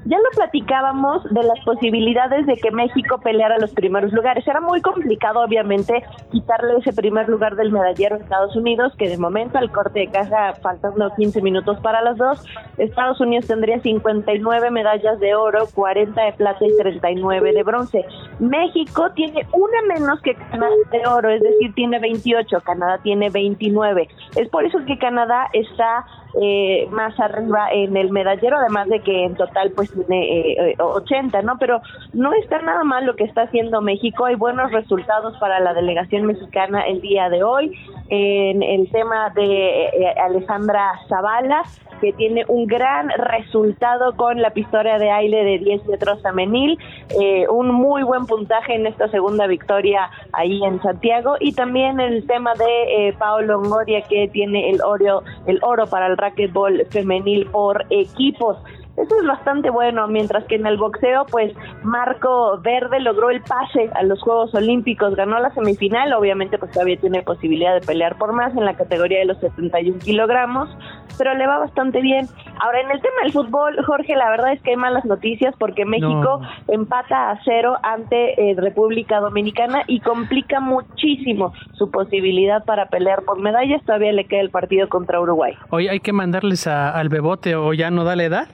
ya 0.06 0.18
lo 0.18 0.30
platicábamos 0.36 1.24
de 1.34 1.43
las 1.43 1.60
posibilidades 1.62 2.45
de 2.45 2.56
que 2.56 2.72
México 2.72 3.20
peleara 3.20 3.58
los 3.58 3.72
primeros 3.72 4.12
lugares. 4.12 4.45
Era 4.47 4.60
muy 4.60 4.82
complicado, 4.82 5.41
obviamente, 5.41 6.04
quitarle 6.32 6.78
ese 6.78 6.93
primer 6.93 7.30
lugar 7.30 7.56
del 7.56 7.72
medallero 7.72 8.16
a 8.16 8.20
Estados 8.20 8.56
Unidos, 8.56 8.93
que 8.97 9.10
de 9.10 9.18
momento 9.18 9.58
al 9.58 9.72
corte 9.72 10.01
de 10.01 10.08
caja 10.08 10.54
faltan 10.62 10.93
unos 10.95 11.14
15 11.14 11.41
minutos 11.41 11.80
para 11.80 12.01
las 12.01 12.18
dos. 12.18 12.43
Estados 12.78 13.20
Unidos 13.22 13.47
tendría 13.47 13.80
59 13.80 14.72
medallas 14.72 15.20
de 15.20 15.36
oro, 15.36 15.68
40 15.74 16.22
de 16.22 16.34
plata 16.34 16.66
y 16.66 16.78
39 16.78 17.54
de 17.54 17.64
bronce. 17.64 18.06
México 18.39 19.12
tiene 19.16 19.47
una 19.54 19.82
menos 19.93 20.22
que 20.22 20.36
Canadá 20.36 20.74
de 20.91 21.08
oro, 21.08 21.30
es 21.30 21.41
decir, 21.41 21.74
tiene 21.76 21.99
28, 21.99 22.62
Canadá 22.62 22.99
tiene 23.04 23.30
29. 23.30 24.08
Es 24.36 24.49
por 24.49 24.66
eso 24.66 24.80
que 24.86 24.97
Canadá 24.97 25.47
está 25.54 26.06
eh, 26.41 26.88
más 26.89 27.20
arriba 27.20 27.68
en 27.72 27.95
el 27.95 28.12
medallero, 28.12 28.58
además 28.58 28.88
de 28.89 29.01
que 29.01 29.26
en 29.26 29.36
total 29.36 29.72
pues 29.72 29.92
eh, 30.09 30.75
80, 30.79 31.41
¿no? 31.41 31.57
Pero 31.59 31.81
no 32.13 32.33
está 32.33 32.61
nada 32.61 32.83
mal 32.83 33.05
lo 33.05 33.15
que 33.15 33.23
está 33.23 33.43
haciendo 33.43 33.81
México, 33.81 34.25
hay 34.25 34.35
buenos 34.35 34.71
resultados 34.71 35.37
para 35.39 35.59
la 35.59 35.73
delegación 35.73 36.25
mexicana 36.25 36.81
el 36.81 37.01
día 37.01 37.29
de 37.29 37.43
hoy. 37.43 37.77
En 38.09 38.61
el 38.61 38.89
tema 38.91 39.29
de 39.35 39.85
eh, 39.85 40.13
Alejandra 40.23 40.99
Zavala, 41.07 41.63
que 42.03 42.11
tiene 42.11 42.43
un 42.49 42.67
gran 42.67 43.09
resultado 43.09 44.15
con 44.17 44.41
la 44.41 44.49
pistola 44.49 44.99
de 44.99 45.09
aire 45.09 45.45
de 45.45 45.59
10 45.59 45.85
metros 45.87 46.21
femenil, 46.21 46.77
eh, 47.21 47.47
un 47.47 47.71
muy 47.71 48.03
buen 48.03 48.25
puntaje 48.25 48.75
en 48.75 48.85
esta 48.85 49.07
segunda 49.07 49.47
victoria 49.47 50.09
ahí 50.33 50.61
en 50.65 50.81
Santiago 50.81 51.35
y 51.39 51.53
también 51.53 52.01
el 52.01 52.27
tema 52.27 52.55
de 52.55 53.07
eh, 53.07 53.13
Paolo 53.13 53.61
Ngoria 53.61 54.01
que 54.01 54.27
tiene 54.27 54.69
el 54.69 54.81
oro, 54.81 55.23
el 55.47 55.59
oro 55.61 55.87
para 55.87 56.07
el 56.07 56.17
racquetball 56.17 56.85
femenil 56.89 57.45
por 57.47 57.85
equipos. 57.89 58.57
Eso 58.95 59.19
es 59.19 59.27
bastante 59.27 59.71
bueno, 59.71 60.07
mientras 60.07 60.43
que 60.45 60.55
en 60.55 60.67
el 60.67 60.77
boxeo, 60.77 61.25
pues 61.31 61.51
Marco 61.81 62.59
Verde 62.61 62.99
logró 62.99 63.31
el 63.31 63.41
pase 63.41 63.89
a 63.95 64.03
los 64.03 64.21
Juegos 64.21 64.53
Olímpicos, 64.53 65.15
ganó 65.15 65.39
la 65.39 65.51
semifinal, 65.55 66.13
obviamente 66.13 66.59
pues 66.59 66.71
todavía 66.71 66.97
tiene 66.97 67.23
posibilidad 67.23 67.73
de 67.73 67.81
pelear 67.81 68.17
por 68.19 68.33
más 68.33 68.55
en 68.55 68.65
la 68.65 68.75
categoría 68.75 69.19
de 69.19 69.25
los 69.25 69.39
71 69.39 69.97
kilogramos, 69.97 70.69
pero 71.17 71.33
le 71.33 71.47
va 71.47 71.57
bastante 71.57 72.01
bien. 72.01 72.27
Ahora, 72.59 72.81
en 72.81 72.91
el 72.91 73.01
tema 73.01 73.15
del 73.23 73.31
fútbol, 73.31 73.83
Jorge, 73.83 74.15
la 74.15 74.29
verdad 74.29 74.53
es 74.53 74.61
que 74.61 74.71
hay 74.71 74.77
malas 74.77 75.05
noticias 75.05 75.55
porque 75.57 75.85
México 75.85 76.41
empata 76.67 77.31
a 77.31 77.39
cero 77.43 77.77
ante 77.81 78.51
eh, 78.51 78.55
República 78.55 79.19
Dominicana 79.19 79.83
y 79.87 80.01
complica 80.01 80.59
muchísimo 80.59 81.53
su 81.73 81.89
posibilidad 81.89 82.63
para 82.63 82.89
pelear 82.89 83.23
por 83.23 83.39
medallas, 83.39 83.81
todavía 83.85 84.11
le 84.11 84.25
queda 84.25 84.41
el 84.41 84.51
partido 84.51 84.87
contra 84.87 85.19
Uruguay. 85.19 85.55
Hoy 85.71 85.87
hay 85.87 85.99
que 85.99 86.13
mandarles 86.13 86.67
al 86.67 87.09
bebote 87.09 87.55
o 87.55 87.73
ya 87.73 87.89
no 87.89 88.03
da 88.03 88.15
la 88.15 88.25
edad. 88.25 88.47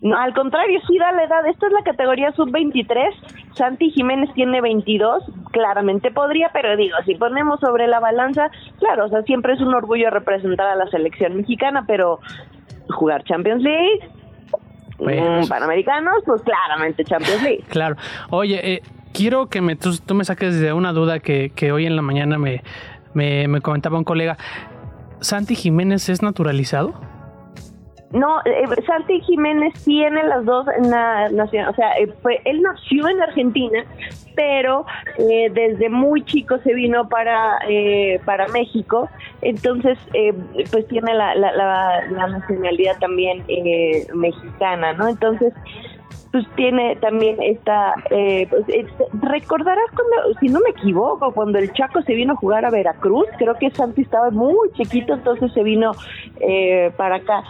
No, 0.00 0.16
al 0.16 0.32
contrario, 0.32 0.80
sí 0.86 0.96
da 0.98 1.10
la 1.12 1.24
edad. 1.24 1.46
Esta 1.46 1.66
es 1.66 1.72
la 1.72 1.82
categoría 1.82 2.32
sub-23. 2.32 3.54
Santi 3.54 3.90
Jiménez 3.90 4.32
tiene 4.34 4.60
22. 4.60 5.24
Claramente 5.50 6.10
podría, 6.10 6.50
pero 6.52 6.76
digo, 6.76 6.96
si 7.04 7.14
ponemos 7.16 7.58
sobre 7.60 7.88
la 7.88 7.98
balanza, 7.98 8.50
claro, 8.78 9.06
o 9.06 9.08
sea, 9.08 9.22
siempre 9.22 9.54
es 9.54 9.60
un 9.60 9.74
orgullo 9.74 10.10
representar 10.10 10.68
a 10.68 10.76
la 10.76 10.86
selección 10.88 11.36
mexicana, 11.36 11.84
pero 11.86 12.20
jugar 12.90 13.24
Champions 13.24 13.62
League, 13.62 14.08
mm, 15.00 15.48
Panamericanos, 15.48 16.22
pues 16.24 16.42
claramente 16.42 17.04
Champions 17.04 17.42
League. 17.42 17.64
Claro. 17.68 17.96
Oye, 18.30 18.74
eh, 18.74 18.82
quiero 19.12 19.48
que 19.48 19.60
me, 19.60 19.74
tú, 19.74 19.90
me 20.14 20.24
saques 20.24 20.60
de 20.60 20.72
una 20.72 20.92
duda 20.92 21.18
que, 21.18 21.50
que 21.54 21.72
hoy 21.72 21.86
en 21.86 21.96
la 21.96 22.02
mañana 22.02 22.38
me, 22.38 22.62
me, 23.14 23.48
me 23.48 23.60
comentaba 23.60 23.98
un 23.98 24.04
colega. 24.04 24.38
¿Santi 25.20 25.56
Jiménez 25.56 26.08
es 26.08 26.22
naturalizado? 26.22 26.94
No, 28.12 28.38
eh, 28.46 28.64
Santi 28.86 29.20
Jiménez 29.20 29.74
tiene 29.84 30.22
las 30.22 30.42
dos 30.46 30.66
la 30.80 31.28
nación, 31.28 31.68
o 31.68 31.74
sea, 31.74 31.92
eh, 31.98 32.10
fue, 32.22 32.40
él 32.46 32.62
nació 32.62 33.06
en 33.06 33.20
Argentina, 33.20 33.84
pero 34.34 34.86
eh, 35.18 35.50
desde 35.52 35.90
muy 35.90 36.24
chico 36.24 36.56
se 36.64 36.72
vino 36.72 37.06
para 37.08 37.58
para 38.24 38.48
México, 38.48 39.10
entonces 39.42 39.98
pues 40.70 40.88
tiene 40.88 41.12
la, 41.12 41.34
la, 41.34 41.52
la, 41.52 42.26
nacionalidad 42.28 42.98
también 42.98 43.44
mexicana, 44.14 44.94
¿no? 44.94 45.08
Entonces 45.08 45.52
pues 46.32 46.46
tiene 46.56 46.96
también 46.96 47.42
esta, 47.42 47.94
pues, 48.08 48.64
recordarás 49.22 49.90
cuando, 49.90 50.38
si 50.40 50.48
no 50.48 50.60
me 50.60 50.70
equivoco, 50.70 51.32
cuando 51.32 51.58
el 51.58 51.72
Chaco 51.72 52.02
se 52.02 52.14
vino 52.14 52.34
a 52.34 52.36
jugar 52.36 52.64
a 52.64 52.70
Veracruz, 52.70 53.26
creo 53.38 53.54
que 53.54 53.70
Santi 53.70 54.02
estaba 54.02 54.30
muy 54.30 54.70
chiquito, 54.72 55.14
entonces 55.14 55.52
se 55.52 55.62
vino 55.62 55.92
para 56.96 57.16
acá 57.16 57.44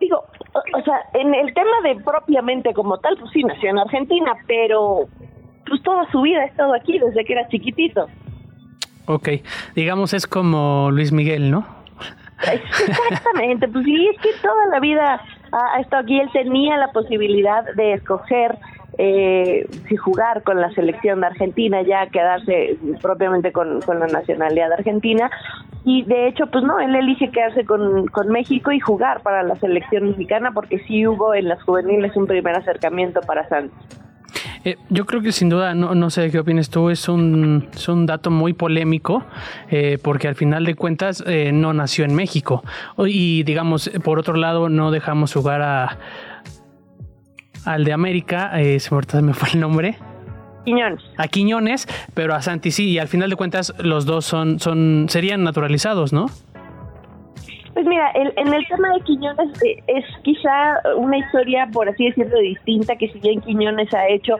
digo, 0.00 0.24
o, 0.52 0.82
sea, 0.82 1.00
en 1.14 1.34
el 1.34 1.52
tema 1.54 1.80
de 1.82 1.96
propiamente 1.96 2.72
como 2.72 2.98
tal, 2.98 3.16
pues 3.18 3.30
sí, 3.32 3.42
nació 3.42 3.70
en 3.70 3.78
Argentina, 3.78 4.34
pero 4.46 5.08
pues 5.66 5.82
toda 5.82 6.10
su 6.10 6.22
vida 6.22 6.40
ha 6.42 6.46
estado 6.46 6.74
aquí 6.74 6.98
desde 6.98 7.24
que 7.24 7.32
era 7.32 7.48
chiquitito. 7.48 8.06
Ok, 9.06 9.28
digamos 9.74 10.14
es 10.14 10.26
como 10.26 10.90
Luis 10.90 11.12
Miguel, 11.12 11.50
¿no? 11.50 11.66
Exactamente, 12.52 13.68
pues 13.68 13.84
sí, 13.84 14.08
es 14.08 14.20
que 14.20 14.28
toda 14.42 14.66
la 14.66 14.80
vida 14.80 15.20
ha, 15.52 15.80
estado 15.80 16.02
aquí, 16.02 16.20
él 16.20 16.28
tenía 16.32 16.76
la 16.76 16.92
posibilidad 16.92 17.64
de 17.74 17.94
escoger 17.94 18.58
eh, 18.98 19.66
si 19.88 19.96
jugar 19.96 20.42
con 20.42 20.60
la 20.60 20.70
selección 20.72 21.20
de 21.20 21.26
Argentina, 21.28 21.82
ya 21.82 22.06
quedarse 22.08 22.78
propiamente 23.02 23.52
con, 23.52 23.80
con 23.82 24.00
la 24.00 24.06
nacionalidad 24.06 24.72
argentina, 24.72 25.30
y 25.84 26.02
de 26.02 26.26
hecho, 26.26 26.46
pues 26.48 26.64
no, 26.64 26.80
él 26.80 26.96
elige 26.96 27.30
quedarse 27.30 27.64
con, 27.64 28.08
con 28.08 28.28
México 28.28 28.72
y 28.72 28.80
jugar 28.80 29.22
para 29.22 29.44
la 29.44 29.54
selección 29.56 30.08
mexicana 30.10 30.50
porque 30.52 30.80
sí 30.80 31.06
hubo 31.06 31.32
en 31.32 31.48
las 31.48 31.62
juveniles 31.62 32.16
un 32.16 32.26
primer 32.26 32.56
acercamiento 32.56 33.20
para 33.20 33.48
Santos. 33.48 33.78
Eh, 34.64 34.74
yo 34.90 35.06
creo 35.06 35.22
que 35.22 35.30
sin 35.30 35.48
duda, 35.48 35.74
no, 35.74 35.94
no 35.94 36.10
sé 36.10 36.28
qué 36.32 36.40
opinas 36.40 36.70
tú, 36.70 36.90
es 36.90 37.08
un, 37.08 37.68
es 37.72 37.88
un 37.88 38.04
dato 38.04 38.32
muy 38.32 38.52
polémico 38.52 39.24
eh, 39.70 39.98
porque 40.02 40.26
al 40.26 40.34
final 40.34 40.64
de 40.64 40.74
cuentas 40.74 41.22
eh, 41.24 41.52
no 41.52 41.72
nació 41.72 42.04
en 42.04 42.16
México 42.16 42.64
y 42.98 43.44
digamos, 43.44 43.88
por 44.02 44.18
otro 44.18 44.34
lado, 44.34 44.68
no 44.68 44.90
dejamos 44.90 45.32
jugar 45.32 45.62
a 45.62 45.98
al 47.66 47.84
de 47.84 47.92
América, 47.92 48.52
se 48.78 49.22
me 49.22 49.34
fue 49.34 49.48
el 49.52 49.60
nombre, 49.60 49.96
Quiñones. 50.66 51.00
A 51.16 51.28
Quiñones, 51.28 51.86
pero 52.12 52.34
a 52.34 52.42
Santi 52.42 52.72
sí, 52.72 52.90
y 52.90 52.98
al 52.98 53.06
final 53.06 53.30
de 53.30 53.36
cuentas 53.36 53.72
los 53.78 54.04
dos 54.04 54.24
son, 54.24 54.58
son, 54.58 55.06
serían 55.08 55.44
naturalizados, 55.44 56.12
¿no? 56.12 56.26
Pues 57.72 57.86
mira, 57.86 58.10
en 58.14 58.52
el 58.52 58.66
tema 58.66 58.92
de 58.94 59.00
Quiñones 59.02 59.62
eh, 59.62 59.82
es 59.86 60.04
quizá 60.22 60.80
una 60.96 61.18
historia, 61.18 61.68
por 61.72 61.88
así 61.88 62.06
decirlo, 62.06 62.38
distinta 62.40 62.96
que 62.96 63.08
si 63.12 63.18
bien 63.20 63.40
Quiñones 63.42 63.92
ha 63.94 64.08
hecho 64.08 64.38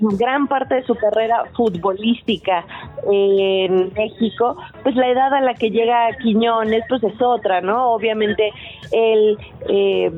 gran 0.00 0.46
parte 0.46 0.76
de 0.76 0.82
su 0.82 0.94
carrera 0.94 1.44
futbolística 1.54 2.64
en 3.10 3.92
México, 3.94 4.56
pues 4.82 4.94
la 4.96 5.08
edad 5.08 5.32
a 5.34 5.40
la 5.40 5.54
que 5.54 5.70
llega 5.70 6.16
Quiñones 6.22 6.82
pues 6.88 7.02
es 7.04 7.20
otra, 7.20 7.60
¿no? 7.60 7.92
Obviamente 7.92 8.52
él 8.92 9.38
eh, 9.68 10.10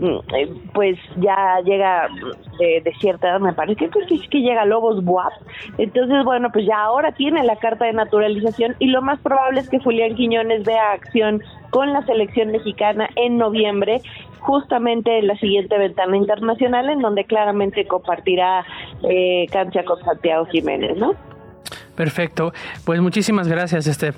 pues 0.73 0.99
ya 1.17 1.61
llega 1.65 2.09
de, 2.59 2.93
cierta 3.01 3.29
edad, 3.29 3.41
me 3.41 3.53
parece 3.53 3.89
que 3.89 4.15
es 4.15 4.29
que 4.29 4.41
llega 4.41 4.65
Lobos 4.65 5.05
Buap, 5.05 5.33
entonces 5.79 6.25
bueno, 6.25 6.51
pues 6.53 6.67
ya 6.67 6.81
ahora 6.83 7.13
tiene 7.13 7.45
la 7.45 7.57
carta 7.57 7.85
de 7.85 7.93
naturalización 7.93 8.75
y 8.79 8.89
lo 8.89 9.03
más 9.03 9.21
probable 9.21 9.61
es 9.61 9.69
que 9.69 9.79
Julián 9.79 10.15
Quiñones 10.15 10.65
vea 10.65 10.93
acción 10.93 11.43
con 11.71 11.93
la 11.93 12.05
selección 12.07 12.51
mexicana 12.51 13.09
en 13.17 13.39
noviembre 13.39 14.01
justamente 14.41 15.19
en 15.19 15.27
la 15.27 15.37
siguiente 15.37 15.77
ventana 15.77 16.17
internacional 16.17 16.89
en 16.89 17.01
donde 17.01 17.25
claramente 17.25 17.87
compartirá 17.87 18.65
eh, 19.03 19.47
cancha 19.51 19.85
con 19.85 20.03
Santiago 20.05 20.47
Jiménez, 20.47 20.97
¿no? 20.97 21.15
Perfecto. 21.95 22.53
Pues 22.85 23.01
muchísimas 23.01 23.49
gracias, 23.49 23.87
Esther. 23.87 24.15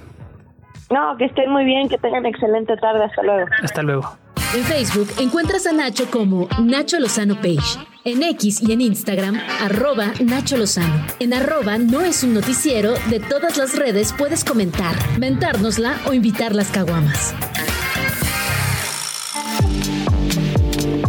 No, 0.90 1.16
que 1.16 1.26
estén 1.26 1.50
muy 1.50 1.64
bien, 1.64 1.88
que 1.88 1.98
tengan 1.98 2.26
excelente 2.26 2.76
tarde. 2.76 3.04
Hasta 3.04 3.22
luego. 3.22 3.46
Hasta 3.62 3.82
luego. 3.82 4.18
En 4.52 4.64
Facebook 4.64 5.08
encuentras 5.20 5.64
a 5.68 5.72
Nacho 5.72 6.10
como 6.10 6.48
Nacho 6.60 6.98
Lozano 6.98 7.36
Page. 7.36 7.78
En 8.04 8.22
X 8.24 8.60
y 8.60 8.72
en 8.72 8.80
Instagram, 8.80 9.38
arroba 9.62 10.06
Nacho 10.24 10.56
Lozano. 10.56 11.06
En 11.20 11.32
arroba 11.32 11.78
no 11.78 12.00
es 12.00 12.24
un 12.24 12.34
noticiero, 12.34 12.94
de 13.08 13.20
todas 13.20 13.56
las 13.58 13.78
redes 13.78 14.12
puedes 14.12 14.44
comentar, 14.44 14.96
mentárnosla 15.20 15.94
o 16.06 16.14
invitar 16.14 16.56
las 16.56 16.72
caguamas. 16.72 17.36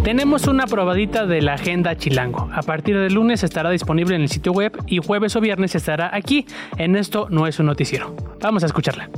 Tenemos 0.04 0.48
una 0.48 0.68
probadita 0.68 1.26
de 1.26 1.42
la 1.42 1.54
agenda 1.54 1.96
Chilango. 1.96 2.50
A 2.54 2.62
partir 2.62 3.00
del 3.00 3.14
lunes 3.14 3.44
estará 3.44 3.72
disponible 3.72 4.16
en 4.16 4.22
el 4.22 4.30
sitio 4.30 4.52
web 4.52 4.78
y 4.86 5.00
jueves 5.00 5.36
o 5.36 5.42
viernes 5.42 5.74
estará 5.74 6.14
aquí. 6.14 6.46
En 6.78 6.96
esto 6.96 7.28
no 7.32 7.48
es 7.48 7.60
un 7.60 7.68
noticiero. 7.68 8.16
Vamos 8.40 8.62
a 8.64 8.66
escucharla. 8.68 9.10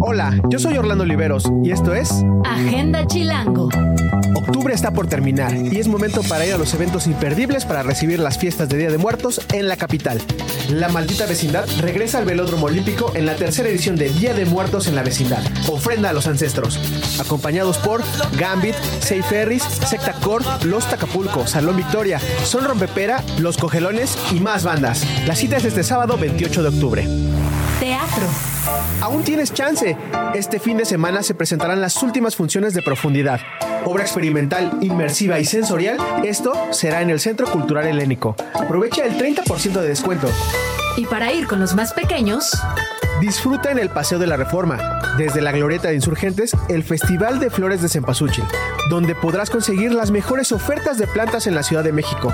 Hola, 0.00 0.40
yo 0.48 0.58
soy 0.58 0.76
Orlando 0.78 1.04
Oliveros 1.04 1.44
y 1.64 1.72
esto 1.72 1.94
es 1.94 2.24
Agenda 2.44 3.06
Chilango. 3.06 3.68
Octubre 4.34 4.72
está 4.72 4.92
por 4.92 5.08
terminar 5.08 5.54
y 5.54 5.78
es 5.78 5.88
momento 5.88 6.22
para 6.22 6.46
ir 6.46 6.54
a 6.54 6.58
los 6.58 6.72
eventos 6.74 7.06
imperdibles 7.06 7.64
para 7.64 7.82
recibir 7.82 8.18
las 8.20 8.38
fiestas 8.38 8.68
de 8.68 8.78
Día 8.78 8.90
de 8.90 8.98
Muertos 8.98 9.40
en 9.52 9.66
la 9.66 9.76
capital. 9.76 10.20
La 10.70 10.88
maldita 10.88 11.26
vecindad 11.26 11.66
regresa 11.80 12.18
al 12.18 12.24
Velódromo 12.26 12.66
Olímpico 12.66 13.12
en 13.14 13.26
la 13.26 13.34
tercera 13.34 13.68
edición 13.68 13.96
de 13.96 14.10
Día 14.10 14.34
de 14.34 14.44
Muertos 14.44 14.86
en 14.86 14.94
la 14.94 15.02
vecindad. 15.02 15.42
Ofrenda 15.68 16.10
a 16.10 16.12
los 16.12 16.26
ancestros. 16.26 16.78
Acompañados 17.20 17.78
por 17.78 18.02
Gambit, 18.38 18.74
Safe 19.00 19.22
Ferris, 19.22 19.62
Secta 19.62 20.12
Core, 20.12 20.44
Los 20.64 20.88
Tacapulco, 20.88 21.46
Salón 21.46 21.76
Victoria, 21.76 22.20
Son 22.44 22.64
Rompepera, 22.64 23.22
Los 23.38 23.56
Cogelones 23.56 24.16
y 24.32 24.40
más 24.40 24.64
bandas. 24.64 25.04
La 25.26 25.34
cita 25.34 25.56
es 25.56 25.64
este 25.64 25.82
sábado 25.82 26.16
28 26.16 26.62
de 26.62 26.68
octubre. 26.68 27.08
Teatro. 27.80 28.26
Aún 29.00 29.22
tienes 29.22 29.52
chance. 29.52 29.87
Este 30.34 30.58
fin 30.58 30.76
de 30.76 30.84
semana 30.84 31.22
se 31.22 31.34
presentarán 31.34 31.80
las 31.80 32.02
últimas 32.02 32.36
funciones 32.36 32.74
de 32.74 32.82
profundidad. 32.82 33.40
Obra 33.84 34.02
experimental, 34.02 34.78
inmersiva 34.80 35.38
y 35.38 35.44
sensorial, 35.44 35.98
esto 36.24 36.52
será 36.70 37.02
en 37.02 37.10
el 37.10 37.20
Centro 37.20 37.46
Cultural 37.46 37.86
Helénico. 37.86 38.36
Aprovecha 38.54 39.04
el 39.04 39.16
30% 39.16 39.80
de 39.80 39.88
descuento. 39.88 40.28
Y 40.96 41.06
para 41.06 41.32
ir 41.32 41.46
con 41.46 41.60
los 41.60 41.74
más 41.74 41.92
pequeños, 41.92 42.50
Disfruta 43.20 43.72
en 43.72 43.80
el 43.80 43.90
Paseo 43.90 44.20
de 44.20 44.28
la 44.28 44.36
Reforma, 44.36 44.78
desde 45.16 45.40
la 45.40 45.50
Glorieta 45.50 45.88
de 45.88 45.96
Insurgentes, 45.96 46.52
el 46.68 46.84
Festival 46.84 47.40
de 47.40 47.50
Flores 47.50 47.82
de 47.82 47.88
Cempasúchil, 47.88 48.44
donde 48.90 49.16
podrás 49.16 49.50
conseguir 49.50 49.92
las 49.92 50.12
mejores 50.12 50.52
ofertas 50.52 50.98
de 50.98 51.08
plantas 51.08 51.48
en 51.48 51.56
la 51.56 51.64
Ciudad 51.64 51.82
de 51.82 51.92
México. 51.92 52.32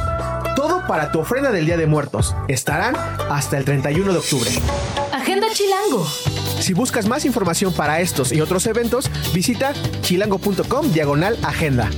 Todo 0.54 0.86
para 0.86 1.10
tu 1.10 1.20
ofrenda 1.20 1.52
del 1.52 1.64
Día 1.64 1.78
de 1.78 1.86
Muertos. 1.86 2.36
Estarán 2.48 2.94
hasta 3.30 3.56
el 3.56 3.64
31 3.64 4.12
de 4.12 4.18
octubre. 4.18 4.50
Agenda 5.10 5.46
Chilango. 5.54 6.06
Si 6.60 6.72
buscas 6.74 7.06
más 7.06 7.24
información 7.24 7.72
para 7.72 8.00
estos 8.00 8.32
y 8.32 8.40
otros 8.40 8.66
eventos, 8.66 9.10
visita 9.32 9.72
chilango.com 10.02 10.92
diagonal 10.92 11.38
agenda 11.42 11.90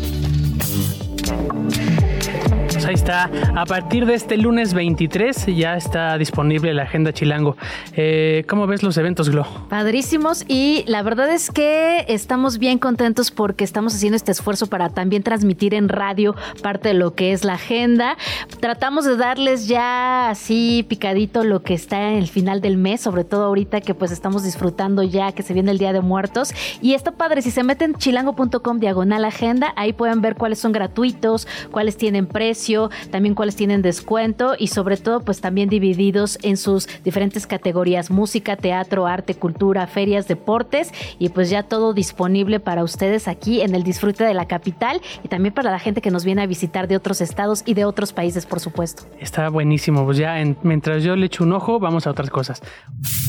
ahí 2.86 2.94
está. 2.94 3.30
A 3.56 3.64
partir 3.66 4.06
de 4.06 4.14
este 4.14 4.36
lunes 4.36 4.72
23 4.72 5.46
ya 5.56 5.76
está 5.76 6.16
disponible 6.18 6.72
la 6.72 6.84
agenda 6.84 7.12
Chilango. 7.12 7.56
Eh, 7.94 8.44
¿Cómo 8.48 8.66
ves 8.66 8.82
los 8.82 8.96
eventos, 8.96 9.28
Glo? 9.28 9.44
Padrísimos 9.68 10.44
y 10.46 10.84
la 10.86 11.02
verdad 11.02 11.28
es 11.30 11.50
que 11.50 12.04
estamos 12.08 12.58
bien 12.58 12.78
contentos 12.78 13.30
porque 13.32 13.64
estamos 13.64 13.94
haciendo 13.94 14.16
este 14.16 14.30
esfuerzo 14.30 14.68
para 14.68 14.90
también 14.90 15.24
transmitir 15.24 15.74
en 15.74 15.88
radio 15.88 16.36
parte 16.62 16.88
de 16.88 16.94
lo 16.94 17.14
que 17.14 17.32
es 17.32 17.44
la 17.44 17.54
agenda. 17.54 18.16
Tratamos 18.60 19.04
de 19.04 19.16
darles 19.16 19.66
ya 19.66 20.30
así 20.30 20.84
picadito 20.88 21.42
lo 21.42 21.62
que 21.62 21.74
está 21.74 22.10
en 22.10 22.18
el 22.18 22.28
final 22.28 22.60
del 22.60 22.76
mes, 22.76 23.00
sobre 23.00 23.24
todo 23.24 23.44
ahorita 23.46 23.80
que 23.80 23.94
pues 23.94 24.12
estamos 24.12 24.44
disfrutando 24.44 25.02
ya 25.02 25.32
que 25.32 25.42
se 25.42 25.54
viene 25.54 25.72
el 25.72 25.78
Día 25.78 25.92
de 25.92 26.02
Muertos. 26.02 26.52
Y 26.80 26.94
está 26.94 27.12
padre, 27.12 27.42
si 27.42 27.50
se 27.50 27.64
meten 27.64 27.94
chilango.com 27.94 28.78
diagonal 28.78 29.24
agenda, 29.24 29.72
ahí 29.76 29.92
pueden 29.92 30.20
ver 30.20 30.36
cuáles 30.36 30.60
son 30.60 30.70
gratuitos, 30.70 31.48
cuáles 31.72 31.96
tienen 31.96 32.26
precio 32.26 32.75
también 33.10 33.34
cuáles 33.34 33.56
tienen 33.56 33.82
descuento 33.82 34.54
y 34.58 34.68
sobre 34.68 34.96
todo 34.96 35.20
pues 35.20 35.40
también 35.40 35.68
divididos 35.68 36.38
en 36.42 36.56
sus 36.56 36.88
diferentes 37.04 37.46
categorías, 37.46 38.10
música, 38.10 38.56
teatro, 38.56 39.06
arte, 39.06 39.34
cultura, 39.34 39.86
ferias, 39.86 40.28
deportes 40.28 40.92
y 41.18 41.28
pues 41.30 41.50
ya 41.50 41.62
todo 41.62 41.92
disponible 41.92 42.60
para 42.60 42.84
ustedes 42.84 43.28
aquí 43.28 43.60
en 43.60 43.74
el 43.74 43.82
disfrute 43.82 44.24
de 44.24 44.34
la 44.34 44.46
capital 44.46 45.00
y 45.24 45.28
también 45.28 45.54
para 45.54 45.70
la 45.70 45.78
gente 45.78 46.00
que 46.00 46.10
nos 46.10 46.24
viene 46.24 46.42
a 46.42 46.46
visitar 46.46 46.88
de 46.88 46.96
otros 46.96 47.20
estados 47.20 47.62
y 47.66 47.74
de 47.74 47.84
otros 47.84 48.12
países, 48.12 48.46
por 48.46 48.60
supuesto. 48.60 49.04
Está 49.20 49.48
buenísimo, 49.48 50.04
pues 50.04 50.18
ya 50.18 50.36
mientras 50.62 51.02
yo 51.02 51.16
le 51.16 51.26
echo 51.26 51.44
un 51.44 51.52
ojo, 51.52 51.78
vamos 51.78 52.06
a 52.06 52.10
otras 52.10 52.30
cosas. 52.30 52.62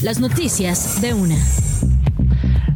Las 0.03 0.19
noticias 0.19 1.01
de 1.01 1.13
una. 1.13 1.35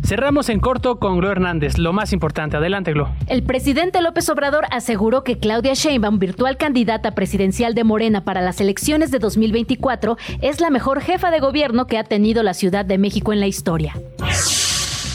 Cerramos 0.03 0.49
en 0.49 0.59
corto 0.59 0.99
con 0.99 1.17
Glo 1.17 1.31
Hernández. 1.31 1.77
Lo 1.77 1.93
más 1.93 2.13
importante, 2.13 2.57
adelante, 2.57 2.93
Glo. 2.93 3.09
El 3.27 3.43
presidente 3.43 4.01
López 4.01 4.27
Obrador 4.29 4.65
aseguró 4.71 5.23
que 5.23 5.37
Claudia 5.37 5.73
Sheinbaum, 5.73 6.19
virtual 6.19 6.57
candidata 6.57 7.11
presidencial 7.11 7.75
de 7.75 7.83
Morena 7.83 8.23
para 8.23 8.41
las 8.41 8.59
elecciones 8.61 9.11
de 9.11 9.19
2024, 9.19 10.17
es 10.41 10.59
la 10.59 10.69
mejor 10.69 11.01
jefa 11.01 11.31
de 11.31 11.39
gobierno 11.39 11.87
que 11.87 11.97
ha 11.97 12.03
tenido 12.03 12.43
la 12.43 12.53
Ciudad 12.53 12.85
de 12.85 12.97
México 12.97 13.31
en 13.33 13.39
la 13.39 13.47
historia. 13.47 13.93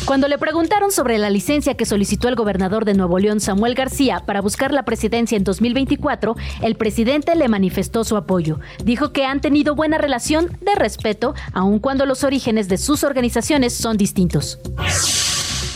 Cuando 0.06 0.28
le 0.28 0.38
preguntaron 0.38 0.92
sobre 0.92 1.18
la 1.18 1.30
licencia 1.30 1.74
que 1.74 1.84
solicitó 1.84 2.28
el 2.28 2.36
gobernador 2.36 2.84
de 2.84 2.94
Nuevo 2.94 3.18
León, 3.18 3.40
Samuel 3.40 3.74
García, 3.74 4.22
para 4.24 4.40
buscar 4.40 4.72
la 4.72 4.84
presidencia 4.84 5.36
en 5.36 5.42
2024, 5.42 6.36
el 6.62 6.76
presidente 6.76 7.34
le 7.34 7.48
manifestó 7.48 8.04
su 8.04 8.16
apoyo. 8.16 8.60
Dijo 8.84 9.12
que 9.12 9.24
han 9.24 9.40
tenido 9.40 9.74
buena 9.74 9.98
relación 9.98 10.56
de 10.60 10.76
respeto, 10.76 11.34
aun 11.52 11.80
cuando 11.80 12.06
los 12.06 12.22
orígenes 12.22 12.68
de 12.68 12.78
sus 12.78 13.02
organizaciones 13.02 13.74
son 13.74 13.96
distintos. 13.96 14.60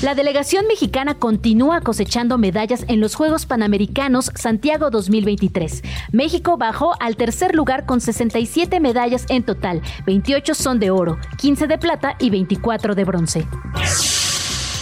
La 0.03 0.15
delegación 0.15 0.67
mexicana 0.67 1.15
continúa 1.15 1.83
cosechando 1.83 2.39
medallas 2.39 2.87
en 2.89 3.01
los 3.01 3.17
Juegos 3.17 3.45
Panamericanos 3.45 4.31
Santiago 4.35 4.91
2023. 4.91 5.83
México 6.13 6.57
bajó 6.57 6.95
al 7.01 7.17
tercer 7.17 7.55
lugar 7.55 7.85
con 7.85 8.01
67 8.01 8.81
medallas 8.81 9.27
en 9.29 9.43
total, 9.43 9.83
28 10.07 10.55
son 10.55 10.79
de 10.79 10.91
oro, 10.91 11.19
15 11.37 11.67
de 11.67 11.77
plata 11.77 12.17
y 12.19 12.31
24 12.31 12.95
de 12.95 13.05
bronce. 13.05 13.47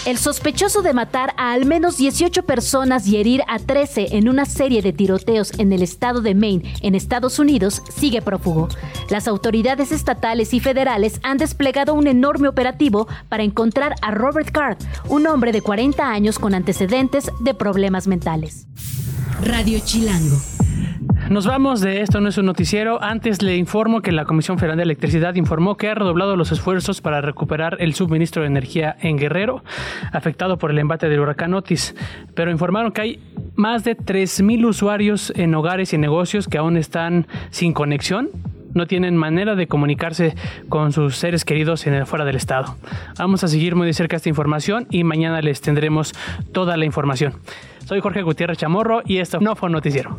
El 0.07 0.17
sospechoso 0.17 0.83
de 0.83 0.95
matar 0.95 1.35
a 1.37 1.53
al 1.53 1.67
menos 1.67 1.97
18 1.97 2.45
personas 2.45 3.07
y 3.07 3.17
herir 3.19 3.43
a 3.47 3.59
13 3.59 4.17
en 4.17 4.29
una 4.29 4.47
serie 4.47 4.81
de 4.81 4.93
tiroteos 4.93 5.53
en 5.59 5.73
el 5.73 5.83
estado 5.83 6.23
de 6.23 6.35
Maine, 6.35 6.75
en 6.81 6.95
Estados 6.95 7.39
Unidos, 7.39 7.83
sigue 7.95 8.23
prófugo. 8.23 8.69
Las 9.11 9.29
autoridades 9.29 9.93
estatales 9.93 10.55
y 10.55 10.61
federales 10.61 11.21
han 11.23 11.39
desplegado 11.39 11.95
un 11.95 12.07
enorme 12.07 12.49
operativo 12.49 13.07
para 13.29 13.43
encontrar 13.43 13.95
a 14.01 14.11
Robert 14.11 14.51
Card, 14.51 14.79
un 15.09 15.27
hombre 15.27 15.53
de 15.53 15.63
40 15.63 16.11
años 16.11 16.39
con 16.39 16.55
antecedentes 16.55 17.31
de 17.41 17.55
problemas 17.55 18.07
mentales. 18.07 18.67
Radio 19.43 19.79
Chilango. 19.85 20.37
Nos 21.31 21.47
vamos 21.47 21.83
de 21.83 22.01
esto, 22.01 22.23
no 22.23 22.31
es 22.31 22.39
un 22.39 22.47
noticiero. 22.47 23.03
Antes 23.03 23.43
le 23.43 23.55
informo 23.57 24.01
que 24.01 24.13
la 24.13 24.25
Comisión 24.25 24.59
Federal 24.59 24.79
de 24.79 24.85
Electricidad 24.85 25.35
informó 25.35 25.77
que 25.77 25.91
ha 25.91 25.95
redoblado 25.95 26.37
los 26.37 26.53
esfuerzos 26.53 27.03
para 27.03 27.21
recuperar 27.21 27.77
el 27.81 27.93
suministro 27.93 28.41
de 28.41 28.49
energía 28.49 28.97
en 29.03 29.19
Guerrero, 29.19 29.63
afectado 30.11 30.57
por 30.57 30.71
el 30.71 30.79
embate 30.79 31.11
del 31.11 31.21
huracán 31.21 31.53
Otis. 31.53 31.95
Pero 32.35 32.51
informaron 32.51 32.93
que 32.93 33.01
hay 33.03 33.21
más 33.57 33.85
de 33.85 33.95
3.000 33.95 34.65
usuarios 34.67 35.31
en 35.37 35.55
hogares 35.55 35.93
y 35.93 35.99
negocios 35.99 36.49
que 36.49 36.57
aún 36.57 36.79
están 36.79 37.27
sin 37.51 37.75
conexión 37.75 38.31
no 38.75 38.87
tienen 38.87 39.17
manera 39.17 39.55
de 39.55 39.67
comunicarse 39.67 40.35
con 40.69 40.93
sus 40.93 41.17
seres 41.17 41.45
queridos 41.45 41.87
en 41.87 41.95
el 41.95 42.07
fuera 42.07 42.25
del 42.25 42.37
estado. 42.37 42.77
Vamos 43.19 43.43
a 43.43 43.49
seguir 43.49 43.75
muy 43.75 43.87
de 43.87 43.93
cerca 43.93 44.17
esta 44.17 44.29
información 44.29 44.87
y 44.91 45.05
mañana 45.05 45.41
les 45.41 45.61
tendremos 45.61 46.15
toda 46.53 46.77
la 46.77 46.85
información. 46.85 47.35
Soy 47.87 48.01
Jorge 48.01 48.23
Gutiérrez 48.23 48.59
Chamorro 48.59 49.03
y 49.05 49.19
esto 49.19 49.41
no 49.41 49.57
fue 49.57 49.67
un 49.69 49.73
noticiero. 49.73 50.19